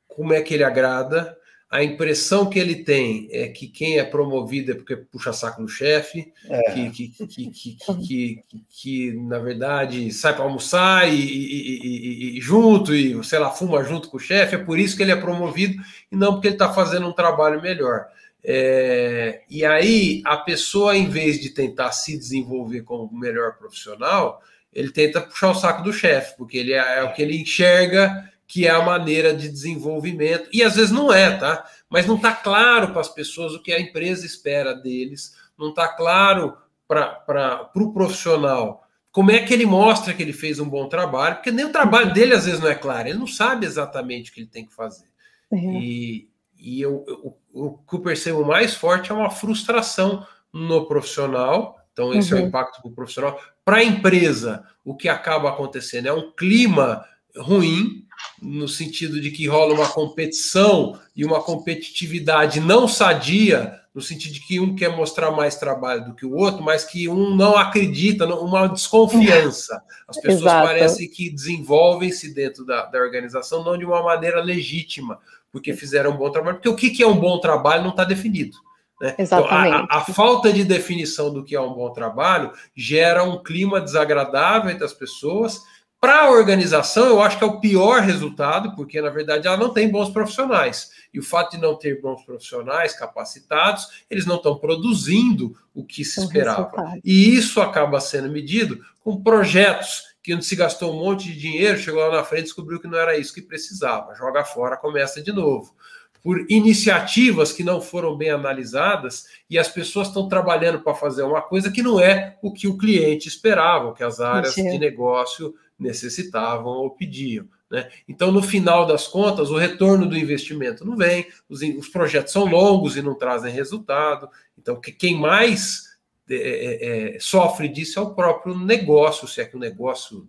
como 0.08 0.32
é 0.32 0.42
que 0.42 0.54
ele 0.54 0.64
agrada, 0.64 1.38
a 1.70 1.84
impressão 1.84 2.50
que 2.50 2.58
ele 2.58 2.82
tem 2.82 3.28
é 3.30 3.46
que 3.46 3.68
quem 3.68 3.98
é 3.98 4.04
promovido 4.04 4.72
é 4.72 4.74
porque 4.74 4.96
puxa 4.96 5.32
saco 5.32 5.62
no 5.62 5.68
chefe, 5.68 6.32
é. 6.48 6.72
que, 6.72 6.90
que, 6.90 7.46
que, 7.48 8.44
que, 8.68 9.12
na 9.12 9.38
verdade 9.38 10.12
sai 10.12 10.34
para 10.34 10.42
almoçar 10.42 11.08
e, 11.08 12.40
junto, 12.40 12.92
e 12.92 13.22
sei 13.22 13.38
lá, 13.38 13.50
fuma 13.50 13.84
junto 13.84 14.08
com 14.08 14.16
o 14.16 14.20
chefe, 14.20 14.56
é 14.56 14.58
por 14.58 14.80
isso 14.80 14.96
que 14.96 15.02
ele 15.04 15.12
é 15.12 15.16
promovido 15.16 15.80
e 16.10 16.16
não 16.16 16.32
porque 16.32 16.48
ele 16.48 16.56
está 16.56 16.72
fazendo 16.72 17.06
um 17.06 17.12
trabalho 17.12 17.62
melhor. 17.62 18.06
É, 18.42 19.42
e 19.48 19.64
aí 19.64 20.22
a 20.24 20.38
pessoa, 20.38 20.96
em 20.96 21.08
vez 21.08 21.40
de 21.40 21.50
tentar 21.50 21.92
se 21.92 22.18
desenvolver 22.18 22.82
como 22.82 23.16
melhor 23.16 23.56
profissional, 23.56 24.42
ele 24.72 24.90
tenta 24.90 25.20
puxar 25.20 25.50
o 25.50 25.54
saco 25.54 25.84
do 25.84 25.92
chefe, 25.92 26.36
porque 26.36 26.58
ele 26.58 26.72
é, 26.72 26.98
é 26.98 27.04
o 27.04 27.12
que 27.12 27.22
ele 27.22 27.40
enxerga 27.40 28.28
que 28.50 28.66
é 28.66 28.70
a 28.70 28.82
maneira 28.82 29.32
de 29.32 29.48
desenvolvimento. 29.48 30.48
E 30.52 30.60
às 30.60 30.74
vezes 30.74 30.90
não 30.90 31.12
é, 31.12 31.36
tá? 31.36 31.64
Mas 31.88 32.04
não 32.04 32.16
está 32.16 32.32
claro 32.32 32.88
para 32.88 33.00
as 33.00 33.08
pessoas 33.08 33.54
o 33.54 33.62
que 33.62 33.72
a 33.72 33.78
empresa 33.78 34.26
espera 34.26 34.74
deles, 34.74 35.36
não 35.56 35.68
está 35.68 35.86
claro 35.86 36.56
para 36.88 37.62
o 37.62 37.64
pro 37.66 37.92
profissional 37.92 38.84
como 39.12 39.30
é 39.30 39.38
que 39.38 39.54
ele 39.54 39.66
mostra 39.66 40.12
que 40.12 40.20
ele 40.20 40.32
fez 40.32 40.58
um 40.58 40.68
bom 40.68 40.88
trabalho, 40.88 41.36
porque 41.36 41.52
nem 41.52 41.64
o 41.64 41.72
trabalho 41.72 42.12
dele 42.12 42.34
às 42.34 42.44
vezes 42.44 42.60
não 42.60 42.68
é 42.68 42.74
claro, 42.74 43.08
ele 43.08 43.18
não 43.18 43.26
sabe 43.26 43.66
exatamente 43.66 44.32
o 44.32 44.34
que 44.34 44.40
ele 44.40 44.48
tem 44.48 44.66
que 44.66 44.74
fazer. 44.74 45.06
Uhum. 45.48 45.80
E, 45.80 46.28
e 46.58 46.80
eu, 46.80 47.04
eu, 47.06 47.36
o 47.52 47.78
que 47.78 47.94
eu 47.94 48.00
percebo 48.00 48.44
mais 48.44 48.74
forte 48.74 49.12
é 49.12 49.14
uma 49.14 49.30
frustração 49.30 50.26
no 50.52 50.86
profissional. 50.86 51.76
Então, 51.92 52.12
esse 52.14 52.32
uhum. 52.32 52.38
é 52.38 52.40
o 52.40 52.42
uhum. 52.42 52.48
impacto 52.48 52.82
para 52.82 52.90
o 52.90 52.94
profissional. 52.94 53.40
Para 53.64 53.76
a 53.76 53.84
empresa, 53.84 54.64
o 54.84 54.96
que 54.96 55.08
acaba 55.08 55.50
acontecendo 55.50 56.06
é 56.06 56.12
um 56.12 56.32
clima 56.32 57.04
ruim, 57.36 58.04
no 58.40 58.68
sentido 58.68 59.20
de 59.20 59.30
que 59.30 59.46
rola 59.46 59.74
uma 59.74 59.88
competição 59.88 60.98
e 61.14 61.24
uma 61.24 61.42
competitividade 61.42 62.60
não 62.60 62.88
sadia, 62.88 63.80
no 63.94 64.00
sentido 64.00 64.34
de 64.34 64.40
que 64.40 64.60
um 64.60 64.74
quer 64.74 64.94
mostrar 64.94 65.30
mais 65.30 65.56
trabalho 65.56 66.04
do 66.04 66.14
que 66.14 66.24
o 66.24 66.34
outro, 66.34 66.62
mas 66.62 66.84
que 66.84 67.08
um 67.08 67.34
não 67.34 67.56
acredita, 67.56 68.24
uma 68.26 68.68
desconfiança. 68.68 69.82
As 70.06 70.16
pessoas 70.20 70.42
Exato. 70.42 70.66
parecem 70.66 71.10
que 71.10 71.30
desenvolvem-se 71.30 72.32
dentro 72.32 72.64
da, 72.64 72.86
da 72.86 72.98
organização 72.98 73.64
não 73.64 73.76
de 73.76 73.84
uma 73.84 74.02
maneira 74.02 74.40
legítima, 74.40 75.18
porque 75.50 75.72
fizeram 75.74 76.12
um 76.12 76.16
bom 76.16 76.30
trabalho, 76.30 76.56
porque 76.56 76.68
o 76.68 76.76
que, 76.76 77.02
é 77.02 77.06
um 77.06 77.18
bom 77.18 77.40
trabalho 77.40 77.82
não 77.82 77.90
está 77.90 78.04
definido. 78.04 78.56
Né? 79.00 79.14
Exatamente. 79.18 79.74
Então, 79.74 79.86
a, 79.90 79.96
a, 79.96 80.00
falta 80.04 80.52
de 80.52 80.62
definição 80.62 81.32
do 81.32 81.42
que 81.42 81.56
é 81.56 81.60
um 81.60 81.72
bom 81.72 81.90
trabalho 81.92 82.52
gera 82.76 83.24
um 83.24 83.42
clima 83.42 83.80
desagradável 83.80 84.70
entre 84.70 84.84
as 84.84 84.92
pessoas 84.92 85.62
para 86.00 86.22
a 86.22 86.30
organização, 86.30 87.08
eu 87.08 87.20
acho 87.20 87.36
que 87.36 87.44
é 87.44 87.46
o 87.46 87.60
pior 87.60 88.00
resultado, 88.00 88.74
porque 88.74 89.00
na 89.02 89.10
verdade 89.10 89.46
ela 89.46 89.58
não 89.58 89.72
tem 89.72 89.90
bons 89.90 90.08
profissionais. 90.08 90.92
E 91.12 91.18
o 91.18 91.22
fato 91.22 91.52
de 91.52 91.58
não 91.58 91.76
ter 91.76 92.00
bons 92.00 92.24
profissionais 92.24 92.98
capacitados, 92.98 94.04
eles 94.08 94.24
não 94.24 94.36
estão 94.36 94.56
produzindo 94.56 95.54
o 95.74 95.84
que 95.84 96.02
se 96.02 96.20
esperava. 96.20 96.70
E 97.04 97.34
isso 97.36 97.60
acaba 97.60 98.00
sendo 98.00 98.30
medido 98.30 98.82
com 99.00 99.22
projetos 99.22 100.08
que 100.22 100.34
onde 100.34 100.44
se 100.44 100.56
gastou 100.56 100.94
um 100.94 101.04
monte 101.04 101.24
de 101.24 101.38
dinheiro, 101.38 101.78
chegou 101.78 102.00
lá 102.00 102.16
na 102.16 102.24
frente 102.24 102.40
e 102.40 102.44
descobriu 102.44 102.80
que 102.80 102.88
não 102.88 102.98
era 102.98 103.18
isso 103.18 103.34
que 103.34 103.42
precisava. 103.42 104.14
Joga 104.14 104.42
fora, 104.42 104.76
começa 104.78 105.22
de 105.22 105.32
novo 105.32 105.74
por 106.22 106.44
iniciativas 106.50 107.52
que 107.52 107.64
não 107.64 107.80
foram 107.80 108.16
bem 108.16 108.30
analisadas 108.30 109.26
e 109.48 109.58
as 109.58 109.68
pessoas 109.68 110.08
estão 110.08 110.28
trabalhando 110.28 110.80
para 110.80 110.94
fazer 110.94 111.22
uma 111.22 111.40
coisa 111.40 111.70
que 111.70 111.82
não 111.82 111.98
é 111.98 112.36
o 112.42 112.52
que 112.52 112.68
o 112.68 112.76
cliente 112.76 113.28
esperava, 113.28 113.88
o 113.88 113.94
que 113.94 114.04
as 114.04 114.20
áreas 114.20 114.54
de 114.54 114.78
negócio 114.78 115.54
necessitavam 115.80 116.72
ou 116.72 116.90
pediam. 116.90 117.46
Né? 117.70 117.88
Então, 118.08 118.30
no 118.30 118.42
final 118.42 118.86
das 118.86 119.06
contas, 119.06 119.50
o 119.50 119.56
retorno 119.56 120.06
do 120.06 120.18
investimento 120.18 120.84
não 120.84 120.96
vem, 120.96 121.26
os, 121.48 121.62
os 121.62 121.88
projetos 121.88 122.32
são 122.32 122.44
longos 122.44 122.96
e 122.96 123.02
não 123.02 123.14
trazem 123.14 123.52
resultado. 123.52 124.28
Então, 124.58 124.80
que, 124.80 124.92
quem 124.92 125.18
mais 125.18 125.90
é, 126.28 126.34
é, 126.34 127.16
é, 127.16 127.20
sofre 127.20 127.68
disso 127.68 127.98
é 127.98 128.02
o 128.02 128.14
próprio 128.14 128.56
negócio, 128.56 129.26
se 129.26 129.40
é 129.40 129.44
que 129.44 129.56
o 129.56 129.60
negócio 129.60 130.28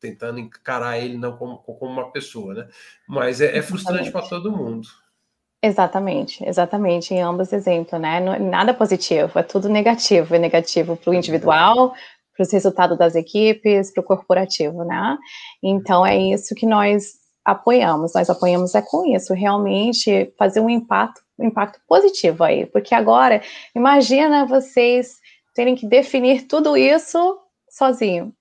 tentando 0.00 0.38
encarar 0.38 0.98
ele 0.98 1.16
não 1.16 1.36
como, 1.36 1.58
como 1.58 1.90
uma 1.90 2.10
pessoa, 2.10 2.54
né? 2.54 2.68
Mas 3.06 3.40
é, 3.40 3.56
é 3.56 3.62
frustrante 3.62 4.10
para 4.10 4.28
todo 4.28 4.56
mundo. 4.56 4.86
Exatamente, 5.60 6.44
exatamente, 6.46 7.12
em 7.12 7.20
ambos 7.20 7.52
exemplos, 7.52 8.00
né? 8.00 8.20
Nada 8.38 8.72
positivo, 8.72 9.36
é 9.38 9.42
tudo 9.42 9.68
negativo, 9.68 10.34
é 10.34 10.38
negativo 10.38 10.96
para 10.96 11.10
o 11.10 11.14
individual, 11.14 11.94
para 12.38 12.44
os 12.44 12.52
resultados 12.52 12.96
das 12.96 13.16
equipes, 13.16 13.92
para 13.92 14.00
o 14.00 14.04
corporativo, 14.04 14.84
né? 14.84 15.18
Então 15.60 16.06
é 16.06 16.16
isso 16.16 16.54
que 16.54 16.64
nós 16.64 17.14
apoiamos. 17.44 18.14
Nós 18.14 18.30
apoiamos 18.30 18.76
é 18.76 18.80
com 18.80 19.04
isso, 19.12 19.34
realmente 19.34 20.32
fazer 20.38 20.60
um 20.60 20.70
impacto, 20.70 21.20
um 21.36 21.46
impacto 21.46 21.80
positivo 21.88 22.44
aí, 22.44 22.64
porque 22.66 22.94
agora 22.94 23.42
imagina 23.74 24.46
vocês 24.46 25.16
terem 25.52 25.74
que 25.74 25.84
definir 25.84 26.46
tudo 26.46 26.76
isso 26.76 27.40
sozinho. 27.68 28.32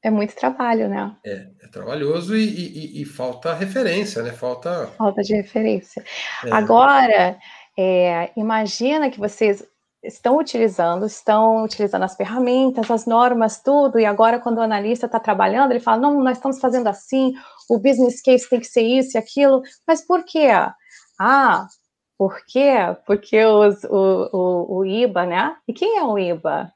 É 0.00 0.10
muito 0.10 0.36
trabalho, 0.36 0.88
né? 0.88 1.16
É, 1.24 1.48
é 1.62 1.66
trabalhoso 1.66 2.36
e, 2.36 2.44
e, 2.44 3.02
e, 3.02 3.04
falta 3.04 3.52
referência, 3.54 4.22
né? 4.22 4.30
Falta. 4.30 4.86
Falta 4.96 5.20
de 5.20 5.34
referência. 5.34 6.04
É. 6.44 6.52
Agora, 6.52 7.36
é, 7.76 8.30
imagina 8.36 9.10
que 9.10 9.18
vocês 9.18 9.66
estão 10.06 10.38
utilizando, 10.38 11.06
estão 11.06 11.64
utilizando 11.64 12.02
as 12.02 12.14
ferramentas, 12.14 12.90
as 12.90 13.06
normas, 13.06 13.60
tudo, 13.62 13.98
e 13.98 14.06
agora 14.06 14.38
quando 14.38 14.58
o 14.58 14.62
analista 14.62 15.06
está 15.06 15.18
trabalhando, 15.20 15.72
ele 15.72 15.80
fala, 15.80 15.98
não, 16.02 16.22
nós 16.22 16.38
estamos 16.38 16.60
fazendo 16.60 16.86
assim, 16.88 17.34
o 17.68 17.78
business 17.78 18.20
case 18.20 18.48
tem 18.48 18.60
que 18.60 18.66
ser 18.66 18.82
isso 18.82 19.16
e 19.16 19.18
aquilo, 19.18 19.62
mas 19.86 20.06
por 20.06 20.24
quê? 20.24 20.48
Ah, 21.18 21.66
por 22.18 22.44
quê? 22.46 22.74
Porque 23.06 23.44
os, 23.44 23.84
o, 23.84 24.30
o, 24.32 24.78
o 24.78 24.84
IBA, 24.84 25.26
né? 25.26 25.56
E 25.68 25.72
quem 25.72 25.98
é 25.98 26.02
o 26.02 26.18
IBA? 26.18 26.72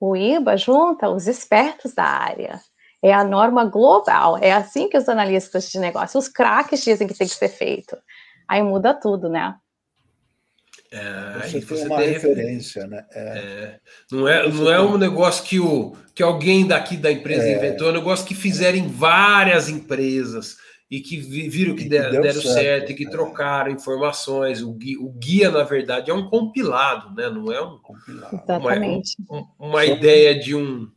O 0.00 0.14
IBA 0.16 0.56
junta 0.56 1.08
os 1.08 1.26
espertos 1.26 1.94
da 1.94 2.04
área. 2.04 2.60
É 3.02 3.12
a 3.12 3.24
norma 3.24 3.64
global. 3.64 4.36
É 4.38 4.52
assim 4.52 4.88
que 4.88 4.98
os 4.98 5.08
analistas 5.08 5.70
de 5.70 5.78
negócio, 5.78 6.18
os 6.18 6.28
craques 6.28 6.82
dizem 6.82 7.06
que 7.06 7.14
tem 7.14 7.26
que 7.26 7.34
ser 7.34 7.48
feito. 7.48 7.96
Aí 8.48 8.62
muda 8.62 8.92
tudo, 8.92 9.28
né? 9.28 9.56
É, 10.96 11.48
você 11.48 11.60
tem 11.60 11.86
uma 11.86 11.98
tem 11.98 12.08
referência, 12.08 12.86
né? 12.86 13.04
É. 13.12 13.20
É. 13.20 13.80
Não 14.10 14.26
é, 14.26 14.48
não 14.48 14.70
é 14.70 14.80
um 14.80 14.96
negócio 14.96 15.44
que, 15.44 15.60
o, 15.60 15.94
que 16.14 16.22
alguém 16.22 16.66
daqui 16.66 16.96
da 16.96 17.12
empresa 17.12 17.46
é. 17.46 17.56
inventou, 17.56 17.88
é 17.88 17.90
um 17.90 17.94
negócio 17.94 18.26
que 18.26 18.34
fizeram 18.34 18.78
em 18.78 18.88
várias 18.88 19.68
empresas 19.68 20.56
e 20.90 21.00
que 21.00 21.16
viram 21.16 21.74
que, 21.74 21.88
der, 21.88 22.10
deram 22.10 22.40
certo, 22.40 22.48
certo, 22.48 22.92
e 22.92 22.94
que 22.94 23.06
é. 23.06 23.10
trocaram 23.10 23.70
informações. 23.70 24.62
O 24.62 24.72
guia, 24.72 24.98
o 25.00 25.10
guia, 25.10 25.50
na 25.50 25.64
verdade, 25.64 26.10
é 26.10 26.14
um 26.14 26.30
compilado, 26.30 27.14
né? 27.14 27.28
Não 27.28 27.52
é 27.52 27.62
um, 27.62 27.78
Exatamente. 28.08 29.16
uma, 29.28 29.46
uma 29.58 29.84
ideia 29.84 30.38
de 30.38 30.54
um 30.54 30.88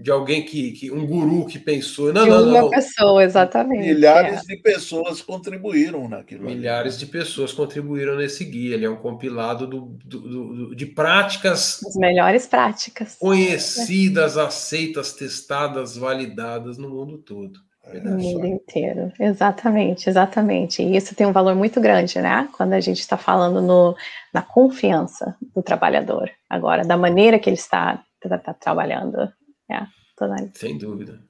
de 0.00 0.12
alguém 0.12 0.44
que, 0.44 0.70
que 0.72 0.90
um 0.92 1.04
guru 1.04 1.44
que 1.44 1.58
pensou. 1.58 2.12
Não, 2.12 2.22
de 2.22 2.30
não, 2.30 2.48
uma 2.48 2.60
não. 2.60 2.70
pessoa, 2.70 3.24
exatamente. 3.24 3.82
Milhares 3.82 4.48
é. 4.48 4.54
de 4.54 4.62
pessoas 4.62 5.20
contribuíram 5.20 6.08
naquilo. 6.08 6.44
Milhares 6.44 6.94
ali. 6.94 7.04
de 7.04 7.10
pessoas 7.10 7.52
contribuíram 7.52 8.14
nesse 8.14 8.44
guia. 8.44 8.74
Ele 8.74 8.84
é 8.84 8.90
um 8.90 8.96
compilado 8.96 9.66
do, 9.66 9.98
do, 10.04 10.20
do, 10.20 10.74
de 10.76 10.86
práticas. 10.86 11.80
As 11.84 11.96
melhores 11.96 12.46
práticas. 12.46 13.16
Conhecidas, 13.18 14.36
é. 14.36 14.42
aceitas, 14.42 15.12
testadas, 15.12 15.96
validadas 15.96 16.78
no 16.78 16.88
mundo 16.88 17.18
todo. 17.18 17.58
No 18.04 18.18
mundo 18.18 18.46
inteiro, 18.46 19.10
exatamente, 19.18 20.10
exatamente. 20.10 20.82
E 20.82 20.94
isso 20.94 21.14
tem 21.14 21.26
um 21.26 21.32
valor 21.32 21.54
muito 21.54 21.80
grande, 21.80 22.20
né? 22.20 22.46
Quando 22.54 22.74
a 22.74 22.80
gente 22.80 23.00
está 23.00 23.16
falando 23.16 23.62
no, 23.62 23.96
na 24.32 24.42
confiança 24.42 25.34
do 25.54 25.62
trabalhador, 25.62 26.30
agora, 26.50 26.84
da 26.84 26.98
maneira 26.98 27.38
que 27.38 27.48
ele 27.48 27.56
está, 27.56 28.04
está, 28.22 28.36
está 28.36 28.52
trabalhando. 28.52 29.32
É, 29.70 29.86
Sem 30.54 30.78
dúvida. 30.78 31.22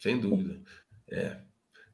Sem 0.00 0.18
dúvida. 0.20 0.60
É. 1.10 1.36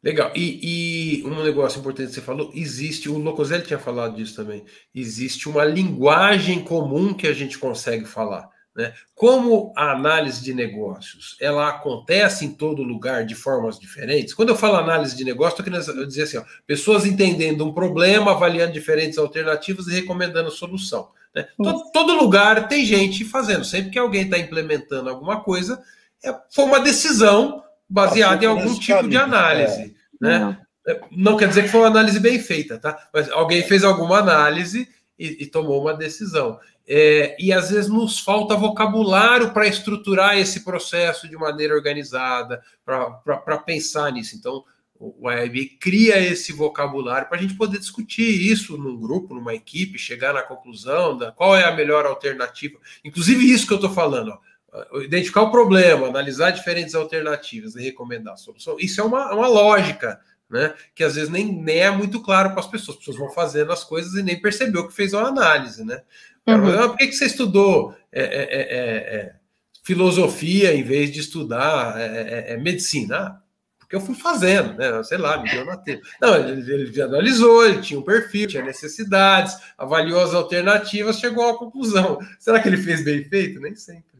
Legal. 0.03 0.33
E, 0.37 1.22
e, 1.22 1.27
um 1.27 1.43
negócio 1.43 1.81
importante 1.81 2.09
que 2.09 2.14
você 2.14 2.20
falou, 2.20 2.51
existe, 2.55 3.09
o 3.09 3.16
Locoselli 3.16 3.64
tinha 3.64 3.79
falado 3.79 4.16
disso 4.16 4.37
também, 4.37 4.64
existe 4.95 5.49
uma 5.49 5.64
linguagem 5.64 6.62
comum 6.62 7.14
que 7.14 7.27
a 7.27 7.33
gente 7.33 7.59
consegue 7.59 8.05
falar. 8.05 8.51
Né? 8.77 8.93
Como 9.14 9.72
a 9.77 9.93
análise 9.93 10.43
de 10.43 10.53
negócios 10.53 11.37
ela 11.41 11.68
acontece 11.68 12.45
em 12.45 12.51
todo 12.51 12.83
lugar 12.83 13.25
de 13.25 13.35
formas 13.35 13.79
diferentes, 13.79 14.35
quando 14.35 14.49
eu 14.49 14.57
falo 14.57 14.77
análise 14.77 15.16
de 15.16 15.25
negócio, 15.25 15.61
estou 15.61 15.64
querendo 15.64 16.07
dizer 16.07 16.25
assim: 16.25 16.39
ó, 16.39 16.45
pessoas 16.66 17.07
entendendo 17.07 17.64
um 17.64 17.72
problema, 17.72 18.33
avaliando 18.33 18.72
diferentes 18.72 19.16
alternativas 19.16 19.87
e 19.87 19.95
recomendando 19.95 20.51
solução. 20.51 21.11
Né? 21.33 21.47
Todo, 21.57 21.93
todo, 21.93 22.16
lugar 22.16 22.66
tem 22.66 22.85
gente 22.85 23.25
fazendo, 23.25 23.64
sempre 23.64 23.91
que 23.91 23.99
alguém 23.99 24.22
está 24.22 24.39
implementando 24.39 25.09
alguma 25.09 25.41
coisa, 25.41 25.81
é, 26.25 26.35
foi 26.51 26.64
uma 26.64 26.81
decisão 26.81 27.62
baseada 27.89 28.45
em 28.45 28.49
algum 28.49 28.77
tipo 28.79 29.09
de 29.09 29.16
análise. 29.16 29.83
É. 29.83 29.91
Né? 30.20 30.39
Não. 30.39 30.64
É, 30.87 31.01
não 31.12 31.37
quer 31.37 31.49
dizer 31.49 31.62
que 31.62 31.68
foi 31.68 31.81
uma 31.81 31.89
análise 31.89 32.20
bem 32.20 32.39
feita, 32.39 32.79
tá? 32.79 33.09
Mas 33.12 33.31
alguém 33.31 33.62
fez 33.62 33.85
alguma 33.85 34.18
análise 34.18 34.87
e, 35.18 35.45
e 35.45 35.47
tomou 35.47 35.81
uma 35.81 35.95
decisão. 35.95 36.59
É, 36.87 37.35
e 37.39 37.53
às 37.53 37.70
vezes 37.70 37.89
nos 37.89 38.20
falta 38.20 38.55
vocabulário 38.55 39.53
para 39.53 39.66
estruturar 39.66 40.37
esse 40.37 40.64
processo 40.64 41.28
de 41.28 41.37
maneira 41.37 41.74
organizada, 41.74 42.62
para 42.85 43.59
pensar 43.59 44.12
nisso. 44.12 44.37
Então, 44.37 44.64
o 44.99 45.28
AIB 45.28 45.76
cria 45.80 46.18
esse 46.18 46.53
vocabulário 46.53 47.28
para 47.28 47.39
a 47.39 47.41
gente 47.41 47.55
poder 47.55 47.78
discutir 47.78 48.51
isso 48.51 48.76
num 48.76 48.99
grupo, 48.99 49.35
numa 49.35 49.55
equipe, 49.55 49.99
chegar 49.99 50.32
na 50.32 50.43
conclusão 50.43 51.16
da 51.16 51.32
qual 51.32 51.57
é 51.57 51.64
a 51.64 51.74
melhor 51.74 52.07
alternativa. 52.07 52.78
Inclusive, 53.05 53.51
isso 53.51 53.66
que 53.66 53.72
eu 53.72 53.78
estou 53.78 53.91
falando, 53.91 54.30
ó, 54.30 55.01
identificar 55.01 55.43
o 55.43 55.51
problema, 55.51 56.09
analisar 56.09 56.51
diferentes 56.51 56.95
alternativas 56.95 57.76
e 57.76 57.82
recomendar 57.82 58.35
a 58.35 58.39
solução. 58.39 58.76
Isso 58.78 59.01
é 59.01 59.05
uma, 59.05 59.32
uma 59.32 59.49
lógica 59.49 60.20
né? 60.51 60.75
Que 60.95 61.05
às 61.05 61.15
vezes 61.15 61.31
nem, 61.31 61.53
nem 61.53 61.79
é 61.79 61.91
muito 61.91 62.21
claro 62.23 62.51
para 62.51 62.61
as 62.61 62.67
pessoas. 62.67 62.97
As 62.97 62.99
pessoas 62.99 63.19
vão 63.19 63.31
fazendo 63.31 63.73
as 63.73 63.85
coisas 63.85 64.15
e 64.15 64.23
nem 64.23 64.41
percebeu 64.41 64.87
que 64.87 64.95
fez 64.95 65.13
uma 65.13 65.29
análise, 65.29 65.85
né? 65.85 66.03
Uhum. 66.47 66.79
Ah, 66.79 66.89
por 66.89 66.99
que, 66.99 67.07
que 67.07 67.15
você 67.15 67.27
estudou 67.27 67.95
é, 68.13 68.23
é, 68.23 68.43
é, 68.43 69.17
é 69.17 69.37
filosofia 69.83 70.75
em 70.75 70.83
vez 70.83 71.11
de 71.11 71.21
estudar 71.21 71.99
é, 71.99 72.53
é, 72.53 72.57
medicina? 72.57 73.17
Ah, 73.17 73.41
porque 73.79 73.97
eu 73.97 74.01
fui 74.01 74.15
fazendo, 74.15 74.75
né? 74.75 75.03
Sei 75.03 75.19
lá, 75.19 75.43
me 75.43 75.51
deu 75.51 75.65
na 75.65 75.77
telha. 75.77 76.01
Não, 76.21 76.35
ele, 76.37 76.73
ele 76.73 77.03
analisou, 77.03 77.67
ele 77.67 77.81
tinha 77.81 78.01
um 78.01 78.03
perfil, 78.03 78.49
tinha 78.49 78.63
necessidades, 78.63 79.57
avaliou 79.77 80.21
as 80.21 80.35
alternativas, 80.35 81.19
chegou 81.19 81.49
à 81.49 81.59
conclusão. 81.59 82.19
Será 82.39 82.61
que 82.61 82.69
ele 82.69 82.79
fez 82.79 83.05
bem 83.05 83.25
feito? 83.25 83.61
Nem 83.61 83.75
sempre. 83.75 84.15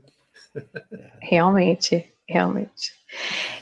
Realmente, 1.21 2.14
realmente. 2.29 2.93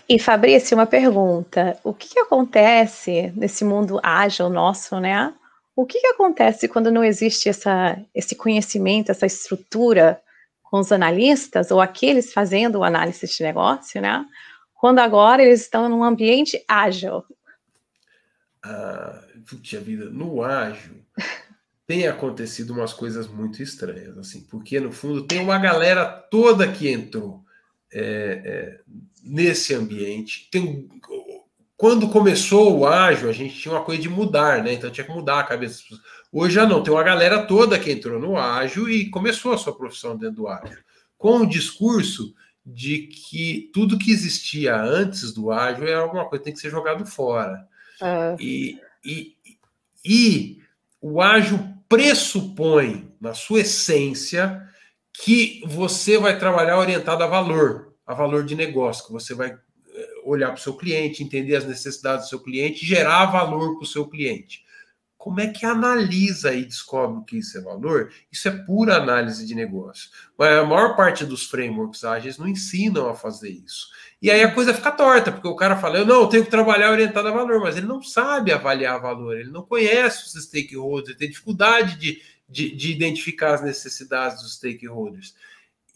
E 0.09 0.19
Fabrício, 0.19 0.77
uma 0.77 0.87
pergunta: 0.87 1.79
o 1.85 1.93
que, 1.93 2.09
que, 2.09 2.19
acontece 2.19 3.33
nesse 3.37 3.65
mundo 3.65 4.01
ágil 4.03 4.49
nosso, 4.49 4.99
né? 5.01 5.35
O 5.75 5.87
que, 5.87 6.01
que 6.01 6.07
acontece 6.09 6.69
quando 6.69 6.91
não 6.91 7.03
existe 7.03 7.49
essa, 7.49 7.99
esse 8.15 8.35
conhecimento, 8.35 9.11
essa 9.11 9.27
estrutura 9.27 10.21
com 10.63 10.79
os 10.79 10.93
analistas 10.93 11.71
ou 11.71 11.81
aqueles 11.81 12.33
fazendo 12.33 12.85
análise 12.85 13.27
de 13.27 13.43
negócio, 13.43 14.01
né? 14.01 14.25
Quando 14.75 14.99
agora 14.99 15.43
eles 15.43 15.63
estão 15.63 15.89
num 15.89 16.03
ambiente 16.03 16.63
ágil. 16.67 17.25
Ah, 18.65 19.23
puxa 19.49 19.81
vida, 19.81 20.07
no 20.11 20.43
ágil 20.43 21.03
tem 21.87 22.07
acontecido 22.07 22.73
umas 22.73 22.93
coisas 22.93 23.27
muito 23.27 23.63
estranhas, 23.63 24.17
assim, 24.17 24.43
porque 24.43 24.81
no 24.81 24.93
fundo 24.93 25.27
tem 25.27 25.41
uma 25.41 25.59
galera 25.59 26.07
toda 26.07 26.71
que 26.71 26.89
entrou 26.89 27.45
é, 27.93 28.43
é, 28.45 28.81
nesse 29.23 29.75
ambiente. 29.75 30.49
Tem, 30.51 30.89
quando 31.77 32.09
começou 32.09 32.79
o 32.79 32.87
ágil, 32.87 33.29
a 33.29 33.33
gente 33.33 33.59
tinha 33.59 33.75
uma 33.75 33.85
coisa 33.85 34.01
de 34.01 34.09
mudar, 34.09 34.63
né? 34.63 34.73
Então 34.73 34.91
tinha 34.91 35.07
que 35.07 35.13
mudar 35.13 35.41
a 35.41 35.45
cabeça. 35.45 35.83
Hoje 36.31 36.55
já 36.55 36.67
não, 36.67 36.83
tem 36.83 36.93
uma 36.93 37.03
galera 37.03 37.45
toda 37.45 37.79
que 37.79 37.91
entrou 37.91 38.21
no 38.21 38.37
ágil 38.37 38.89
e 38.89 39.11
começou 39.11 39.53
a 39.53 39.59
sua 39.59 39.77
profissão 39.77 40.17
dentro 40.17 40.37
do 40.37 40.49
ágil. 40.49 40.79
Com 41.19 41.39
o 41.39 41.49
discurso 41.49 42.35
de 42.65 43.09
que 43.09 43.71
tudo 43.73 43.99
que 43.99 44.13
existia 44.13 44.81
antes 44.81 45.33
do 45.33 45.51
ágil 45.51 45.87
é 45.87 45.95
alguma 45.95 46.25
coisa 46.29 46.39
que 46.39 46.45
tem 46.45 46.55
que 46.55 46.61
ser 46.61 46.71
jogado 46.71 47.05
fora. 47.05 47.67
É. 48.01 48.37
E, 48.39 48.79
e, 49.05 49.37
e 50.05 50.63
o 51.01 51.21
ágil 51.21 51.59
pressupõe, 51.89 53.13
na 53.21 53.35
sua 53.35 53.61
essência, 53.61 54.67
que 55.13 55.63
você 55.67 56.19
vai 56.19 56.39
trabalhar 56.39 56.79
orientado 56.79 57.23
a 57.23 57.27
valor 57.27 57.93
a 58.07 58.15
valor 58.15 58.45
de 58.45 58.55
negócio, 58.55 59.07
que 59.07 59.13
você 59.13 59.35
vai 59.35 59.51
eh, 59.51 60.09
olhar 60.25 60.49
para 60.49 60.59
o 60.59 60.63
seu 60.63 60.75
cliente, 60.75 61.23
entender 61.23 61.57
as 61.57 61.65
necessidades 61.65 62.27
do 62.27 62.31
seu 62.31 62.41
cliente, 62.41 62.85
gerar 62.85 63.27
valor 63.27 63.77
para 63.77 63.85
o 63.85 63.87
seu 63.87 64.07
cliente. 64.07 64.63
Como 65.17 65.39
é 65.39 65.47
que 65.47 65.65
analisa 65.65 66.53
e 66.53 66.65
descobre 66.65 67.21
o 67.21 67.25
que 67.25 67.39
isso 67.39 67.57
é 67.57 67.61
valor? 67.61 68.13
Isso 68.31 68.49
é 68.49 68.51
pura 68.51 68.97
análise 68.97 69.47
de 69.47 69.55
negócio. 69.55 70.11
Mas 70.37 70.59
a 70.59 70.65
maior 70.65 70.97
parte 70.97 71.25
dos 71.25 71.47
frameworks 71.47 72.03
ágeis 72.03 72.39
não 72.39 72.49
ensinam 72.49 73.09
a 73.09 73.15
fazer 73.15 73.51
isso. 73.51 73.87
E 74.21 74.33
aí 74.33 74.43
a 74.43 74.53
coisa 74.53 74.75
fica 74.75 74.91
torta, 74.91 75.31
porque 75.31 75.47
o 75.47 75.55
cara 75.55 75.77
fala, 75.77 75.99
eu 75.99 76.05
não, 76.05 76.23
eu 76.23 76.27
tenho 76.27 76.45
que 76.45 76.51
trabalhar 76.51 76.91
orientado 76.91 77.29
a 77.29 77.33
valor, 77.33 77.61
mas 77.61 77.77
ele 77.77 77.87
não 77.87 78.03
sabe 78.03 78.51
avaliar 78.51 79.01
valor, 79.01 79.39
ele 79.39 79.51
não 79.51 79.63
conhece 79.63 80.25
os 80.25 80.45
stakeholders, 80.45 81.11
ele 81.11 81.19
tem 81.19 81.31
dificuldade 81.31 81.97
de, 81.97 82.21
de, 82.53 82.71
de 82.77 82.93
identificar 82.93 83.55
as 83.55 83.63
necessidades 83.63 84.43
dos 84.43 84.57
stakeholders. 84.57 85.35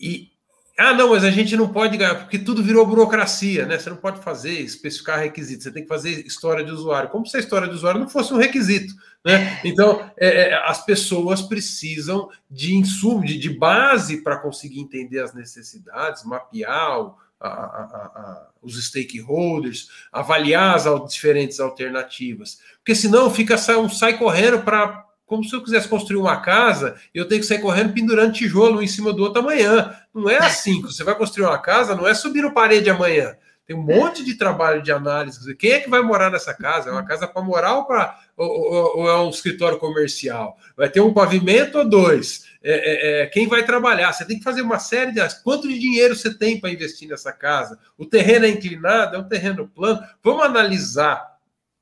E, 0.01 0.31
ah, 0.79 0.93
não, 0.93 1.11
mas 1.11 1.25
a 1.25 1.31
gente 1.31 1.57
não 1.57 1.69
pode 1.69 1.97
ganhar, 1.97 2.15
porque 2.17 2.39
tudo 2.39 2.63
virou 2.63 2.87
burocracia, 2.87 3.65
né? 3.67 3.79
Você 3.79 3.91
não 3.91 3.97
pode 3.97 4.23
fazer, 4.23 4.61
especificar 4.61 5.21
requisitos, 5.21 5.65
você 5.65 5.71
tem 5.71 5.83
que 5.83 5.89
fazer 5.89 6.27
história 6.27 6.65
de 6.65 6.71
usuário, 6.71 7.11
como 7.11 7.27
se 7.27 7.37
a 7.37 7.41
história 7.41 7.69
de 7.69 7.75
usuário 7.75 8.01
não 8.01 8.09
fosse 8.09 8.33
um 8.33 8.39
requisito, 8.39 8.95
né? 9.25 9.61
Então, 9.65 10.11
é, 10.17 10.51
é 10.51 10.55
as 10.69 10.85
pessoas 10.85 11.43
precisam 11.43 12.31
de 12.51 12.75
insumo, 12.75 13.25
de, 13.25 13.39
de 13.39 13.51
base 13.51 14.23
para 14.23 14.39
conseguir 14.39 14.81
entender 14.81 15.21
as 15.21 15.35
necessidades, 15.35 16.25
mapear 16.25 17.01
o, 17.01 17.17
a, 17.41 17.49
a, 17.49 17.51
a, 17.51 18.49
os 18.63 18.83
stakeholders, 18.83 19.89
avaliar 20.13 20.75
as 20.75 20.85
diferentes 21.11 21.61
alternativas, 21.61 22.61
porque 22.79 22.95
senão 22.95 23.31
fica 23.31 23.57
um 23.79 23.89
sai 23.89 24.19
correndo 24.19 24.63
para 24.63 25.06
como 25.27 25.45
se 25.45 25.55
eu 25.55 25.63
quisesse 25.63 25.89
construir 25.89 26.19
uma 26.19 26.41
casa, 26.41 26.97
eu 27.13 27.27
tenho 27.27 27.41
que 27.41 27.47
sair 27.47 27.61
correndo 27.61 27.93
pendurando 27.93 28.33
tijolo 28.33 28.79
um 28.79 28.83
em 28.83 28.87
cima 28.87 29.13
do 29.13 29.25
outro 29.25 29.43
amanhã. 29.43 29.95
Não 30.15 30.31
é 30.31 30.39
assim. 30.39 30.81
Você 30.83 31.03
vai 31.03 31.17
construir 31.17 31.47
uma 31.47 31.59
casa, 31.59 31.97
não 31.97 32.07
é 32.07 32.15
subir 32.15 32.45
o 32.45 32.55
parede 32.55 32.89
amanhã. 32.89 33.35
Tem 33.67 33.75
um 33.75 33.83
monte 33.83 34.25
de 34.25 34.35
trabalho 34.35 34.81
de 34.81 34.93
análise. 34.93 35.53
Quem 35.57 35.73
é 35.73 35.81
que 35.81 35.91
vai 35.91 36.01
morar 36.01 36.31
nessa 36.31 36.55
casa? 36.55 36.89
É 36.89 36.93
uma 36.93 37.05
casa 37.05 37.27
para 37.27 37.43
morar 37.43 37.75
ou, 37.75 37.85
pra, 37.85 38.17
ou, 38.37 38.49
ou, 38.49 38.99
ou, 38.99 39.11
é 39.11 39.21
um 39.21 39.29
escritório 39.29 39.77
comercial? 39.77 40.57
Vai 40.77 40.89
ter 40.89 41.01
um 41.01 41.13
pavimento 41.13 41.79
ou 41.79 41.89
dois? 41.89 42.45
É, 42.63 42.73
é, 42.73 43.23
é, 43.23 43.27
quem 43.27 43.49
vai 43.49 43.65
trabalhar? 43.65 44.13
Você 44.13 44.25
tem 44.25 44.39
que 44.39 44.45
fazer 44.45 44.63
uma 44.63 44.79
série 44.79 45.11
de. 45.11 45.21
Quanto 45.43 45.67
de 45.67 45.77
dinheiro 45.81 46.15
você 46.15 46.33
tem 46.33 46.61
para 46.61 46.71
investir 46.71 47.09
nessa 47.09 47.33
casa? 47.33 47.77
O 47.99 48.07
terreno 48.07 48.47
é 48.47 48.49
inclinado? 48.49 49.17
É 49.17 49.19
um 49.19 49.29
terreno 49.29 49.67
plano? 49.67 50.01
Vamos 50.23 50.45
analisar 50.45 51.36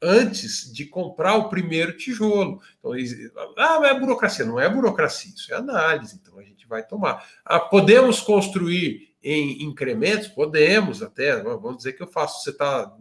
antes 0.04 0.70
de 0.70 0.84
comprar 0.84 1.34
o 1.36 1.48
primeiro 1.48 1.96
tijolo. 1.96 2.60
Então, 2.78 2.92
ah, 3.56 3.80
é 3.84 3.98
burocracia. 3.98 4.44
Não 4.44 4.60
é 4.60 4.68
burocracia, 4.68 5.32
isso 5.34 5.52
é 5.52 5.56
análise. 5.56 6.20
Então, 6.20 6.38
a 6.38 6.42
gente 6.42 6.68
vai 6.68 6.86
tomar. 6.86 7.26
Ah, 7.42 7.58
podemos 7.58 8.20
construir 8.20 9.14
em 9.22 9.62
incrementos? 9.62 10.28
Podemos 10.28 11.02
até. 11.02 11.42
Vamos 11.42 11.78
dizer 11.78 11.94
que 11.94 12.02
eu 12.02 12.06
faço. 12.06 12.42
Você 12.42 12.50
está 12.50 12.94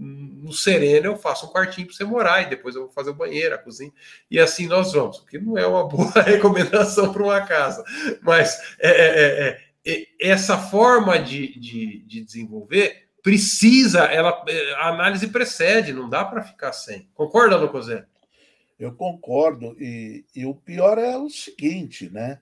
no 0.00 0.50
sereno, 0.50 1.08
eu 1.08 1.16
faço 1.16 1.44
um 1.44 1.50
quartinho 1.50 1.86
para 1.86 1.94
você 1.94 2.04
morar 2.04 2.40
e 2.40 2.48
depois 2.48 2.74
eu 2.74 2.84
vou 2.84 2.90
fazer 2.90 3.10
o 3.10 3.14
banheiro, 3.14 3.54
a 3.54 3.58
cozinha. 3.58 3.92
E 4.30 4.38
assim 4.38 4.66
nós 4.66 4.94
vamos. 4.94 5.18
O 5.18 5.26
que 5.26 5.38
não 5.38 5.58
é 5.58 5.66
uma 5.66 5.86
boa 5.86 6.10
recomendação 6.24 7.12
para 7.12 7.22
uma 7.22 7.40
casa. 7.42 7.84
Mas 8.22 8.58
é, 8.78 8.88
é, 8.88 9.48
é, 9.48 9.92
é, 9.92 10.06
essa 10.18 10.56
forma 10.56 11.18
de, 11.18 11.58
de, 11.60 12.02
de 12.06 12.22
desenvolver 12.22 13.09
precisa, 13.22 14.04
ela, 14.04 14.44
a 14.76 14.88
análise 14.88 15.28
precede, 15.28 15.92
não 15.92 16.08
dá 16.08 16.24
para 16.24 16.42
ficar 16.42 16.72
sem. 16.72 17.08
Concorda, 17.14 17.56
Lucozé? 17.56 18.06
Eu 18.78 18.94
concordo, 18.94 19.76
e, 19.78 20.24
e, 20.34 20.46
o 20.46 20.54
pior 20.54 20.96
é 20.98 21.16
o 21.16 21.28
seguinte, 21.28 22.08
né? 22.08 22.40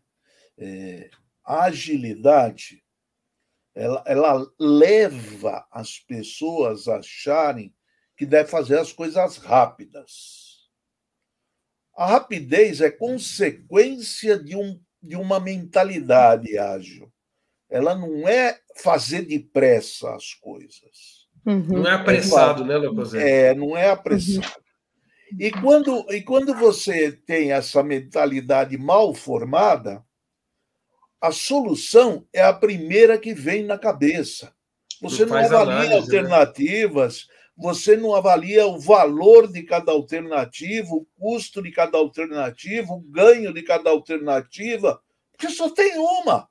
É, 0.56 1.10
a 1.44 1.64
agilidade 1.64 2.82
ela, 3.78 4.02
ela 4.06 4.52
leva 4.58 5.64
as 5.70 6.00
pessoas 6.00 6.88
a 6.88 6.96
acharem 6.96 7.72
que 8.16 8.26
deve 8.26 8.50
fazer 8.50 8.76
as 8.76 8.92
coisas 8.92 9.36
rápidas. 9.36 10.68
A 11.96 12.06
rapidez 12.06 12.80
é 12.80 12.90
consequência 12.90 14.36
de, 14.36 14.56
um, 14.56 14.80
de 15.00 15.14
uma 15.14 15.38
mentalidade 15.38 16.58
ágil 16.58 17.12
ela 17.70 17.94
não 17.94 18.26
é 18.28 18.58
fazer 18.76 19.22
depressa 19.22 20.14
as 20.14 20.34
coisas. 20.34 21.28
Uhum. 21.44 21.82
Não 21.82 21.90
é 21.90 21.94
apressado, 21.94 22.62
é, 22.62 22.66
né, 22.66 22.78
Leopoldo? 22.78 23.16
É, 23.16 23.54
não 23.54 23.76
é 23.76 23.90
apressado. 23.90 24.46
Uhum. 25.32 25.38
E 25.38 25.50
quando, 25.50 26.06
e 26.10 26.22
quando 26.22 26.54
você 26.54 27.12
tem 27.12 27.52
essa 27.52 27.82
mentalidade 27.82 28.76
mal 28.78 29.14
formada, 29.14 30.02
a 31.20 31.30
solução 31.30 32.26
é 32.32 32.42
a 32.42 32.52
primeira 32.52 33.18
que 33.18 33.34
vem 33.34 33.64
na 33.64 33.76
cabeça. 33.76 34.52
Você 35.02 35.26
não, 35.26 35.36
não 35.36 35.44
avalia 35.44 35.62
análise, 35.62 35.90
né? 35.90 35.96
alternativas, 35.96 37.26
né? 37.28 37.34
você 37.56 37.96
não 37.96 38.14
avalia 38.14 38.66
o 38.66 38.78
valor 38.78 39.50
de 39.50 39.62
cada 39.62 39.92
alternativa, 39.92 40.88
o 40.92 41.06
custo 41.18 41.62
de 41.62 41.70
cada 41.70 41.98
alternativa, 41.98 42.92
o 42.92 43.00
ganho 43.00 43.52
de 43.52 43.62
cada 43.62 43.90
alternativa, 43.90 45.00
porque 45.32 45.50
só 45.50 45.68
tem 45.68 45.98
uma 45.98 46.48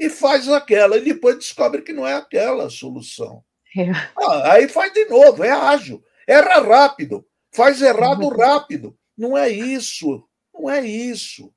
e 0.00 0.08
faz 0.08 0.48
aquela, 0.48 0.96
e 0.96 1.02
depois 1.02 1.36
descobre 1.36 1.82
que 1.82 1.92
não 1.92 2.06
é 2.06 2.14
aquela 2.14 2.64
a 2.64 2.70
solução. 2.70 3.44
É. 3.76 3.90
Ah, 4.18 4.54
aí 4.54 4.66
faz 4.66 4.90
de 4.94 5.04
novo, 5.04 5.44
é 5.44 5.50
ágil, 5.50 6.02
erra 6.26 6.58
rápido, 6.60 7.24
faz 7.52 7.82
errado 7.82 8.22
uhum. 8.22 8.34
rápido. 8.34 8.96
Não 9.16 9.36
é 9.36 9.50
isso, 9.50 10.24
não 10.54 10.70
é 10.70 10.80
isso. 10.80 11.52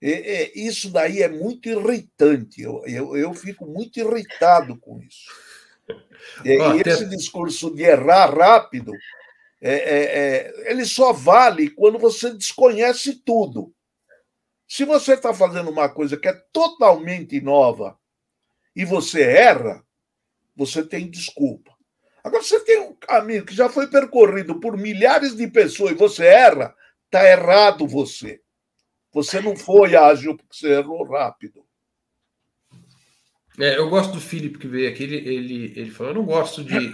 É, 0.00 0.10
é, 0.10 0.52
isso 0.54 0.88
daí 0.88 1.20
é 1.20 1.28
muito 1.28 1.68
irritante, 1.68 2.62
eu, 2.62 2.84
eu, 2.86 3.16
eu 3.16 3.34
fico 3.34 3.66
muito 3.66 3.98
irritado 3.98 4.78
com 4.78 5.00
isso. 5.00 5.32
E, 6.44 6.56
oh, 6.58 6.74
esse 6.86 7.06
discurso 7.06 7.74
de 7.74 7.82
errar 7.82 8.32
rápido, 8.32 8.92
é, 9.60 9.74
é, 9.74 10.02
é, 10.04 10.70
ele 10.70 10.84
só 10.84 11.12
vale 11.12 11.70
quando 11.70 11.98
você 11.98 12.32
desconhece 12.32 13.14
tudo. 13.24 13.73
Se 14.66 14.84
você 14.84 15.14
está 15.14 15.32
fazendo 15.34 15.70
uma 15.70 15.88
coisa 15.88 16.16
que 16.16 16.28
é 16.28 16.32
totalmente 16.52 17.40
nova 17.40 17.98
e 18.74 18.84
você 18.84 19.22
erra, 19.22 19.84
você 20.56 20.84
tem 20.84 21.10
desculpa. 21.10 21.72
Agora, 22.22 22.42
você 22.42 22.58
tem 22.60 22.80
um 22.80 22.94
caminho 22.94 23.44
que 23.44 23.54
já 23.54 23.68
foi 23.68 23.86
percorrido 23.86 24.58
por 24.58 24.76
milhares 24.76 25.36
de 25.36 25.46
pessoas 25.46 25.92
e 25.92 25.94
você 25.94 26.24
erra, 26.24 26.74
está 27.04 27.28
errado 27.28 27.86
você. 27.86 28.40
Você 29.12 29.40
não 29.40 29.54
foi 29.54 29.94
ágil 29.94 30.36
porque 30.36 30.56
você 30.56 30.68
errou 30.72 31.04
rápido. 31.04 31.64
É, 33.58 33.76
eu 33.76 33.88
gosto 33.88 34.14
do 34.14 34.20
Felipe 34.20 34.58
que 34.58 34.66
veio 34.66 34.90
aqui, 34.90 35.04
ele, 35.04 35.16
ele, 35.16 35.72
ele 35.76 35.90
falou: 35.90 36.12
eu 36.12 36.16
não 36.16 36.24
gosto 36.24 36.64
de, 36.64 36.92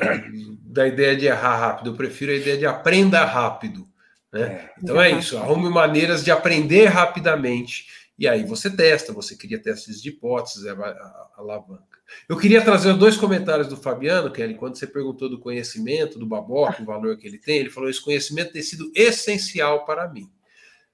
da 0.62 0.86
ideia 0.86 1.16
de 1.16 1.26
errar 1.26 1.56
rápido, 1.56 1.90
eu 1.90 1.96
prefiro 1.96 2.32
a 2.32 2.34
ideia 2.34 2.58
de 2.58 2.66
aprenda 2.66 3.24
rápido. 3.24 3.89
Né? 4.32 4.42
É, 4.42 4.70
então 4.82 5.00
é 5.00 5.10
isso, 5.10 5.36
arrume 5.36 5.68
maneiras 5.68 6.24
de 6.24 6.30
aprender 6.30 6.86
rapidamente. 6.86 7.86
E 8.18 8.28
aí 8.28 8.44
você 8.44 8.68
testa, 8.68 9.12
você 9.12 9.34
cria 9.34 9.60
testes 9.60 10.00
de 10.00 10.10
hipóteses, 10.10 10.66
é 10.66 10.70
a, 10.70 10.74
a, 10.74 11.30
alavanca. 11.38 11.98
Eu 12.28 12.36
queria 12.36 12.62
trazer 12.62 12.92
dois 12.94 13.16
comentários 13.16 13.68
do 13.68 13.76
Fabiano, 13.76 14.30
Kelly, 14.30 14.54
quando 14.54 14.76
você 14.76 14.86
perguntou 14.86 15.28
do 15.28 15.38
conhecimento, 15.38 16.18
do 16.18 16.26
Baboc, 16.26 16.80
o 16.80 16.84
valor 16.84 17.16
que 17.16 17.26
ele 17.26 17.38
tem, 17.38 17.58
ele 17.58 17.70
falou: 17.70 17.88
esse 17.88 18.02
conhecimento 18.02 18.52
tem 18.52 18.62
sido 18.62 18.90
essencial 18.94 19.84
para 19.84 20.08
mim. 20.08 20.30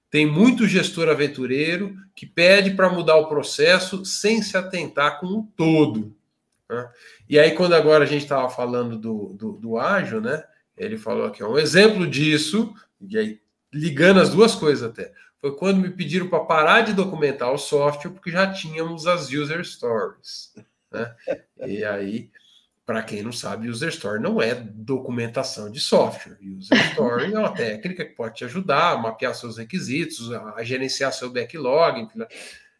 Tem 0.08 0.24
muito 0.24 0.68
gestor 0.68 1.08
aventureiro 1.08 1.96
que 2.14 2.26
pede 2.26 2.70
para 2.70 2.88
mudar 2.88 3.16
o 3.16 3.28
processo 3.28 4.04
sem 4.04 4.40
se 4.40 4.56
atentar 4.56 5.18
com 5.18 5.26
o 5.26 5.48
todo. 5.56 6.14
Né? 6.70 6.88
E 7.28 7.38
aí, 7.38 7.52
quando 7.52 7.74
agora 7.74 8.04
a 8.04 8.06
gente 8.06 8.22
estava 8.22 8.48
falando 8.48 8.96
do, 8.96 9.34
do, 9.34 9.52
do 9.54 9.78
ágil, 9.78 10.20
né? 10.20 10.44
Ele 10.76 10.96
falou 10.96 11.26
aqui, 11.26 11.42
um 11.42 11.58
exemplo 11.58 12.06
disso 12.06 12.72
e 13.00 13.18
aí, 13.18 13.40
ligando 13.72 14.20
as 14.20 14.30
duas 14.30 14.54
coisas 14.54 14.88
até, 14.88 15.12
foi 15.40 15.54
quando 15.56 15.80
me 15.80 15.90
pediram 15.90 16.28
para 16.28 16.44
parar 16.44 16.80
de 16.82 16.92
documentar 16.92 17.52
o 17.52 17.58
software, 17.58 18.10
porque 18.10 18.30
já 18.30 18.52
tínhamos 18.52 19.06
as 19.06 19.30
user 19.30 19.64
stories. 19.64 20.54
Né? 20.90 21.14
E 21.66 21.84
aí, 21.84 22.30
para 22.86 23.02
quem 23.02 23.22
não 23.22 23.32
sabe, 23.32 23.68
user 23.68 23.88
story 23.88 24.22
não 24.22 24.40
é 24.40 24.54
documentação 24.54 25.70
de 25.70 25.80
software. 25.80 26.38
User 26.40 26.78
story 26.90 27.34
é 27.34 27.38
uma 27.38 27.52
técnica 27.52 28.04
que 28.04 28.14
pode 28.14 28.36
te 28.36 28.44
ajudar 28.44 28.92
a 28.92 28.96
mapear 28.96 29.34
seus 29.34 29.58
requisitos, 29.58 30.32
a 30.32 30.62
gerenciar 30.62 31.12
seu 31.12 31.30
backlog, 31.30 32.00
enfim? 32.00 32.20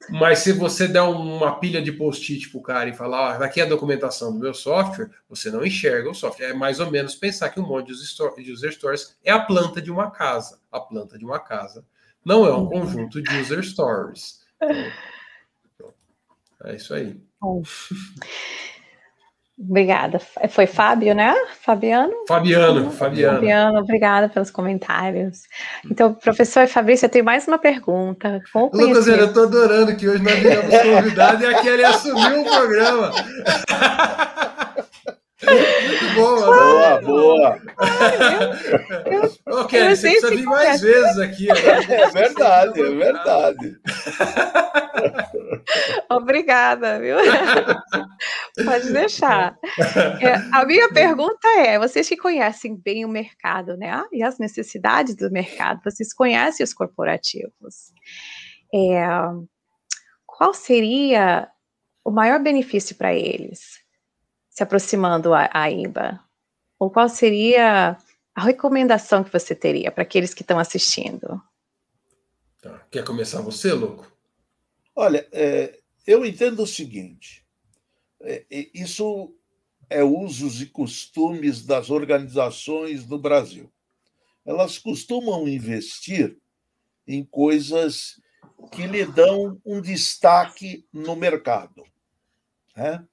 Mas 0.09 0.40
se 0.40 0.53
você 0.53 0.86
der 0.86 1.03
uma 1.03 1.59
pilha 1.59 1.82
de 1.82 1.90
post-it 1.90 2.49
para 2.51 2.59
o 2.59 2.62
cara 2.62 2.88
e 2.88 2.94
falar, 2.94 3.36
ah, 3.36 3.44
aqui 3.44 3.61
é 3.61 3.64
a 3.64 3.68
documentação 3.68 4.32
do 4.32 4.38
meu 4.38 4.55
software, 4.55 5.11
você 5.28 5.51
não 5.51 5.64
enxerga 5.64 6.11
o 6.11 6.14
software. 6.14 6.51
É 6.51 6.55
mais 6.55 6.78
ou 6.78 6.90
menos 6.90 7.16
pensar 7.16 7.51
que 7.51 7.59
um 7.59 7.66
monte 7.66 7.88
de 7.88 8.53
user 8.53 8.72
stories 8.72 9.16
é 9.24 9.32
a 9.32 9.40
planta 9.40 9.82
de 9.82 9.90
uma 9.90 10.11
casa. 10.11 10.61
A 10.70 10.78
planta 10.78 11.18
de 11.18 11.24
uma 11.24 11.40
casa 11.40 11.84
não 12.24 12.47
é 12.47 12.53
um 12.53 12.61
uhum. 12.61 12.68
conjunto 12.68 13.22
de 13.22 13.36
user 13.38 13.62
stories. 13.62 14.44
Então, 15.74 15.92
é 16.64 16.76
isso 16.76 16.94
aí. 16.94 17.20
Bom. 17.38 17.62
Obrigada. 19.59 20.20
Foi 20.50 20.66
Fábio, 20.66 21.14
né? 21.14 21.34
Fabiano? 21.62 22.12
Fabiano, 22.28 22.90
Fabiano. 22.90 23.36
Fabiano, 23.36 23.78
obrigada 23.78 24.28
pelos 24.28 24.50
comentários. 24.50 25.44
Então, 25.90 26.12
professor 26.12 26.66
Fabrício, 26.68 27.07
eu 27.07 27.11
tenho 27.11 27.24
mais 27.24 27.48
uma 27.48 27.59
pergunta. 27.59 28.42
Lucas, 28.72 29.07
eu 29.07 29.26
estou 29.26 29.44
adorando 29.44 29.96
que 29.96 30.07
hoje 30.07 30.22
nós 30.22 30.38
viemos 30.38 30.82
convidado 30.82 31.42
e 31.42 31.46
a 31.46 31.62
Kelly 31.62 31.84
assumiu 31.84 32.42
o 32.42 32.44
programa. 32.44 33.12
Muito 35.43 36.14
bom, 36.14 36.37
boa, 36.47 37.01
boa. 37.03 37.61
Ô, 39.47 39.66
Kelly, 39.66 39.95
você 39.95 40.09
precisa 40.09 40.30
vir 40.30 40.45
mais 40.45 40.80
vezes 40.80 41.18
aqui. 41.18 41.51
É 41.51 42.11
verdade, 42.11 42.80
é 42.80 42.91
verdade. 42.91 43.76
Obrigada, 46.11 46.99
viu? 46.99 47.16
Pode 48.64 48.93
deixar. 48.93 49.59
É, 50.22 50.37
a 50.53 50.64
minha 50.64 50.89
pergunta 50.89 51.47
é: 51.59 51.78
vocês 51.78 52.09
que 52.09 52.16
conhecem 52.16 52.74
bem 52.74 53.05
o 53.05 53.09
mercado, 53.09 53.76
né? 53.76 54.05
E 54.12 54.22
as 54.22 54.39
necessidades 54.39 55.14
do 55.14 55.30
mercado, 55.30 55.82
vocês 55.84 56.14
conhecem 56.14 56.64
os 56.64 56.72
corporativos. 56.72 57.93
É, 58.74 59.07
qual 60.24 60.55
seria 60.55 61.47
o 62.03 62.11
maior 62.11 62.41
benefício 62.43 62.97
para 62.97 63.12
eles? 63.12 63.84
Se 64.57 64.62
aproximando 64.62 65.34
a, 65.34 65.50
a 65.52 65.70
IBA? 65.70 66.18
Ou 66.78 66.90
qual 66.90 67.11
seria 67.11 67.98
a 68.34 68.42
recomendação 68.42 69.22
que 69.22 69.30
você 69.30 69.54
teria 69.54 69.90
para 69.90 70.02
aqueles 70.02 70.32
que 70.32 70.40
estão 70.40 70.59
assistindo? 70.59 71.42
Tá. 72.62 72.86
Quer 72.90 73.04
começar 73.04 73.42
você, 73.42 73.70
louco? 73.74 74.11
Olha, 74.94 75.28
é, 75.30 75.78
eu 76.07 76.24
entendo 76.24 76.62
o 76.62 76.66
seguinte: 76.66 77.46
é, 78.22 78.46
isso 78.72 79.34
é 79.90 80.02
usos 80.02 80.62
e 80.62 80.66
costumes 80.66 81.66
das 81.66 81.90
organizações 81.90 83.04
do 83.04 83.18
Brasil. 83.18 83.70
Elas 84.42 84.78
costumam 84.78 85.46
investir 85.46 86.38
em 87.07 87.22
coisas 87.22 88.18
que 88.72 88.86
lhe 88.86 89.04
dão 89.04 89.61
um 89.66 89.82
destaque 89.82 90.88
no 90.90 91.14
mercado. 91.14 91.84
Né? 92.74 93.07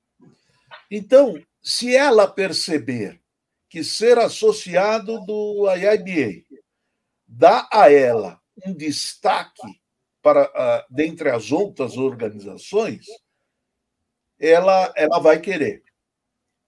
Então, 0.96 1.44
se 1.60 1.96
ela 1.96 2.32
perceber 2.32 3.20
que 3.68 3.84
ser 3.84 4.20
associado 4.20 5.26
do 5.26 5.66
IIBA 5.68 6.46
dá 7.26 7.68
a 7.74 7.92
ela 7.92 8.40
um 8.64 8.76
destaque 8.76 9.82
para 10.22 10.44
uh, 10.46 10.94
dentre 10.94 11.32
as 11.32 11.52
outras 11.52 11.98
organizações, 11.98 13.08
ela, 14.40 14.94
ela 14.96 15.18
vai 15.18 15.42
querer. 15.42 15.84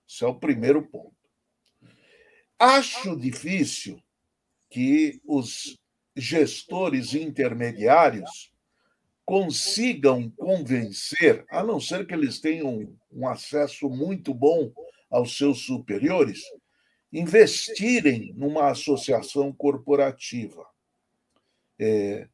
Esse 0.09 0.23
é 0.23 0.27
o 0.27 0.39
primeiro 0.39 0.81
ponto. 0.87 1.15
Acho 2.57 3.15
difícil 3.15 4.01
que 4.71 5.21
os 5.23 5.77
gestores 6.15 7.13
intermediários 7.13 8.51
consigam 9.25 10.29
convencer, 10.29 11.43
a 11.49 11.63
não 11.63 11.79
ser 11.79 12.05
que 12.05 12.13
eles 12.13 12.39
tenham 12.39 12.95
um 13.11 13.27
acesso 13.27 13.89
muito 13.89 14.33
bom 14.33 14.71
aos 15.09 15.35
seus 15.35 15.65
superiores, 15.65 16.43
investirem 17.11 18.33
numa 18.35 18.69
associação 18.69 19.51
corporativa. 19.51 20.65
É, 21.79 22.27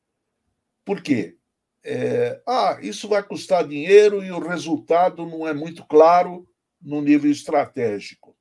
por 0.84 1.02
quê? 1.02 1.38
É, 1.84 2.42
ah, 2.48 2.78
isso 2.82 3.08
vai 3.08 3.24
custar 3.24 3.68
dinheiro 3.68 4.24
e 4.24 4.32
o 4.32 4.40
resultado 4.40 5.26
não 5.26 5.48
é 5.48 5.54
muito 5.54 5.86
claro 5.86 6.48
no 6.82 7.02
nível 7.02 7.32
estratégico. 7.32 8.36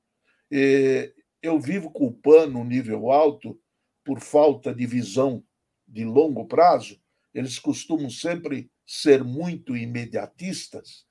É, 0.51 1.13
eu 1.43 1.59
vivo 1.59 1.91
culpando 1.91 2.55
no 2.55 2.65
nível 2.65 3.11
alto 3.11 3.59
por 4.05 4.21
falta 4.21 4.75
de 4.75 4.87
visão 4.87 5.43
de 5.87 6.05
longo 6.05 6.47
prazo, 6.47 7.01
eles 7.35 7.59
costumam 7.59 8.11
sempre 8.11 8.71
ser 8.87 9.23
muito 9.23 9.77
imediatistas, 9.77 11.07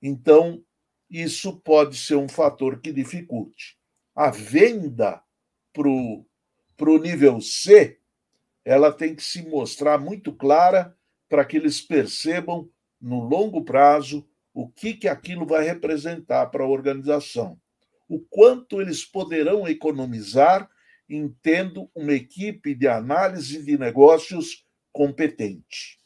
então 0.00 0.62
isso 1.10 1.56
pode 1.60 1.96
ser 1.96 2.16
um 2.16 2.28
fator 2.28 2.80
que 2.80 2.92
dificulte. 2.92 3.78
A 4.14 4.30
venda 4.30 5.22
para 5.72 5.88
o 5.88 6.98
nível 6.98 7.40
C 7.40 8.00
ela 8.66 8.92
tem 8.92 9.14
que 9.14 9.22
se 9.22 9.48
mostrar 9.48 9.96
muito 9.96 10.32
clara 10.32 10.92
para 11.28 11.44
que 11.44 11.56
eles 11.56 11.80
percebam 11.80 12.68
no 13.00 13.20
longo 13.20 13.64
prazo 13.64 14.28
o 14.52 14.68
que, 14.68 14.94
que 14.94 15.06
aquilo 15.06 15.46
vai 15.46 15.64
representar 15.64 16.46
para 16.46 16.64
a 16.64 16.68
organização, 16.68 17.60
o 18.08 18.18
quanto 18.18 18.80
eles 18.80 19.04
poderão 19.04 19.68
economizar 19.68 20.68
em 21.08 21.28
tendo 21.40 21.88
uma 21.94 22.12
equipe 22.12 22.74
de 22.74 22.88
análise 22.88 23.62
de 23.62 23.78
negócios 23.78 24.65
competente. 24.96 25.98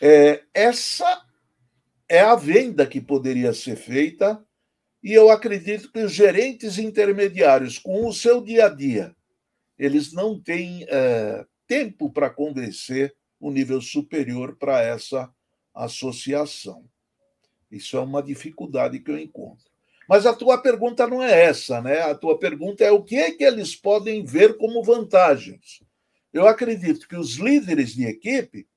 É, 0.00 0.42
essa 0.54 1.22
é 2.08 2.20
a 2.20 2.34
venda 2.34 2.86
que 2.86 2.98
poderia 2.98 3.52
ser 3.52 3.76
feita, 3.76 4.42
e 5.02 5.12
eu 5.12 5.28
acredito 5.30 5.92
que 5.92 5.98
os 5.98 6.12
gerentes 6.12 6.78
intermediários, 6.78 7.78
com 7.78 8.06
o 8.06 8.12
seu 8.12 8.40
dia 8.40 8.66
a 8.66 8.68
dia, 8.70 9.14
eles 9.78 10.14
não 10.14 10.40
têm 10.40 10.86
é, 10.88 11.44
tempo 11.66 12.10
para 12.10 12.30
convencer 12.30 13.14
o 13.38 13.50
nível 13.50 13.82
superior 13.82 14.56
para 14.56 14.80
essa 14.80 15.30
associação. 15.74 16.86
Isso 17.70 17.98
é 17.98 18.00
uma 18.00 18.22
dificuldade 18.22 18.98
que 18.98 19.10
eu 19.10 19.18
encontro. 19.18 19.68
Mas 20.08 20.24
a 20.24 20.34
tua 20.34 20.56
pergunta 20.56 21.06
não 21.06 21.22
é 21.22 21.44
essa, 21.44 21.82
né? 21.82 22.00
A 22.00 22.14
tua 22.14 22.38
pergunta 22.38 22.82
é 22.82 22.90
o 22.90 23.02
que 23.02 23.16
é 23.16 23.30
que 23.30 23.44
eles 23.44 23.76
podem 23.76 24.24
ver 24.24 24.56
como 24.56 24.82
vantagens. 24.82 25.82
Eu 26.32 26.46
acredito 26.46 27.08
que 27.08 27.16
os 27.16 27.36
líderes 27.36 27.94
de 27.94 28.04
equipe 28.04 28.68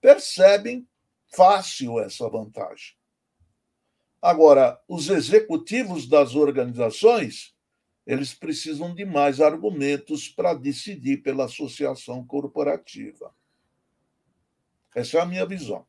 percebem 0.00 0.86
fácil 1.34 2.00
essa 2.00 2.28
vantagem. 2.28 2.94
Agora, 4.20 4.80
os 4.88 5.08
executivos 5.08 6.06
das 6.06 6.34
organizações 6.34 7.54
eles 8.06 8.34
precisam 8.34 8.92
de 8.94 9.04
mais 9.04 9.40
argumentos 9.40 10.28
para 10.28 10.52
decidir 10.52 11.18
pela 11.18 11.44
associação 11.44 12.24
corporativa. 12.26 13.32
Essa 14.94 15.18
é 15.18 15.20
a 15.20 15.26
minha 15.26 15.46
visão. 15.46 15.86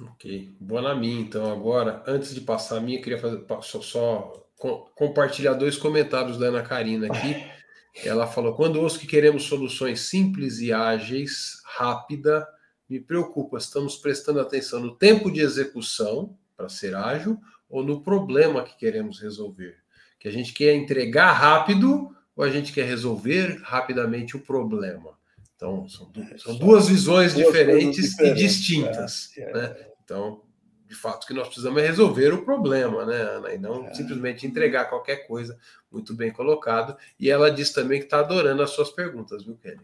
Ok. 0.00 0.56
Boa 0.58 0.80
na 0.80 0.94
minha, 0.94 1.20
então. 1.20 1.52
Agora, 1.52 2.02
antes 2.06 2.34
de 2.34 2.40
passar 2.40 2.78
a 2.78 2.80
minha, 2.80 3.02
queria 3.02 3.18
fazer 3.18 3.44
só, 3.60 3.82
só 3.82 4.48
compartilhar 4.94 5.54
dois 5.54 5.76
comentários 5.76 6.38
da 6.38 6.46
Ana 6.46 6.62
Karina 6.62 7.08
aqui. 7.08 7.34
Ela 8.04 8.26
falou: 8.26 8.54
quando 8.54 8.80
ouço 8.80 8.98
que 8.98 9.06
queremos 9.06 9.44
soluções 9.44 10.02
simples 10.02 10.60
e 10.60 10.72
ágeis, 10.72 11.60
rápida, 11.64 12.46
me 12.88 13.00
preocupa, 13.00 13.58
estamos 13.58 13.96
prestando 13.96 14.40
atenção 14.40 14.80
no 14.80 14.94
tempo 14.94 15.30
de 15.30 15.40
execução 15.40 16.36
para 16.56 16.68
ser 16.68 16.94
ágil 16.94 17.38
ou 17.68 17.84
no 17.84 18.00
problema 18.00 18.64
que 18.64 18.76
queremos 18.76 19.20
resolver 19.20 19.76
que 20.18 20.28
a 20.28 20.32
gente 20.32 20.52
quer 20.52 20.74
entregar 20.74 21.32
rápido 21.32 22.14
ou 22.36 22.44
a 22.44 22.50
gente 22.50 22.72
quer 22.72 22.86
resolver 22.86 23.60
rapidamente 23.62 24.36
o 24.36 24.40
problema. 24.40 25.16
Então, 25.54 25.88
são, 25.88 26.10
du 26.10 26.38
são 26.38 26.56
duas 26.56 26.88
visões 26.88 27.34
duas 27.34 27.46
diferentes, 27.46 28.10
diferentes, 28.10 28.40
e 28.40 28.46
distintas. 28.46 29.36
É, 29.36 29.42
é. 29.42 29.52
Né? 29.52 29.76
Então, 30.04 30.42
de 30.88 30.94
fato, 30.94 31.24
o 31.24 31.26
que 31.26 31.34
nós 31.34 31.46
precisamos 31.46 31.82
é 31.82 31.86
resolver 31.86 32.32
o 32.32 32.44
problema, 32.44 33.04
né, 33.04 33.16
Ana? 33.16 33.52
E 33.52 33.58
não 33.58 33.86
é. 33.86 33.94
simplesmente 33.94 34.46
entregar 34.46 34.86
qualquer 34.86 35.26
coisa 35.26 35.58
muito 35.92 36.14
bem 36.14 36.32
colocado. 36.32 36.96
E 37.20 37.30
ela 37.30 37.50
diz 37.50 37.72
também 37.72 37.98
que 37.98 38.06
está 38.06 38.20
adorando 38.20 38.62
as 38.62 38.70
suas 38.70 38.90
perguntas, 38.90 39.44
viu, 39.44 39.56
Kelly? 39.56 39.80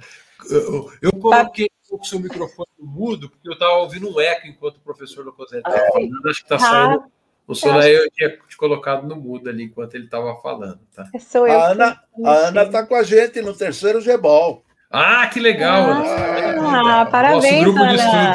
eu, 0.51 0.93
eu 1.03 1.13
coloquei 1.21 1.69
o 1.91 2.05
seu 2.05 2.21
microfone 2.21 2.69
no 2.79 2.87
mudo, 2.87 3.31
porque 3.31 3.49
eu 3.49 3.55
estava 3.55 3.75
ouvindo 3.75 4.09
um 4.09 4.21
eco 4.21 4.47
enquanto 4.47 4.77
o 4.77 4.81
professor 4.81 5.25
Locoselli 5.25 5.63
estava 5.67 5.93
falando. 5.93 6.29
Acho 6.29 6.39
que 6.39 6.55
está 6.55 6.59
saindo 6.59 7.11
o 7.49 7.55
Sonaí 7.55 7.95
eu 7.95 8.11
tinha 8.11 8.37
te 8.47 8.57
colocado 8.59 9.09
no 9.09 9.17
mudo 9.17 9.49
ali 9.49 9.65
enquanto 9.65 9.95
ele 9.95 10.05
estava 10.05 10.39
falando, 10.43 10.81
tá? 10.95 11.09
Sou 11.19 11.49
eu. 11.49 11.59
A 11.59 11.71
Ana, 11.71 12.03
a 12.23 12.31
Ana 12.31 12.63
está 12.65 12.87
com 12.87 12.95
a 12.95 13.03
gente 13.03 13.41
no 13.41 13.55
terceiro 13.55 14.03
Gebol. 14.03 14.63
Ah, 14.91 15.27
que 15.27 15.39
legal! 15.39 15.85
Ah, 16.61 17.07
parabéns, 17.11 17.63
grupo 17.63 17.79
Ana. 17.79 18.33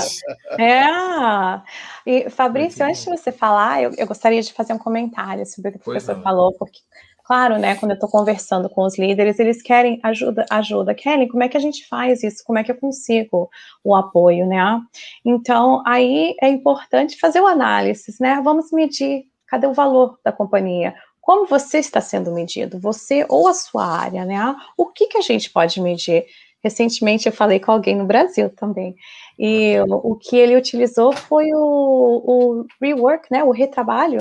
É. 0.60 1.62
E 2.06 2.30
Fabrício, 2.30 2.86
antes 2.86 3.04
de 3.04 3.10
você 3.10 3.32
falar, 3.32 3.82
eu, 3.82 3.92
eu, 3.98 4.06
gostaria 4.06 4.42
de 4.42 4.54
fazer 4.54 4.74
um 4.74 4.78
comentário 4.78 5.46
sobre 5.46 5.70
o 5.70 5.72
que 5.74 5.80
o 5.80 5.82
professor 5.82 6.22
falou, 6.22 6.54
porque 6.54 6.80
Claro, 7.26 7.58
né? 7.58 7.76
Quando 7.76 7.92
eu 7.92 7.96
estou 7.96 8.10
conversando 8.10 8.70
com 8.70 8.84
os 8.84 8.98
líderes, 8.98 9.40
eles 9.40 9.62
querem 9.62 9.98
ajuda, 10.04 10.46
ajuda. 10.50 10.94
Kelly, 10.94 11.30
como 11.30 11.42
é 11.42 11.48
que 11.48 11.56
a 11.56 11.60
gente 11.60 11.88
faz 11.88 12.22
isso? 12.22 12.44
Como 12.46 12.60
é 12.60 12.64
que 12.66 12.72
eu 12.72 12.76
consigo 12.76 13.50
o 13.82 13.96
apoio, 13.96 14.46
né? 14.46 14.82
Então, 15.26 15.82
aí 15.88 16.36
é 16.42 16.50
importante 16.50 17.18
fazer 17.18 17.40
o 17.40 17.48
análise, 17.48 18.14
né? 18.20 18.42
Vamos 18.44 18.72
medir 18.74 19.24
cadê 19.48 19.68
o 19.68 19.74
valor 19.74 20.18
da 20.26 20.32
companhia? 20.32 20.96
Como 21.24 21.48
você 21.48 21.78
está 21.78 22.02
sendo 22.02 22.34
medido? 22.34 22.78
Você 22.80 23.26
ou 23.30 23.48
a 23.48 23.54
sua 23.54 23.86
área, 23.86 24.26
né? 24.26 24.38
O 24.76 24.88
que, 24.88 25.08
que 25.08 25.18
a 25.18 25.22
gente 25.22 25.50
pode 25.50 25.80
medir? 25.80 26.26
Recentemente 26.62 27.28
eu 27.28 27.32
falei 27.32 27.62
com 27.62 27.72
alguém 27.72 27.96
no 27.96 28.06
Brasil 28.06 28.50
também. 28.50 28.94
E 29.40 29.78
o, 29.88 30.18
que 30.18 30.36
ele 30.36 30.58
utilizou 30.58 31.14
foi 31.14 31.46
o, 31.54 32.24
o 32.26 32.66
rework, 32.82 33.30
né? 33.32 33.42
O 33.42 33.52
retrabalho 33.52 34.20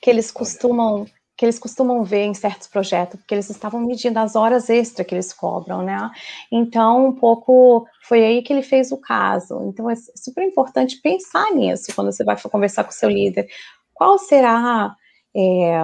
que 0.00 0.08
eles 0.08 0.30
costumam 0.30 1.04
que 1.36 1.44
eles 1.44 1.58
costumam 1.58 2.04
ver 2.04 2.26
em 2.26 2.34
certos 2.34 2.68
projetos, 2.68 3.18
porque 3.18 3.34
eles 3.34 3.50
estavam 3.50 3.80
medindo 3.80 4.16
as 4.20 4.36
horas 4.36 4.70
extra 4.70 5.04
que 5.04 5.12
eles 5.12 5.32
cobram, 5.32 5.82
né? 5.82 6.08
Então, 6.52 7.08
um 7.08 7.12
pouco 7.12 7.84
foi 8.04 8.24
aí 8.24 8.42
que 8.42 8.52
ele 8.52 8.62
fez 8.62 8.92
o 8.92 8.96
caso. 8.96 9.60
Então, 9.64 9.90
é 9.90 9.96
super 9.96 10.44
importante 10.44 11.00
pensar 11.02 11.50
nisso 11.50 11.92
quando 11.92 12.12
você 12.12 12.22
vai 12.22 12.40
conversar 12.40 12.84
com 12.84 12.90
o 12.90 12.94
seu 12.94 13.08
líder. 13.08 13.48
Qual 13.92 14.16
será 14.18 14.94
é, 15.34 15.78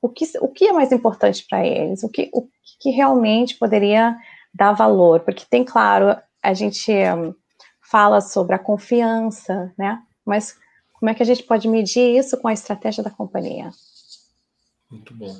o, 0.00 0.08
que, 0.08 0.24
o 0.40 0.48
que 0.48 0.66
é 0.66 0.72
mais 0.72 0.92
importante 0.92 1.44
para 1.48 1.66
eles? 1.66 2.02
O 2.02 2.08
que, 2.08 2.30
o 2.32 2.48
que 2.80 2.90
realmente 2.90 3.56
poderia 3.56 4.16
dar 4.54 4.72
valor? 4.72 5.20
Porque 5.20 5.44
tem, 5.48 5.64
claro, 5.64 6.16
a 6.42 6.54
gente 6.54 6.92
um, 6.92 7.34
fala 7.80 8.20
sobre 8.20 8.54
a 8.54 8.58
confiança, 8.58 9.72
né? 9.76 10.00
Mas 10.24 10.56
como 10.94 11.10
é 11.10 11.14
que 11.14 11.22
a 11.22 11.26
gente 11.26 11.42
pode 11.42 11.68
medir 11.68 12.16
isso 12.16 12.36
com 12.36 12.48
a 12.48 12.52
estratégia 12.52 13.02
da 13.02 13.10
companhia? 13.10 13.70
Muito 14.90 15.14
bom. 15.14 15.36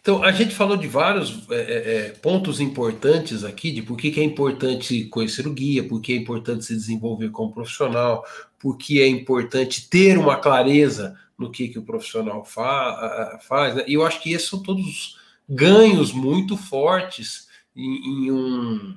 Então, 0.00 0.22
a 0.22 0.32
gente 0.32 0.54
falou 0.54 0.76
de 0.76 0.88
vários 0.88 1.50
é, 1.50 1.56
é, 1.56 1.96
é, 1.96 2.08
pontos 2.10 2.60
importantes 2.60 3.44
aqui, 3.44 3.70
de 3.70 3.82
por 3.82 3.96
que, 3.96 4.10
que 4.10 4.20
é 4.20 4.24
importante 4.24 5.04
conhecer 5.04 5.46
o 5.46 5.52
guia, 5.52 5.86
por 5.86 6.00
que 6.00 6.12
é 6.12 6.16
importante 6.16 6.64
se 6.64 6.74
desenvolver 6.74 7.30
como 7.30 7.52
profissional, 7.52 8.24
por 8.58 8.78
que 8.78 9.02
é 9.02 9.06
importante 9.06 9.88
ter 9.88 10.16
uma 10.16 10.36
clareza 10.36 11.14
no 11.38 11.50
que, 11.50 11.68
que 11.68 11.78
o 11.78 11.84
profissional 11.84 12.44
fa 12.44 13.38
faz. 13.42 13.74
Né? 13.76 13.84
E 13.86 13.94
eu 13.94 14.04
acho 14.04 14.20
que 14.20 14.32
esses 14.32 14.48
são 14.48 14.62
todos 14.62 15.16
ganhos 15.48 16.12
muito 16.12 16.56
fortes 16.56 17.46
em, 17.74 18.26
em, 18.26 18.32
um, 18.32 18.96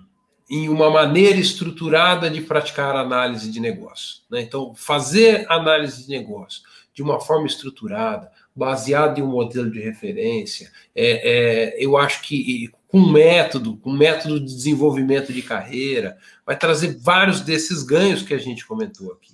em 0.50 0.68
uma 0.68 0.90
maneira 0.90 1.38
estruturada 1.38 2.30
de 2.30 2.42
praticar 2.42 2.96
análise 2.96 3.50
de 3.52 3.60
negócio. 3.60 4.22
Né? 4.30 4.42
Então, 4.42 4.74
fazer 4.74 5.46
análise 5.50 6.06
de 6.06 6.10
negócio 6.10 6.64
de 6.94 7.02
uma 7.02 7.20
forma 7.22 7.48
estruturada, 7.48 8.30
baseado 8.54 9.20
em 9.20 9.22
um 9.22 9.28
modelo 9.28 9.72
de 9.72 9.80
referência. 9.80 10.72
É, 10.94 11.76
é, 11.80 11.86
eu 11.86 11.98
acho 11.98 12.22
que 12.22 12.70
com 12.88 13.00
método, 13.00 13.78
com 13.78 13.92
método 13.94 14.38
de 14.40 14.54
desenvolvimento 14.54 15.32
de 15.32 15.42
carreira, 15.42 16.18
vai 16.46 16.58
trazer 16.58 16.98
vários 17.00 17.40
desses 17.40 17.84
ganhos 17.84 18.22
que 18.22 18.34
a 18.34 18.38
gente 18.38 18.66
comentou 18.66 19.14
aqui. 19.14 19.34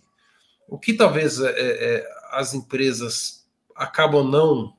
o 0.68 0.78
que 0.78 0.94
talvez 0.94 1.40
é, 1.40 1.50
é, 1.50 2.17
as 2.32 2.54
empresas 2.54 3.46
acabam 3.76 4.24
não 4.24 4.78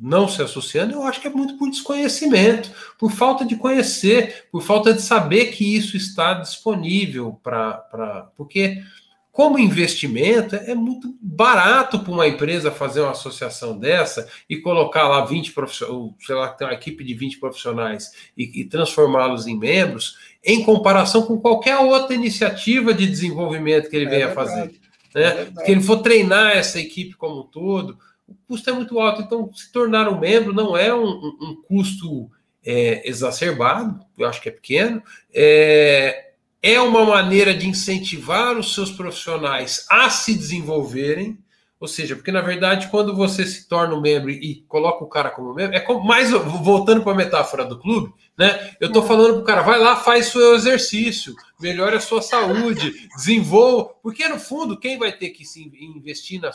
não 0.00 0.26
se 0.26 0.40
associando, 0.40 0.94
eu 0.94 1.02
acho 1.02 1.20
que 1.20 1.26
é 1.26 1.30
muito 1.30 1.56
por 1.58 1.68
desconhecimento, 1.68 2.70
por 2.98 3.10
falta 3.10 3.44
de 3.44 3.56
conhecer, 3.56 4.46
por 4.50 4.62
falta 4.62 4.92
de 4.92 5.02
saber 5.02 5.46
que 5.46 5.76
isso 5.76 5.96
está 5.96 6.34
disponível 6.34 7.38
para. 7.42 8.30
Porque, 8.36 8.82
como 9.30 9.58
investimento, 9.58 10.56
é 10.56 10.74
muito 10.74 11.14
barato 11.20 11.98
para 11.98 12.12
uma 12.12 12.26
empresa 12.26 12.70
fazer 12.70 13.02
uma 13.02 13.10
associação 13.10 13.78
dessa 13.78 14.26
e 14.48 14.56
colocar 14.56 15.08
lá 15.08 15.22
20 15.26 15.52
profissionais, 15.52 16.14
sei 16.20 16.34
lá, 16.34 16.48
tem 16.48 16.66
uma 16.66 16.72
equipe 16.72 17.04
de 17.04 17.12
20 17.12 17.38
profissionais 17.38 18.12
e, 18.34 18.62
e 18.62 18.64
transformá-los 18.64 19.46
em 19.46 19.58
membros, 19.58 20.16
em 20.42 20.64
comparação 20.64 21.26
com 21.26 21.38
qualquer 21.38 21.76
outra 21.76 22.14
iniciativa 22.14 22.94
de 22.94 23.06
desenvolvimento 23.06 23.90
que 23.90 23.96
ele 23.96 24.06
é 24.06 24.08
venha 24.08 24.26
verdade, 24.28 24.50
fazer. 24.50 24.85
Né? 25.20 25.42
É 25.42 25.44
Porque 25.46 25.72
ele 25.72 25.82
for 25.82 25.98
treinar 25.98 26.56
essa 26.56 26.78
equipe 26.78 27.14
como 27.14 27.40
um 27.40 27.46
todo 27.46 27.98
o 28.26 28.34
custo 28.48 28.68
é 28.68 28.72
muito 28.72 28.98
alto. 28.98 29.22
Então, 29.22 29.52
se 29.54 29.70
tornar 29.70 30.08
um 30.08 30.18
membro 30.18 30.52
não 30.52 30.76
é 30.76 30.92
um, 30.94 31.06
um 31.06 31.62
custo 31.68 32.30
é, 32.64 33.08
exacerbado, 33.08 34.00
eu 34.18 34.28
acho 34.28 34.42
que 34.42 34.48
é 34.48 34.52
pequeno, 34.52 35.02
é, 35.32 36.32
é 36.62 36.80
uma 36.80 37.04
maneira 37.04 37.54
de 37.54 37.68
incentivar 37.68 38.58
os 38.58 38.74
seus 38.74 38.90
profissionais 38.90 39.86
a 39.88 40.10
se 40.10 40.34
desenvolverem. 40.34 41.38
Ou 41.78 41.86
seja, 41.86 42.16
porque 42.16 42.32
na 42.32 42.40
verdade, 42.40 42.88
quando 42.88 43.14
você 43.14 43.44
se 43.44 43.68
torna 43.68 43.94
um 43.94 44.00
membro 44.00 44.30
e 44.30 44.64
coloca 44.66 45.04
o 45.04 45.08
cara 45.08 45.30
como 45.30 45.52
membro, 45.52 45.76
é 45.76 45.80
como, 45.80 46.02
mais 46.02 46.30
voltando 46.30 47.02
para 47.02 47.12
a 47.12 47.16
metáfora 47.16 47.66
do 47.66 47.78
clube, 47.78 48.14
né? 48.36 48.74
Eu 48.80 48.88
estou 48.88 49.02
falando 49.02 49.34
para 49.34 49.42
o 49.42 49.44
cara, 49.44 49.62
vai 49.62 49.78
lá, 49.78 49.96
faz 49.96 50.26
seu 50.26 50.54
exercício, 50.54 51.34
melhore 51.60 51.96
a 51.96 52.00
sua 52.00 52.22
saúde, 52.22 53.08
desenvolva, 53.14 53.90
porque 54.02 54.26
no 54.26 54.40
fundo, 54.40 54.78
quem 54.78 54.98
vai 54.98 55.12
ter 55.12 55.30
que 55.30 55.44
se 55.44 55.70
investir 55.78 56.40
na, 56.40 56.50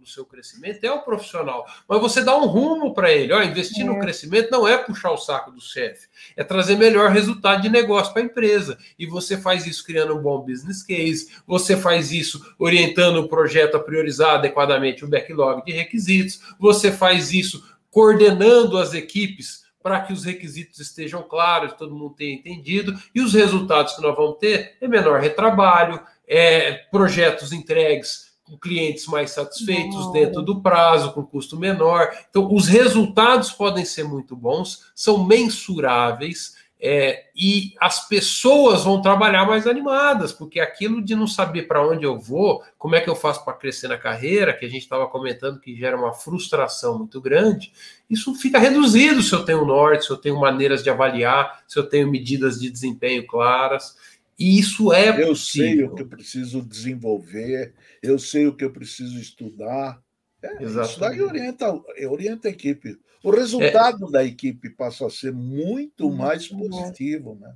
no, 0.00 0.06
seu 0.06 0.24
crescimento 0.24 0.82
é 0.84 0.90
o 0.90 1.02
profissional. 1.02 1.66
Mas 1.88 2.00
você 2.00 2.22
dá 2.22 2.36
um 2.36 2.46
rumo 2.46 2.94
para 2.94 3.12
ele. 3.12 3.32
Ó, 3.32 3.42
investir 3.42 3.82
é. 3.82 3.84
no 3.84 3.98
crescimento 3.98 4.50
não 4.50 4.66
é 4.66 4.78
puxar 4.78 5.10
o 5.10 5.16
saco 5.16 5.50
do 5.50 5.60
chefe, 5.60 6.08
é 6.36 6.42
trazer 6.42 6.76
melhor 6.76 7.10
resultado 7.10 7.62
de 7.62 7.68
negócio 7.68 8.12
para 8.12 8.22
a 8.22 8.24
empresa. 8.24 8.78
E 8.98 9.06
você 9.06 9.36
faz 9.36 9.66
isso 9.66 9.84
criando 9.84 10.16
um 10.16 10.22
bom 10.22 10.40
business 10.40 10.82
case, 10.82 11.30
você 11.46 11.76
faz 11.76 12.12
isso 12.12 12.54
orientando 12.58 13.18
o 13.18 13.28
projeto 13.28 13.76
a 13.76 13.80
priorizar 13.80 14.36
adequadamente 14.36 15.04
o 15.04 15.08
backlog 15.08 15.64
de 15.64 15.72
requisitos, 15.72 16.40
você 16.58 16.90
faz 16.90 17.32
isso 17.32 17.62
coordenando 17.90 18.78
as 18.78 18.94
equipes 18.94 19.64
para 19.82 20.00
que 20.00 20.12
os 20.12 20.24
requisitos 20.24 20.78
estejam 20.78 21.22
claros, 21.22 21.72
todo 21.72 21.94
mundo 21.94 22.14
tenha 22.14 22.34
entendido, 22.34 22.94
e 23.14 23.20
os 23.20 23.32
resultados 23.32 23.94
que 23.94 24.02
nós 24.02 24.14
vamos 24.14 24.38
ter 24.38 24.76
é 24.80 24.86
menor 24.86 25.20
retrabalho, 25.20 26.00
é 26.28 26.72
projetos 26.90 27.52
entregues 27.52 28.29
com 28.50 28.58
clientes 28.58 29.06
mais 29.06 29.30
satisfeitos 29.30 30.10
dentro 30.12 30.42
do 30.42 30.60
prazo, 30.60 31.12
com 31.12 31.24
custo 31.24 31.56
menor. 31.56 32.10
Então, 32.28 32.52
os 32.52 32.66
resultados 32.66 33.52
podem 33.52 33.84
ser 33.84 34.02
muito 34.02 34.34
bons, 34.34 34.90
são 34.94 35.24
mensuráveis. 35.24 36.58
É, 36.82 37.24
e 37.36 37.74
as 37.78 38.08
pessoas 38.08 38.84
vão 38.84 39.02
trabalhar 39.02 39.44
mais 39.44 39.66
animadas, 39.66 40.32
porque 40.32 40.58
aquilo 40.58 41.04
de 41.04 41.14
não 41.14 41.26
saber 41.26 41.64
para 41.64 41.86
onde 41.86 42.06
eu 42.06 42.18
vou, 42.18 42.62
como 42.78 42.94
é 42.94 43.02
que 43.02 43.10
eu 43.10 43.14
faço 43.14 43.44
para 43.44 43.52
crescer 43.52 43.86
na 43.86 43.98
carreira, 43.98 44.54
que 44.54 44.64
a 44.64 44.68
gente 44.68 44.80
estava 44.80 45.06
comentando 45.06 45.60
que 45.60 45.76
gera 45.76 45.94
uma 45.94 46.14
frustração 46.14 46.96
muito 46.96 47.20
grande, 47.20 47.70
isso 48.08 48.34
fica 48.34 48.58
reduzido 48.58 49.22
se 49.22 49.34
eu 49.34 49.44
tenho 49.44 49.66
norte, 49.66 50.06
se 50.06 50.10
eu 50.10 50.16
tenho 50.16 50.40
maneiras 50.40 50.82
de 50.82 50.88
avaliar, 50.88 51.62
se 51.68 51.78
eu 51.78 51.86
tenho 51.86 52.10
medidas 52.10 52.58
de 52.58 52.70
desempenho 52.70 53.26
claras. 53.26 53.94
E 54.40 54.58
isso 54.58 54.90
é 54.90 55.22
Eu 55.22 55.36
sei 55.36 55.84
o 55.84 55.94
que 55.94 56.00
eu 56.00 56.08
preciso 56.08 56.62
desenvolver, 56.62 57.74
eu 58.02 58.18
sei 58.18 58.46
o 58.46 58.56
que 58.56 58.64
eu 58.64 58.72
preciso 58.72 59.20
estudar. 59.20 60.02
É, 60.42 60.64
isso 60.64 60.98
daí 60.98 61.20
orienta, 61.20 61.70
orienta 62.08 62.48
a 62.48 62.50
equipe. 62.50 62.98
O 63.22 63.30
resultado 63.30 64.08
é. 64.08 64.10
da 64.10 64.24
equipe 64.24 64.70
passa 64.70 65.06
a 65.06 65.10
ser 65.10 65.30
muito 65.30 66.10
mais 66.10 66.48
positivo, 66.48 67.36
né? 67.38 67.54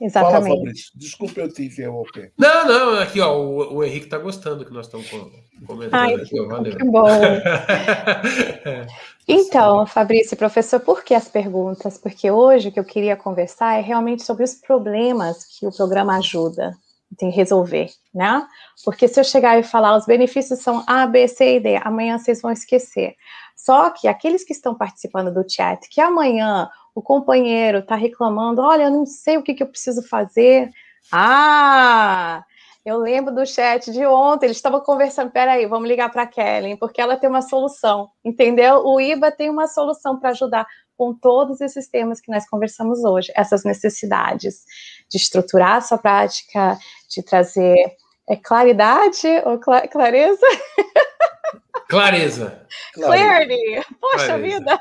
Exatamente. 0.00 0.42
Fala, 0.42 0.56
Fabrício. 0.56 0.92
Desculpa 0.94 1.40
eu 1.40 1.52
te 1.52 1.64
interromper. 1.64 2.32
Não, 2.36 2.66
não, 2.66 3.00
aqui, 3.00 3.20
ó, 3.20 3.36
o, 3.36 3.76
o 3.76 3.84
Henrique 3.84 4.06
está 4.06 4.18
gostando 4.18 4.64
que 4.64 4.72
nós 4.72 4.86
estamos 4.86 5.08
comentando 5.66 5.94
Ai, 5.94 6.14
aqui, 6.14 6.40
ó, 6.40 6.46
valeu. 6.46 6.76
Que 6.76 6.84
bom. 6.84 7.06
então, 9.28 9.86
Fabrício, 9.86 10.36
professor, 10.36 10.80
por 10.80 11.04
que 11.04 11.14
as 11.14 11.28
perguntas? 11.28 11.98
Porque 11.98 12.30
hoje 12.30 12.68
o 12.68 12.72
que 12.72 12.80
eu 12.80 12.84
queria 12.84 13.16
conversar 13.16 13.78
é 13.78 13.80
realmente 13.80 14.22
sobre 14.22 14.44
os 14.44 14.54
problemas 14.54 15.44
que 15.44 15.66
o 15.66 15.72
programa 15.72 16.16
ajuda 16.16 16.74
a 17.22 17.30
resolver, 17.30 17.90
né? 18.12 18.44
Porque 18.84 19.06
se 19.06 19.20
eu 19.20 19.24
chegar 19.24 19.58
e 19.58 19.62
falar 19.62 19.96
os 19.96 20.04
benefícios 20.04 20.60
são 20.60 20.82
A, 20.86 21.06
B, 21.06 21.28
C 21.28 21.56
e 21.56 21.60
D, 21.60 21.76
amanhã 21.76 22.18
vocês 22.18 22.42
vão 22.42 22.50
esquecer. 22.50 23.14
Só 23.56 23.90
que 23.90 24.08
aqueles 24.08 24.44
que 24.44 24.52
estão 24.52 24.74
participando 24.74 25.32
do 25.32 25.48
chat, 25.48 25.88
que 25.88 26.00
amanhã 26.00 26.68
o 26.94 27.02
companheiro 27.02 27.78
está 27.78 27.96
reclamando, 27.96 28.62
olha, 28.62 28.84
eu 28.84 28.90
não 28.90 29.04
sei 29.04 29.36
o 29.36 29.42
que, 29.42 29.54
que 29.54 29.62
eu 29.62 29.68
preciso 29.68 30.06
fazer. 30.08 30.70
Ah, 31.12 32.44
eu 32.84 32.98
lembro 32.98 33.34
do 33.34 33.46
chat 33.46 33.90
de 33.90 34.04
ontem, 34.06 34.46
eles 34.46 34.58
estavam 34.58 34.80
conversando, 34.80 35.30
peraí, 35.30 35.66
vamos 35.66 35.88
ligar 35.88 36.10
para 36.10 36.22
a 36.22 36.26
Kellen, 36.26 36.76
porque 36.76 37.00
ela 37.00 37.16
tem 37.16 37.28
uma 37.28 37.42
solução, 37.42 38.10
entendeu? 38.24 38.84
O 38.84 39.00
IBA 39.00 39.32
tem 39.32 39.50
uma 39.50 39.66
solução 39.66 40.18
para 40.18 40.30
ajudar 40.30 40.66
com 40.96 41.12
todos 41.12 41.60
esses 41.60 41.88
temas 41.88 42.20
que 42.20 42.30
nós 42.30 42.48
conversamos 42.48 43.04
hoje, 43.04 43.32
essas 43.34 43.64
necessidades 43.64 44.64
de 45.10 45.18
estruturar 45.18 45.76
a 45.76 45.80
sua 45.80 45.98
prática, 45.98 46.78
de 47.10 47.22
trazer 47.22 47.96
é, 48.28 48.36
claridade 48.36 49.26
ou 49.44 49.58
cla 49.58 49.86
clareza? 49.88 50.46
Clareza. 51.88 52.60
Clarity. 52.94 53.82
Poxa 54.00 54.26
clareza. 54.26 54.38
vida. 54.38 54.80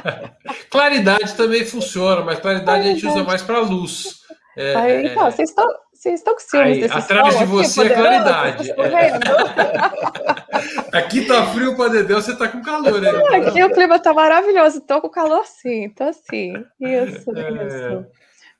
claridade 0.70 1.34
também 1.34 1.64
funciona, 1.64 2.22
mas 2.22 2.38
claridade 2.38 2.88
a 2.88 2.92
gente 2.92 3.06
usa 3.06 3.24
mais 3.24 3.42
para 3.42 3.58
luz. 3.60 4.20
É, 4.56 4.74
Aí, 4.74 5.06
então, 5.06 5.26
é... 5.26 5.30
vocês 5.30 5.50
estão. 5.50 5.66
Vocês 5.92 6.20
estão 6.20 6.34
com 6.34 6.40
ciúmes 6.40 6.76
Aí, 6.76 6.84
Atrás 6.84 7.38
de 7.38 7.44
você 7.44 7.82
é 7.82 7.88
claridade. 7.88 8.70
aqui 10.92 11.26
tá 11.26 11.44
frio 11.48 11.76
para 11.76 11.90
Dedéu, 11.90 12.22
você 12.22 12.36
tá 12.36 12.46
com 12.46 12.62
calor, 12.62 13.00
né? 13.00 13.10
Aqui 13.34 13.64
o 13.64 13.70
clima 13.74 13.98
tá 13.98 14.14
maravilhoso. 14.14 14.80
Tô 14.82 15.00
com 15.00 15.08
calor 15.08 15.44
sim, 15.44 15.90
tô 15.90 16.12
sim. 16.12 16.52
Isso, 16.80 17.36
é... 17.36 17.66
isso. 17.66 18.06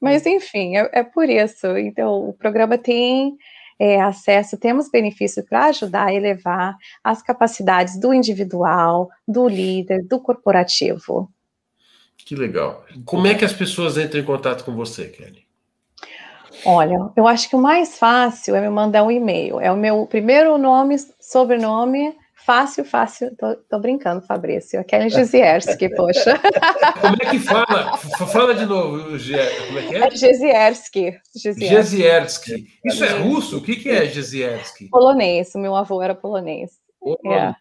Mas 0.00 0.26
enfim, 0.26 0.76
é, 0.76 0.90
é 0.92 1.02
por 1.04 1.30
isso. 1.30 1.78
Então, 1.78 2.28
o 2.28 2.32
programa 2.32 2.76
tem 2.76 3.36
é, 3.78 4.00
acesso, 4.00 4.58
temos 4.58 4.90
benefícios 4.90 5.44
para 5.46 5.66
ajudar 5.66 6.06
a 6.06 6.14
elevar 6.14 6.76
as 7.02 7.22
capacidades 7.22 7.98
do 7.98 8.12
individual, 8.12 9.08
do 9.26 9.48
líder, 9.48 10.04
do 10.04 10.20
corporativo. 10.20 11.30
Que 12.16 12.34
legal. 12.34 12.84
Como 13.04 13.26
é 13.26 13.34
que 13.34 13.44
as 13.44 13.52
pessoas 13.52 13.96
entram 13.96 14.20
em 14.20 14.24
contato 14.24 14.64
com 14.64 14.74
você, 14.74 15.06
Kelly? 15.06 15.46
Olha, 16.64 17.10
eu 17.16 17.26
acho 17.26 17.48
que 17.48 17.56
o 17.56 17.62
mais 17.62 17.98
fácil 17.98 18.54
é 18.56 18.60
me 18.60 18.68
mandar 18.68 19.04
um 19.04 19.10
e-mail. 19.10 19.60
É 19.60 19.70
o 19.70 19.76
meu 19.76 20.06
primeiro 20.06 20.58
nome, 20.58 20.96
sobrenome, 21.20 22.14
Fácil, 22.49 22.82
fácil. 22.82 23.36
Tô, 23.36 23.57
tô 23.57 23.78
brincando, 23.78 24.22
Fabrício. 24.22 24.82
Kelly 24.82 25.11
Gizierski, 25.11 25.86
poxa. 25.94 26.40
Como 26.99 27.16
é 27.20 27.26
que 27.26 27.38
fala? 27.40 27.94
Fala 27.99 28.55
de 28.55 28.64
novo, 28.64 29.05
como 29.05 29.78
é 29.78 29.86
que 29.86 29.94
é? 29.94 29.99
É 29.99 30.11
Gizierski. 30.11 31.18
Gizierski. 31.36 32.66
Isso 32.82 33.05
é 33.05 33.18
russo? 33.18 33.59
O 33.59 33.61
que, 33.61 33.76
que 33.76 33.90
é 33.90 34.07
Gizierski? 34.07 34.88
Polonês. 34.88 35.55
O 35.55 35.59
meu 35.59 35.76
avô 35.76 36.01
era 36.01 36.14
polonês. 36.14 36.70
É. 37.26 37.55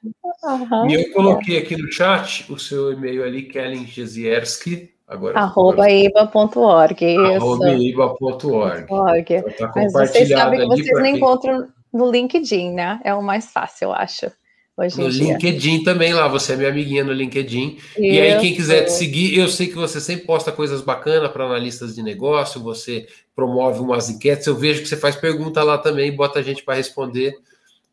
Uhum, 0.47 0.89
e 0.89 0.93
eu 0.93 1.11
coloquei 1.11 1.57
é. 1.57 1.59
aqui 1.63 1.75
no 1.75 1.91
chat 1.91 2.49
o 2.49 2.57
seu 2.57 2.93
e-mail 2.93 3.25
ali, 3.25 3.43
Kellen 3.43 3.85
Gizierski. 3.85 4.89
Agora, 5.05 5.37
arroba 5.37 5.89
iba.org. 5.89 7.17
Arroba 7.35 7.73
iba.org. 7.73 9.33
Então, 9.33 9.67
tá 9.67 9.73
Mas 9.75 9.91
vocês 9.91 10.29
sabem 10.29 10.61
que 10.61 10.65
vocês 10.67 10.97
não 10.97 11.07
encontram 11.07 11.67
no 11.91 12.09
LinkedIn, 12.09 12.71
né? 12.71 13.01
É 13.03 13.13
o 13.13 13.21
mais 13.21 13.51
fácil, 13.51 13.87
eu 13.87 13.93
acho 13.93 14.31
hoje 14.77 15.01
no 15.01 15.07
LinkedIn 15.07 15.83
também 15.83 16.13
lá, 16.13 16.27
você 16.27 16.53
é 16.53 16.55
minha 16.55 16.69
amiguinha 16.69 17.03
no 17.03 17.11
LinkedIn. 17.11 17.77
Isso. 17.77 18.01
E 18.01 18.19
aí, 18.19 18.39
quem 18.39 18.55
quiser 18.55 18.83
te 18.83 18.91
seguir, 18.91 19.37
eu 19.37 19.47
sei 19.47 19.67
que 19.67 19.75
você 19.75 19.99
sempre 19.99 20.25
posta 20.25 20.51
coisas 20.51 20.81
bacanas 20.81 21.31
para 21.31 21.45
analistas 21.45 21.95
de 21.95 22.03
negócio, 22.03 22.61
você 22.61 23.07
promove 23.35 23.79
umas 23.79 24.09
enquetes, 24.09 24.45
eu 24.45 24.55
vejo 24.55 24.81
que 24.81 24.87
você 24.87 24.97
faz 24.97 25.15
pergunta 25.15 25.63
lá 25.63 25.77
também, 25.77 26.15
bota 26.15 26.39
a 26.39 26.43
gente 26.43 26.63
para 26.63 26.75
responder. 26.75 27.35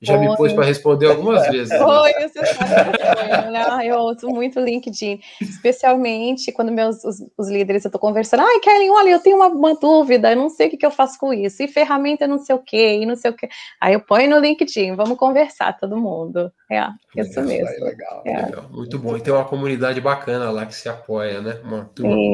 Já 0.05 0.19
me 0.19 0.37
pôs 0.37 0.53
para 0.53 0.65
responder 0.65 1.07
algumas 1.07 1.47
vezes. 1.49 1.77
Foi, 1.77 2.13
você 2.13 2.47
sabe, 2.47 3.51
né? 3.51 3.87
Eu 3.87 3.99
uso 4.01 4.29
muito 4.29 4.61
LinkedIn, 4.61 5.21
especialmente 5.41 6.53
quando 6.53 6.71
meus 6.71 7.03
os, 7.05 7.17
os 7.37 7.49
líderes 7.49 7.85
eu 7.85 7.89
estou 7.89 8.01
conversando. 8.01 8.41
Ai, 8.41 8.61
Kellen, 8.61 8.91
olha, 8.91 9.11
eu 9.11 9.21
tenho 9.21 9.37
uma, 9.37 9.49
uma, 9.49 9.75
dúvida, 9.75 10.33
eu 10.33 10.37
não 10.37 10.51
sei 10.51 10.67
o 10.67 10.71
que, 10.71 10.77
que 10.77 10.87
eu 10.87 10.91
faço 10.91 11.19
com 11.19 11.33
isso. 11.33 11.63
E 11.63 11.69
ferramenta 11.69 12.27
não 12.27 12.39
sei 12.39 12.55
o 12.55 12.59
quê, 12.59 12.99
e 13.01 13.07
não 13.07 13.17
sei 13.17 13.31
o 13.31 13.35
quê. 13.35 13.49
Aí 13.81 13.95
eu 13.95 14.01
ponho 14.01 14.31
no 14.31 14.39
LinkedIn, 14.39 14.95
vamos 14.95 15.19
conversar 15.19 15.77
todo 15.79 15.97
mundo. 15.97 16.53
É, 16.71 16.87
isso 17.17 17.41
mesmo. 17.43 17.85
Legal, 17.85 18.23
é. 18.25 18.47
legal, 18.47 18.69
Muito 18.71 18.99
bom. 18.99 19.17
E 19.17 19.21
tem 19.21 19.33
uma 19.33 19.45
comunidade 19.45 20.01
bacana 20.01 20.51
lá 20.51 20.67
que 20.67 20.75
se 20.75 20.89
apoia, 20.89 21.41
né? 21.41 21.61
Uma 21.65 21.91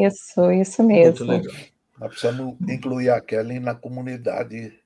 Isso, 0.06 0.50
isso 0.52 0.82
mesmo. 0.82 1.04
Muito 1.04 1.24
legal. 1.24 1.70
Nós 2.00 2.08
precisamos 2.08 2.56
incluir 2.66 3.10
a 3.10 3.20
Kellen 3.20 3.60
na 3.60 3.74
comunidade 3.74 4.79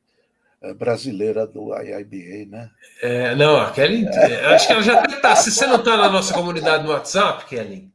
brasileira 0.73 1.47
do 1.47 1.75
IIBA, 1.75 2.51
né? 2.51 2.71
É, 3.03 3.35
não, 3.35 3.57
a 3.57 3.71
Kelly, 3.71 4.07
é. 4.07 4.47
acho 4.55 4.67
que 4.67 4.73
ela 4.73 4.83
já 4.83 5.03
está. 5.03 5.37
Se 5.37 5.51
você 5.51 5.67
não 5.67 5.77
está 5.77 5.97
na 5.97 6.09
nossa 6.09 6.33
comunidade 6.33 6.85
no 6.85 6.93
WhatsApp, 6.93 7.45
Kelly, 7.45 7.93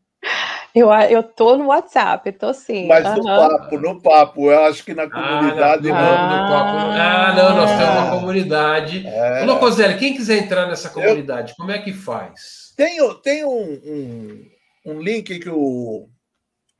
eu, 0.73 0.91
eu 0.91 1.23
tô 1.23 1.57
no 1.57 1.67
WhatsApp, 1.67 2.31
tô 2.33 2.53
sim. 2.53 2.87
Mas 2.87 3.05
uhum. 3.05 3.15
no 3.15 3.23
papo, 3.23 3.79
no 3.79 4.01
papo, 4.01 4.51
eu 4.51 4.65
acho 4.65 4.85
que 4.85 4.93
na 4.93 5.09
comunidade 5.09 5.89
ah, 5.89 5.93
não. 5.93 5.99
Ah, 5.99 6.43
no 6.43 6.53
papo. 6.53 6.77
ah 6.99 7.33
não, 7.35 7.55
nós 7.55 7.71
temos 7.71 7.95
uma 7.95 8.19
comunidade. 8.19 9.07
É. 9.07 9.43
Locoselli, 9.45 9.97
quem 9.97 10.13
quiser 10.13 10.37
entrar 10.37 10.67
nessa 10.67 10.89
comunidade, 10.89 11.51
eu... 11.51 11.55
como 11.55 11.71
é 11.71 11.79
que 11.79 11.91
faz? 11.91 12.73
Tem, 12.77 12.97
tem 13.23 13.43
um, 13.43 13.79
um, 13.83 14.45
um 14.85 15.01
link 15.01 15.39
que 15.39 15.49
o, 15.49 16.07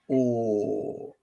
o. 0.08 1.14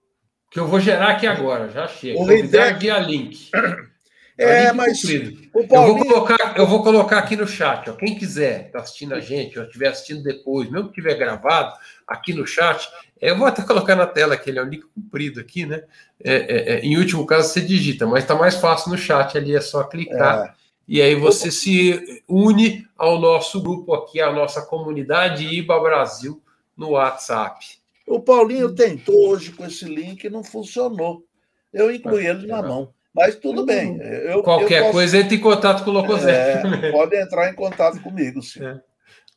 Que 0.51 0.59
eu 0.59 0.67
vou 0.67 0.79
gerar 0.79 1.11
aqui 1.11 1.25
agora, 1.25 1.69
já 1.69 1.87
chega. 1.87 2.19
O 2.19 2.29
Hidek... 2.31 2.79
guia 2.79 2.99
link. 2.99 3.49
É, 4.37 4.71
mas. 4.71 5.01
Paulinho... 5.01 5.49
eu, 5.73 5.95
vou 5.95 6.05
colocar, 6.05 6.57
eu 6.57 6.67
vou 6.67 6.83
colocar 6.83 7.17
aqui 7.17 7.35
no 7.35 7.47
chat. 7.47 7.89
Ó. 7.89 7.93
Quem 7.93 8.15
quiser 8.15 8.69
tá 8.69 8.79
assistindo 8.79 9.15
a 9.15 9.19
gente, 9.19 9.57
ou 9.57 9.65
estiver 9.65 9.87
assistindo 9.87 10.21
depois, 10.21 10.69
mesmo 10.69 10.89
que 10.89 10.95
tiver 10.95 11.15
gravado, 11.15 11.75
aqui 12.07 12.33
no 12.33 12.45
chat, 12.45 12.87
eu 13.19 13.35
vou 13.35 13.47
até 13.47 13.63
colocar 13.65 13.95
na 13.95 14.05
tela 14.05 14.37
que 14.37 14.49
ele 14.49 14.59
é 14.59 14.63
um 14.63 14.69
link 14.69 14.85
comprido 14.93 15.39
aqui, 15.39 15.65
né? 15.65 15.83
É, 16.23 16.33
é, 16.33 16.73
é, 16.73 16.79
em 16.81 16.97
último 16.97 17.25
caso, 17.25 17.49
você 17.49 17.61
digita, 17.61 18.05
mas 18.05 18.23
está 18.23 18.35
mais 18.35 18.55
fácil 18.55 18.91
no 18.91 18.97
chat 18.97 19.35
ali, 19.37 19.55
é 19.55 19.61
só 19.61 19.83
clicar. 19.83 20.53
É. 20.53 20.57
E 20.87 21.01
aí 21.01 21.15
você 21.15 21.51
se 21.51 22.23
une 22.27 22.87
ao 22.95 23.19
nosso 23.19 23.61
grupo 23.61 23.93
aqui, 23.93 24.21
à 24.21 24.31
nossa 24.31 24.61
comunidade 24.61 25.45
IBA 25.45 25.79
Brasil 25.81 26.41
no 26.77 26.91
WhatsApp. 26.91 27.77
O 28.07 28.21
Paulinho 28.21 28.73
tentou 28.73 29.29
hoje 29.29 29.51
com 29.51 29.65
esse 29.65 29.83
link 29.83 30.23
e 30.23 30.29
não 30.29 30.43
funcionou. 30.43 31.25
Eu 31.73 31.93
incluí 31.93 32.25
ele 32.25 32.47
na 32.47 32.61
mão. 32.61 32.93
Mas 33.17 33.35
tudo 33.35 33.65
bem. 33.65 33.99
Eu, 33.99 34.43
Qualquer 34.43 34.77
eu 34.77 34.83
posso... 34.83 34.93
coisa, 34.93 35.17
entre 35.17 35.37
em 35.37 35.39
contato 35.39 35.83
com 35.83 35.89
o 35.89 35.93
Locoselli. 35.93 36.85
É, 36.85 36.91
pode 36.91 37.15
entrar 37.15 37.49
em 37.49 37.55
contato 37.55 37.99
comigo, 37.99 38.43
sim. 38.43 38.63
É. 38.63 38.79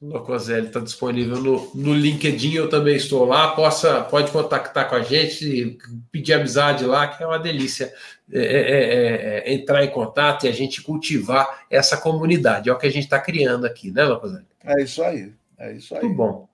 O 0.03 0.09
Locoselli 0.09 0.67
está 0.67 0.81
disponível 0.81 1.39
no, 1.39 1.71
no 1.75 1.95
LinkedIn, 1.95 2.53
eu 2.53 2.69
também 2.69 2.97
estou 2.97 3.25
lá. 3.25 3.49
Possa, 3.53 4.03
pode 4.03 4.31
contactar 4.31 4.87
com 4.87 4.97
a 4.97 5.01
gente, 5.01 5.79
pedir 6.13 6.35
amizade 6.35 6.85
lá, 6.85 7.09
que 7.09 7.23
é 7.23 7.27
uma 7.27 7.39
delícia 7.39 7.91
é, 8.31 8.39
é, 8.39 9.45
é, 9.49 9.51
é 9.51 9.55
entrar 9.55 9.83
em 9.83 9.91
contato 9.91 10.45
e 10.45 10.49
a 10.51 10.53
gente 10.53 10.83
cultivar 10.83 11.65
essa 11.71 11.97
comunidade. 11.97 12.69
É 12.69 12.73
o 12.73 12.79
que 12.79 12.87
a 12.87 12.93
gente 12.93 13.05
está 13.05 13.19
criando 13.19 13.65
aqui, 13.65 13.91
né, 13.91 14.05
Locoselli? 14.05 14.45
É 14.63 14.83
isso 14.83 15.03
aí. 15.03 15.33
É 15.59 15.73
isso 15.73 15.95
aí. 15.95 16.03
Muito 16.03 16.17
bom. 16.17 16.50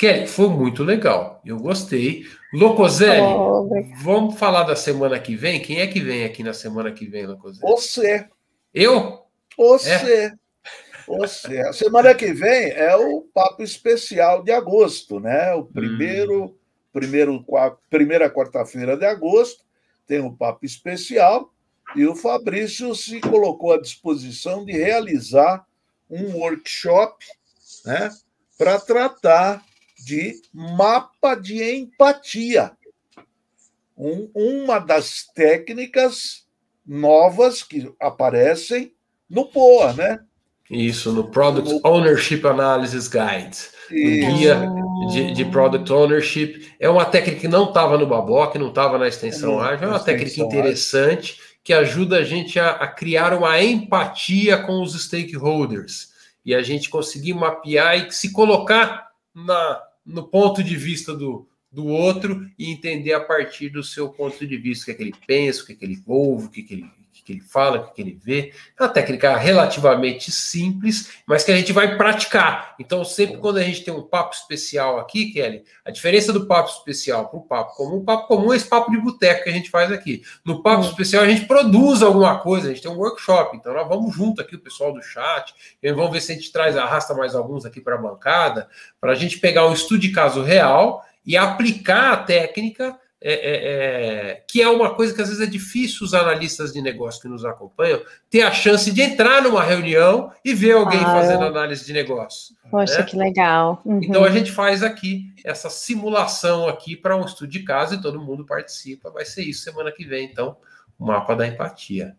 Kelly, 0.00 0.26
foi 0.26 0.48
muito 0.48 0.82
legal. 0.82 1.42
Eu 1.44 1.58
gostei. 1.58 2.24
Locoselli, 2.54 3.20
oh, 3.20 3.68
vamos 4.02 4.38
falar 4.38 4.62
da 4.62 4.74
semana 4.74 5.20
que 5.20 5.36
vem? 5.36 5.60
Quem 5.60 5.80
é 5.80 5.86
que 5.86 6.00
vem 6.00 6.24
aqui 6.24 6.42
na 6.42 6.54
semana 6.54 6.90
que 6.90 7.04
vem, 7.04 7.26
Locoselli? 7.26 7.60
Você. 7.60 8.26
Eu? 8.72 9.26
Você. 9.58 10.24
É? 10.24 10.32
Você. 11.06 11.60
A 11.60 11.74
semana 11.74 12.14
que 12.14 12.32
vem 12.32 12.70
é 12.70 12.96
o 12.96 13.20
papo 13.34 13.62
especial 13.62 14.42
de 14.42 14.50
agosto, 14.50 15.20
né? 15.20 15.52
O 15.52 15.64
primeiro, 15.64 16.44
hum. 16.44 16.54
primeiro 16.94 17.44
primeira 17.90 18.30
quarta-feira 18.30 18.96
de 18.96 19.04
agosto 19.04 19.62
tem 20.06 20.20
o 20.20 20.32
papo 20.32 20.64
especial 20.64 21.52
e 21.94 22.06
o 22.06 22.16
Fabrício 22.16 22.94
se 22.94 23.20
colocou 23.20 23.74
à 23.74 23.78
disposição 23.78 24.64
de 24.64 24.72
realizar 24.72 25.66
um 26.08 26.38
workshop, 26.38 27.22
né? 27.84 28.10
Para 28.56 28.80
tratar 28.80 29.62
de 30.04 30.40
mapa 30.52 31.34
de 31.34 31.62
empatia. 31.76 32.72
Um, 33.96 34.30
uma 34.34 34.78
das 34.78 35.24
técnicas 35.34 36.46
novas 36.86 37.62
que 37.62 37.92
aparecem 38.00 38.92
no 39.28 39.46
POA, 39.46 39.92
né? 39.92 40.20
Isso, 40.70 41.12
no 41.12 41.28
Product 41.28 41.80
Ownership 41.84 42.46
Analysis 42.46 43.08
Guide. 43.08 43.58
O 43.90 44.36
guia 44.36 44.70
de, 45.10 45.32
de, 45.34 45.44
Product 45.46 45.92
Ownership. 45.92 46.72
É 46.78 46.88
uma 46.88 47.04
técnica 47.04 47.40
que 47.40 47.48
não 47.48 47.64
estava 47.64 47.98
no 47.98 48.06
Baboc, 48.06 48.54
não 48.54 48.68
estava 48.68 48.96
na 48.96 49.08
extensão 49.08 49.62
é, 49.62 49.72
ágil, 49.72 49.88
é 49.88 49.90
uma 49.90 49.98
técnica 49.98 50.40
interessante 50.40 51.32
ágil. 51.32 51.44
que 51.64 51.72
ajuda 51.72 52.18
a 52.18 52.24
gente 52.24 52.58
a, 52.60 52.70
a 52.70 52.86
criar 52.86 53.34
uma 53.34 53.60
empatia 53.60 54.58
com 54.58 54.80
os 54.80 54.94
stakeholders 55.02 56.10
e 56.44 56.54
a 56.54 56.62
gente 56.62 56.88
conseguir 56.88 57.34
mapear 57.34 58.06
e 58.06 58.12
se 58.12 58.32
colocar 58.32 59.08
na, 59.34 59.82
no 60.10 60.26
ponto 60.26 60.62
de 60.62 60.76
vista 60.76 61.14
do, 61.14 61.48
do 61.70 61.86
outro 61.86 62.48
e 62.58 62.70
entender 62.70 63.12
a 63.12 63.20
partir 63.20 63.68
do 63.68 63.82
seu 63.82 64.08
ponto 64.08 64.46
de 64.46 64.56
vista 64.56 64.82
o 64.82 64.84
que 64.86 64.90
é 64.90 64.94
que 64.94 65.02
ele 65.02 65.14
pensa, 65.26 65.62
o 65.62 65.66
que 65.66 65.72
é 65.72 65.76
que 65.76 65.84
ele 65.84 66.02
ouve, 66.06 66.46
o 66.46 66.50
que, 66.50 66.60
é 66.60 66.64
que, 66.64 66.74
ele, 66.74 66.90
que, 67.30 67.32
ele 67.32 67.40
fala, 67.40 67.78
o 67.78 67.92
que, 67.92 68.02
ele 68.02 68.18
vê. 68.20 68.52
É 68.78 68.82
uma 68.82 68.88
técnica 68.88 69.36
relativamente 69.36 70.32
simples, 70.32 71.12
mas 71.26 71.44
que 71.44 71.52
a 71.52 71.56
gente 71.56 71.72
vai 71.72 71.96
praticar. 71.96 72.74
Então, 72.78 73.04
sempre 73.04 73.36
quando 73.38 73.58
a 73.58 73.62
gente 73.62 73.84
tem 73.84 73.94
um 73.94 74.02
papo 74.02 74.34
especial 74.34 74.98
aqui, 74.98 75.32
Kelly, 75.32 75.62
a 75.84 75.90
diferença 75.90 76.32
do 76.32 76.46
papo 76.46 76.70
especial 76.70 77.28
para 77.28 77.38
o 77.38 77.42
papo 77.42 77.76
comum, 77.76 77.96
o 77.98 78.04
papo 78.04 78.26
comum 78.26 78.52
é 78.52 78.56
esse 78.56 78.66
papo 78.66 78.90
de 78.90 78.98
boteco 78.98 79.44
que 79.44 79.50
a 79.50 79.52
gente 79.52 79.70
faz 79.70 79.92
aqui. 79.92 80.22
No 80.44 80.62
papo 80.62 80.84
especial, 80.84 81.22
a 81.22 81.28
gente 81.28 81.46
produz 81.46 82.02
alguma 82.02 82.38
coisa, 82.38 82.68
a 82.68 82.72
gente 82.72 82.82
tem 82.82 82.90
um 82.90 82.98
workshop, 82.98 83.56
então 83.56 83.72
nós 83.72 83.88
vamos 83.88 84.14
junto 84.14 84.40
aqui, 84.40 84.56
o 84.56 84.60
pessoal 84.60 84.92
do 84.92 85.02
chat, 85.02 85.54
e 85.82 85.92
vamos 85.92 86.10
ver 86.10 86.20
se 86.20 86.32
a 86.32 86.34
gente 86.34 86.50
traz, 86.50 86.76
arrasta 86.76 87.14
mais 87.14 87.34
alguns 87.34 87.64
aqui 87.64 87.80
para 87.80 87.94
a 87.94 87.98
bancada, 87.98 88.68
para 89.00 89.12
a 89.12 89.14
gente 89.16 89.38
pegar 89.38 89.66
um 89.66 89.72
estudo 89.72 90.00
de 90.00 90.10
caso 90.10 90.42
real 90.42 91.04
e 91.24 91.36
aplicar 91.36 92.12
a 92.12 92.16
técnica, 92.16 92.98
é, 93.22 93.34
é, 93.34 94.30
é, 94.30 94.44
que 94.48 94.62
é 94.62 94.68
uma 94.68 94.94
coisa 94.94 95.14
que 95.14 95.20
às 95.20 95.28
vezes 95.28 95.46
é 95.46 95.50
difícil 95.50 96.06
os 96.06 96.14
analistas 96.14 96.72
de 96.72 96.80
negócio 96.80 97.20
que 97.20 97.28
nos 97.28 97.44
acompanham 97.44 98.00
ter 98.30 98.42
a 98.42 98.50
chance 98.50 98.90
de 98.90 99.02
entrar 99.02 99.42
numa 99.42 99.62
reunião 99.62 100.32
e 100.42 100.54
ver 100.54 100.72
alguém 100.72 101.00
ah, 101.00 101.04
fazendo 101.04 101.44
análise 101.44 101.84
de 101.84 101.92
negócio. 101.92 102.56
Poxa, 102.70 103.00
né? 103.00 103.02
que 103.02 103.16
legal. 103.16 103.82
Uhum. 103.84 104.00
Então 104.02 104.24
a 104.24 104.30
gente 104.30 104.50
faz 104.50 104.82
aqui 104.82 105.34
essa 105.44 105.68
simulação 105.68 106.66
aqui 106.66 106.96
para 106.96 107.14
um 107.14 107.24
estudo 107.24 107.50
de 107.50 107.62
caso 107.62 107.94
e 107.94 108.00
todo 108.00 108.20
mundo 108.20 108.46
participa. 108.46 109.10
Vai 109.10 109.26
ser 109.26 109.42
isso 109.42 109.64
semana 109.64 109.92
que 109.92 110.04
vem, 110.04 110.24
então, 110.24 110.56
o 110.98 111.04
mapa 111.04 111.36
da 111.36 111.46
empatia. 111.46 112.16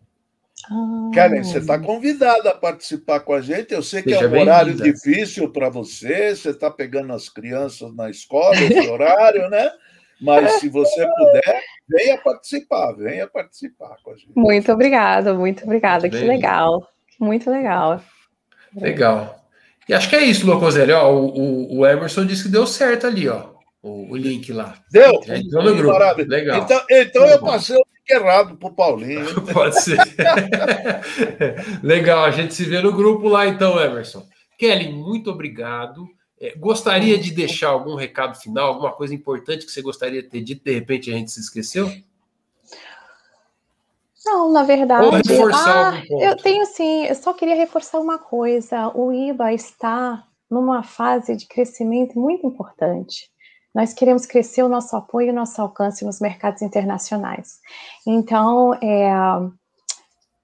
Ah. 0.70 1.10
Karen, 1.12 1.42
você 1.42 1.58
está 1.58 1.80
convidada 1.80 2.50
a 2.50 2.54
participar 2.54 3.18
com 3.20 3.32
a 3.32 3.40
gente. 3.40 3.74
Eu 3.74 3.82
sei 3.82 4.02
que 4.02 4.10
Seja 4.10 4.26
é 4.26 4.28
um 4.28 4.40
horário 4.40 4.74
difícil 4.74 5.50
para 5.50 5.68
você, 5.68 6.36
você 6.36 6.50
está 6.50 6.70
pegando 6.70 7.12
as 7.12 7.28
crianças 7.28 7.92
na 7.92 8.08
escola, 8.08 8.54
esse 8.54 8.88
horário, 8.88 9.50
né? 9.50 9.68
Mas 10.22 10.52
se 10.60 10.68
você 10.68 11.06
puder, 11.06 11.60
venha 11.88 12.18
participar, 12.18 12.92
venha 12.92 13.26
participar 13.26 13.96
com 14.02 14.12
a 14.12 14.16
gente. 14.16 14.32
Muito 14.36 14.72
obrigada, 14.72 15.34
muito 15.34 15.64
obrigada. 15.64 16.08
Que 16.08 16.16
legal, 16.16 16.86
muito 17.18 17.50
legal. 17.50 18.00
Legal. 18.74 19.42
E 19.88 19.94
acho 19.94 20.08
que 20.08 20.16
é 20.16 20.24
isso, 20.24 20.46
Locoselli. 20.46 20.92
Ó, 20.92 21.12
o, 21.12 21.26
o, 21.26 21.78
o, 21.78 21.86
Emerson 21.86 22.24
disse 22.24 22.44
que 22.44 22.48
deu 22.48 22.66
certo 22.66 23.06
ali, 23.06 23.28
ó. 23.28 23.50
O, 23.82 24.12
o 24.12 24.16
link 24.16 24.52
lá. 24.52 24.76
Deu? 24.90 25.20
Já 25.26 25.36
entrou 25.36 25.64
no 25.64 25.74
grupo. 25.74 25.98
Legal. 26.28 26.62
Então, 26.62 26.80
então 26.88 27.26
eu 27.26 27.40
passei 27.40 27.76
o 27.76 27.84
errado 28.08 28.56
pro 28.56 28.72
Paulinho. 28.72 29.26
Pode 29.52 29.82
ser. 29.82 29.98
Legal, 31.82 32.24
a 32.24 32.30
gente 32.30 32.54
se 32.54 32.64
vê 32.64 32.80
no 32.80 32.92
grupo 32.92 33.28
lá 33.28 33.46
então, 33.46 33.80
Emerson. 33.80 34.24
Kelly, 34.56 34.92
muito 34.92 35.30
obrigado. 35.30 36.06
É, 36.42 36.56
gostaria 36.56 37.16
de 37.16 37.30
deixar 37.30 37.68
algum 37.68 37.94
recado 37.94 38.36
final, 38.36 38.66
alguma 38.66 38.90
coisa 38.90 39.14
importante 39.14 39.64
que 39.64 39.70
você 39.70 39.80
gostaria 39.80 40.20
de 40.20 40.28
ter 40.28 40.40
dito, 40.40 40.64
de 40.64 40.72
repente 40.72 41.08
a 41.08 41.14
gente 41.14 41.30
se 41.30 41.38
esqueceu? 41.38 41.88
Não, 44.26 44.50
na 44.50 44.64
verdade. 44.64 45.06
Ou 45.06 45.12
reforçar 45.12 45.94
ah, 45.94 46.04
eu 46.10 46.36
tenho 46.36 46.66
sim, 46.66 47.04
eu 47.04 47.14
só 47.14 47.32
queria 47.32 47.54
reforçar 47.54 48.00
uma 48.00 48.18
coisa. 48.18 48.88
O 48.88 49.12
IBA 49.12 49.52
está 49.52 50.26
numa 50.50 50.82
fase 50.82 51.36
de 51.36 51.46
crescimento 51.46 52.18
muito 52.18 52.44
importante. 52.44 53.30
Nós 53.72 53.94
queremos 53.94 54.26
crescer 54.26 54.64
o 54.64 54.68
nosso 54.68 54.96
apoio 54.96 55.28
e 55.28 55.30
o 55.30 55.34
nosso 55.34 55.62
alcance 55.62 56.04
nos 56.04 56.20
mercados 56.20 56.60
internacionais. 56.60 57.60
Então, 58.04 58.74
é, 58.74 59.12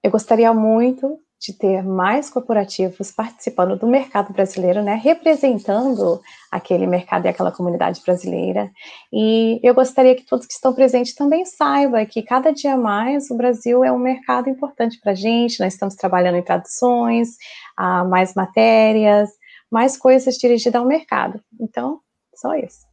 eu 0.01 0.09
gostaria 0.09 0.53
muito 0.53 1.19
de 1.39 1.53
ter 1.53 1.81
mais 1.83 2.29
corporativos 2.29 3.11
participando 3.11 3.79
do 3.79 3.87
mercado 3.87 4.33
brasileiro, 4.33 4.83
né, 4.83 4.95
representando 4.95 6.19
aquele 6.51 6.85
mercado 6.85 7.25
e 7.25 7.29
aquela 7.29 7.51
comunidade 7.51 8.01
brasileira. 8.05 8.69
E 9.13 9.59
eu 9.63 9.73
gostaria 9.73 10.15
que 10.15 10.25
todos 10.25 10.45
que 10.45 10.53
estão 10.53 10.73
presentes 10.73 11.15
também 11.15 11.45
saibam 11.45 12.05
que 12.05 12.21
cada 12.21 12.51
dia 12.51 12.75
mais 12.75 13.31
o 13.31 13.37
Brasil 13.37 13.85
é 13.85 13.91
um 13.91 13.99
mercado 13.99 14.49
importante 14.49 14.99
para 14.99 15.13
a 15.13 15.15
gente. 15.15 15.61
Nós 15.61 15.73
estamos 15.73 15.95
trabalhando 15.95 16.35
em 16.35 16.43
traduções, 16.43 17.29
mais 18.09 18.33
matérias, 18.33 19.29
mais 19.71 19.95
coisas 19.95 20.35
dirigidas 20.35 20.81
ao 20.81 20.87
mercado. 20.87 21.41
Então, 21.61 22.01
só 22.35 22.53
isso. 22.55 22.88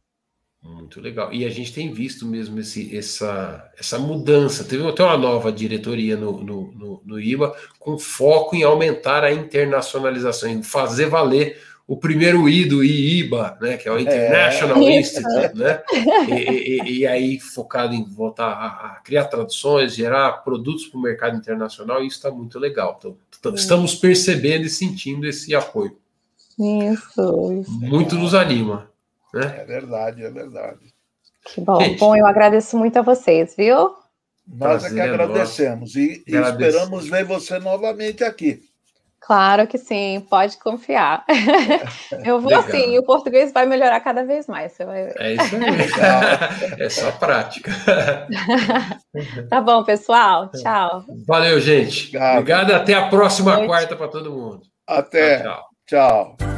Muito 0.67 0.99
legal. 0.99 1.33
E 1.33 1.45
a 1.45 1.49
gente 1.49 1.73
tem 1.73 1.91
visto 1.93 2.25
mesmo 2.25 2.59
esse, 2.59 2.95
essa, 2.95 3.71
essa 3.79 3.97
mudança. 3.97 4.63
Teve 4.63 4.87
até 4.87 5.03
uma 5.03 5.17
nova 5.17 5.51
diretoria 5.51 6.17
no, 6.17 6.43
no, 6.43 6.71
no, 6.73 7.01
no 7.05 7.19
IBA 7.19 7.55
com 7.79 7.97
foco 7.97 8.55
em 8.55 8.63
aumentar 8.63 9.23
a 9.23 9.31
internacionalização, 9.31 10.49
em 10.49 10.61
fazer 10.61 11.07
valer 11.07 11.57
o 11.87 11.95
primeiro 11.95 12.49
I 12.49 12.65
do 12.65 12.83
IIBA, 12.83 13.57
né, 13.61 13.77
que 13.77 13.87
é 13.87 13.91
o 13.91 13.97
International 13.97 14.77
é. 14.83 14.99
Institute, 14.99 15.55
né, 15.55 15.81
e, 16.27 16.33
e, 16.33 16.97
e, 16.99 17.07
aí 17.07 17.39
focado 17.39 17.93
em 17.93 18.03
voltar 18.03 18.47
a, 18.47 18.67
a 18.67 18.89
criar 19.05 19.23
traduções, 19.25 19.95
gerar 19.95 20.43
produtos 20.43 20.85
para 20.87 20.99
o 20.99 21.01
mercado 21.01 21.37
internacional, 21.37 22.03
e 22.03 22.07
isso 22.07 22.17
está 22.17 22.29
muito 22.29 22.59
legal. 22.59 22.99
Então, 22.99 23.15
estamos 23.55 23.95
percebendo 23.95 24.65
e 24.65 24.69
sentindo 24.69 25.25
esse 25.25 25.55
apoio. 25.55 25.97
Isso, 26.59 27.53
isso. 27.61 27.71
Muito 27.71 28.15
nos 28.15 28.33
anima. 28.33 28.89
Né? 29.39 29.59
É 29.59 29.65
verdade, 29.65 30.23
é 30.23 30.29
verdade. 30.29 30.93
Que 31.45 31.61
bom. 31.61 31.79
Gente, 31.79 31.99
bom, 31.99 32.15
eu 32.15 32.25
agradeço 32.25 32.77
muito 32.77 32.97
a 32.97 33.01
vocês, 33.01 33.55
viu? 33.55 33.95
Nós 34.47 34.85
é 34.85 34.89
que 34.89 34.99
agradecemos 34.99 35.95
e, 35.95 36.23
e 36.25 36.35
esperamos 36.35 37.07
ver 37.09 37.25
você 37.25 37.59
novamente 37.59 38.23
aqui. 38.23 38.61
Claro 39.19 39.67
que 39.67 39.77
sim, 39.77 40.25
pode 40.29 40.57
confiar. 40.57 41.25
Eu 42.23 42.39
vou 42.39 42.49
Legal. 42.49 42.71
sim, 42.71 42.93
e 42.93 42.99
o 42.99 43.03
português 43.03 43.51
vai 43.51 43.65
melhorar 43.65 43.99
cada 43.99 44.23
vez 44.23 44.47
mais. 44.47 44.71
Você 44.71 44.85
vai 44.85 45.03
ver. 45.05 45.15
É 45.17 45.33
isso 45.33 45.55
aí. 45.55 46.79
é 46.79 46.89
só 46.89 47.11
prática. 47.11 47.71
tá 49.49 49.59
bom, 49.59 49.83
pessoal. 49.83 50.49
Tchau. 50.51 51.03
Valeu, 51.27 51.59
gente. 51.59 52.07
Obrigado. 52.07 52.39
Obrigado. 52.39 52.71
Até 52.71 52.93
a 52.93 53.09
próxima 53.09 53.65
quarta 53.65 53.97
para 53.97 54.07
todo 54.07 54.31
mundo. 54.31 54.61
Até. 54.87 55.43
tchau. 55.43 55.61
tchau. 55.85 56.35
tchau. 56.39 56.56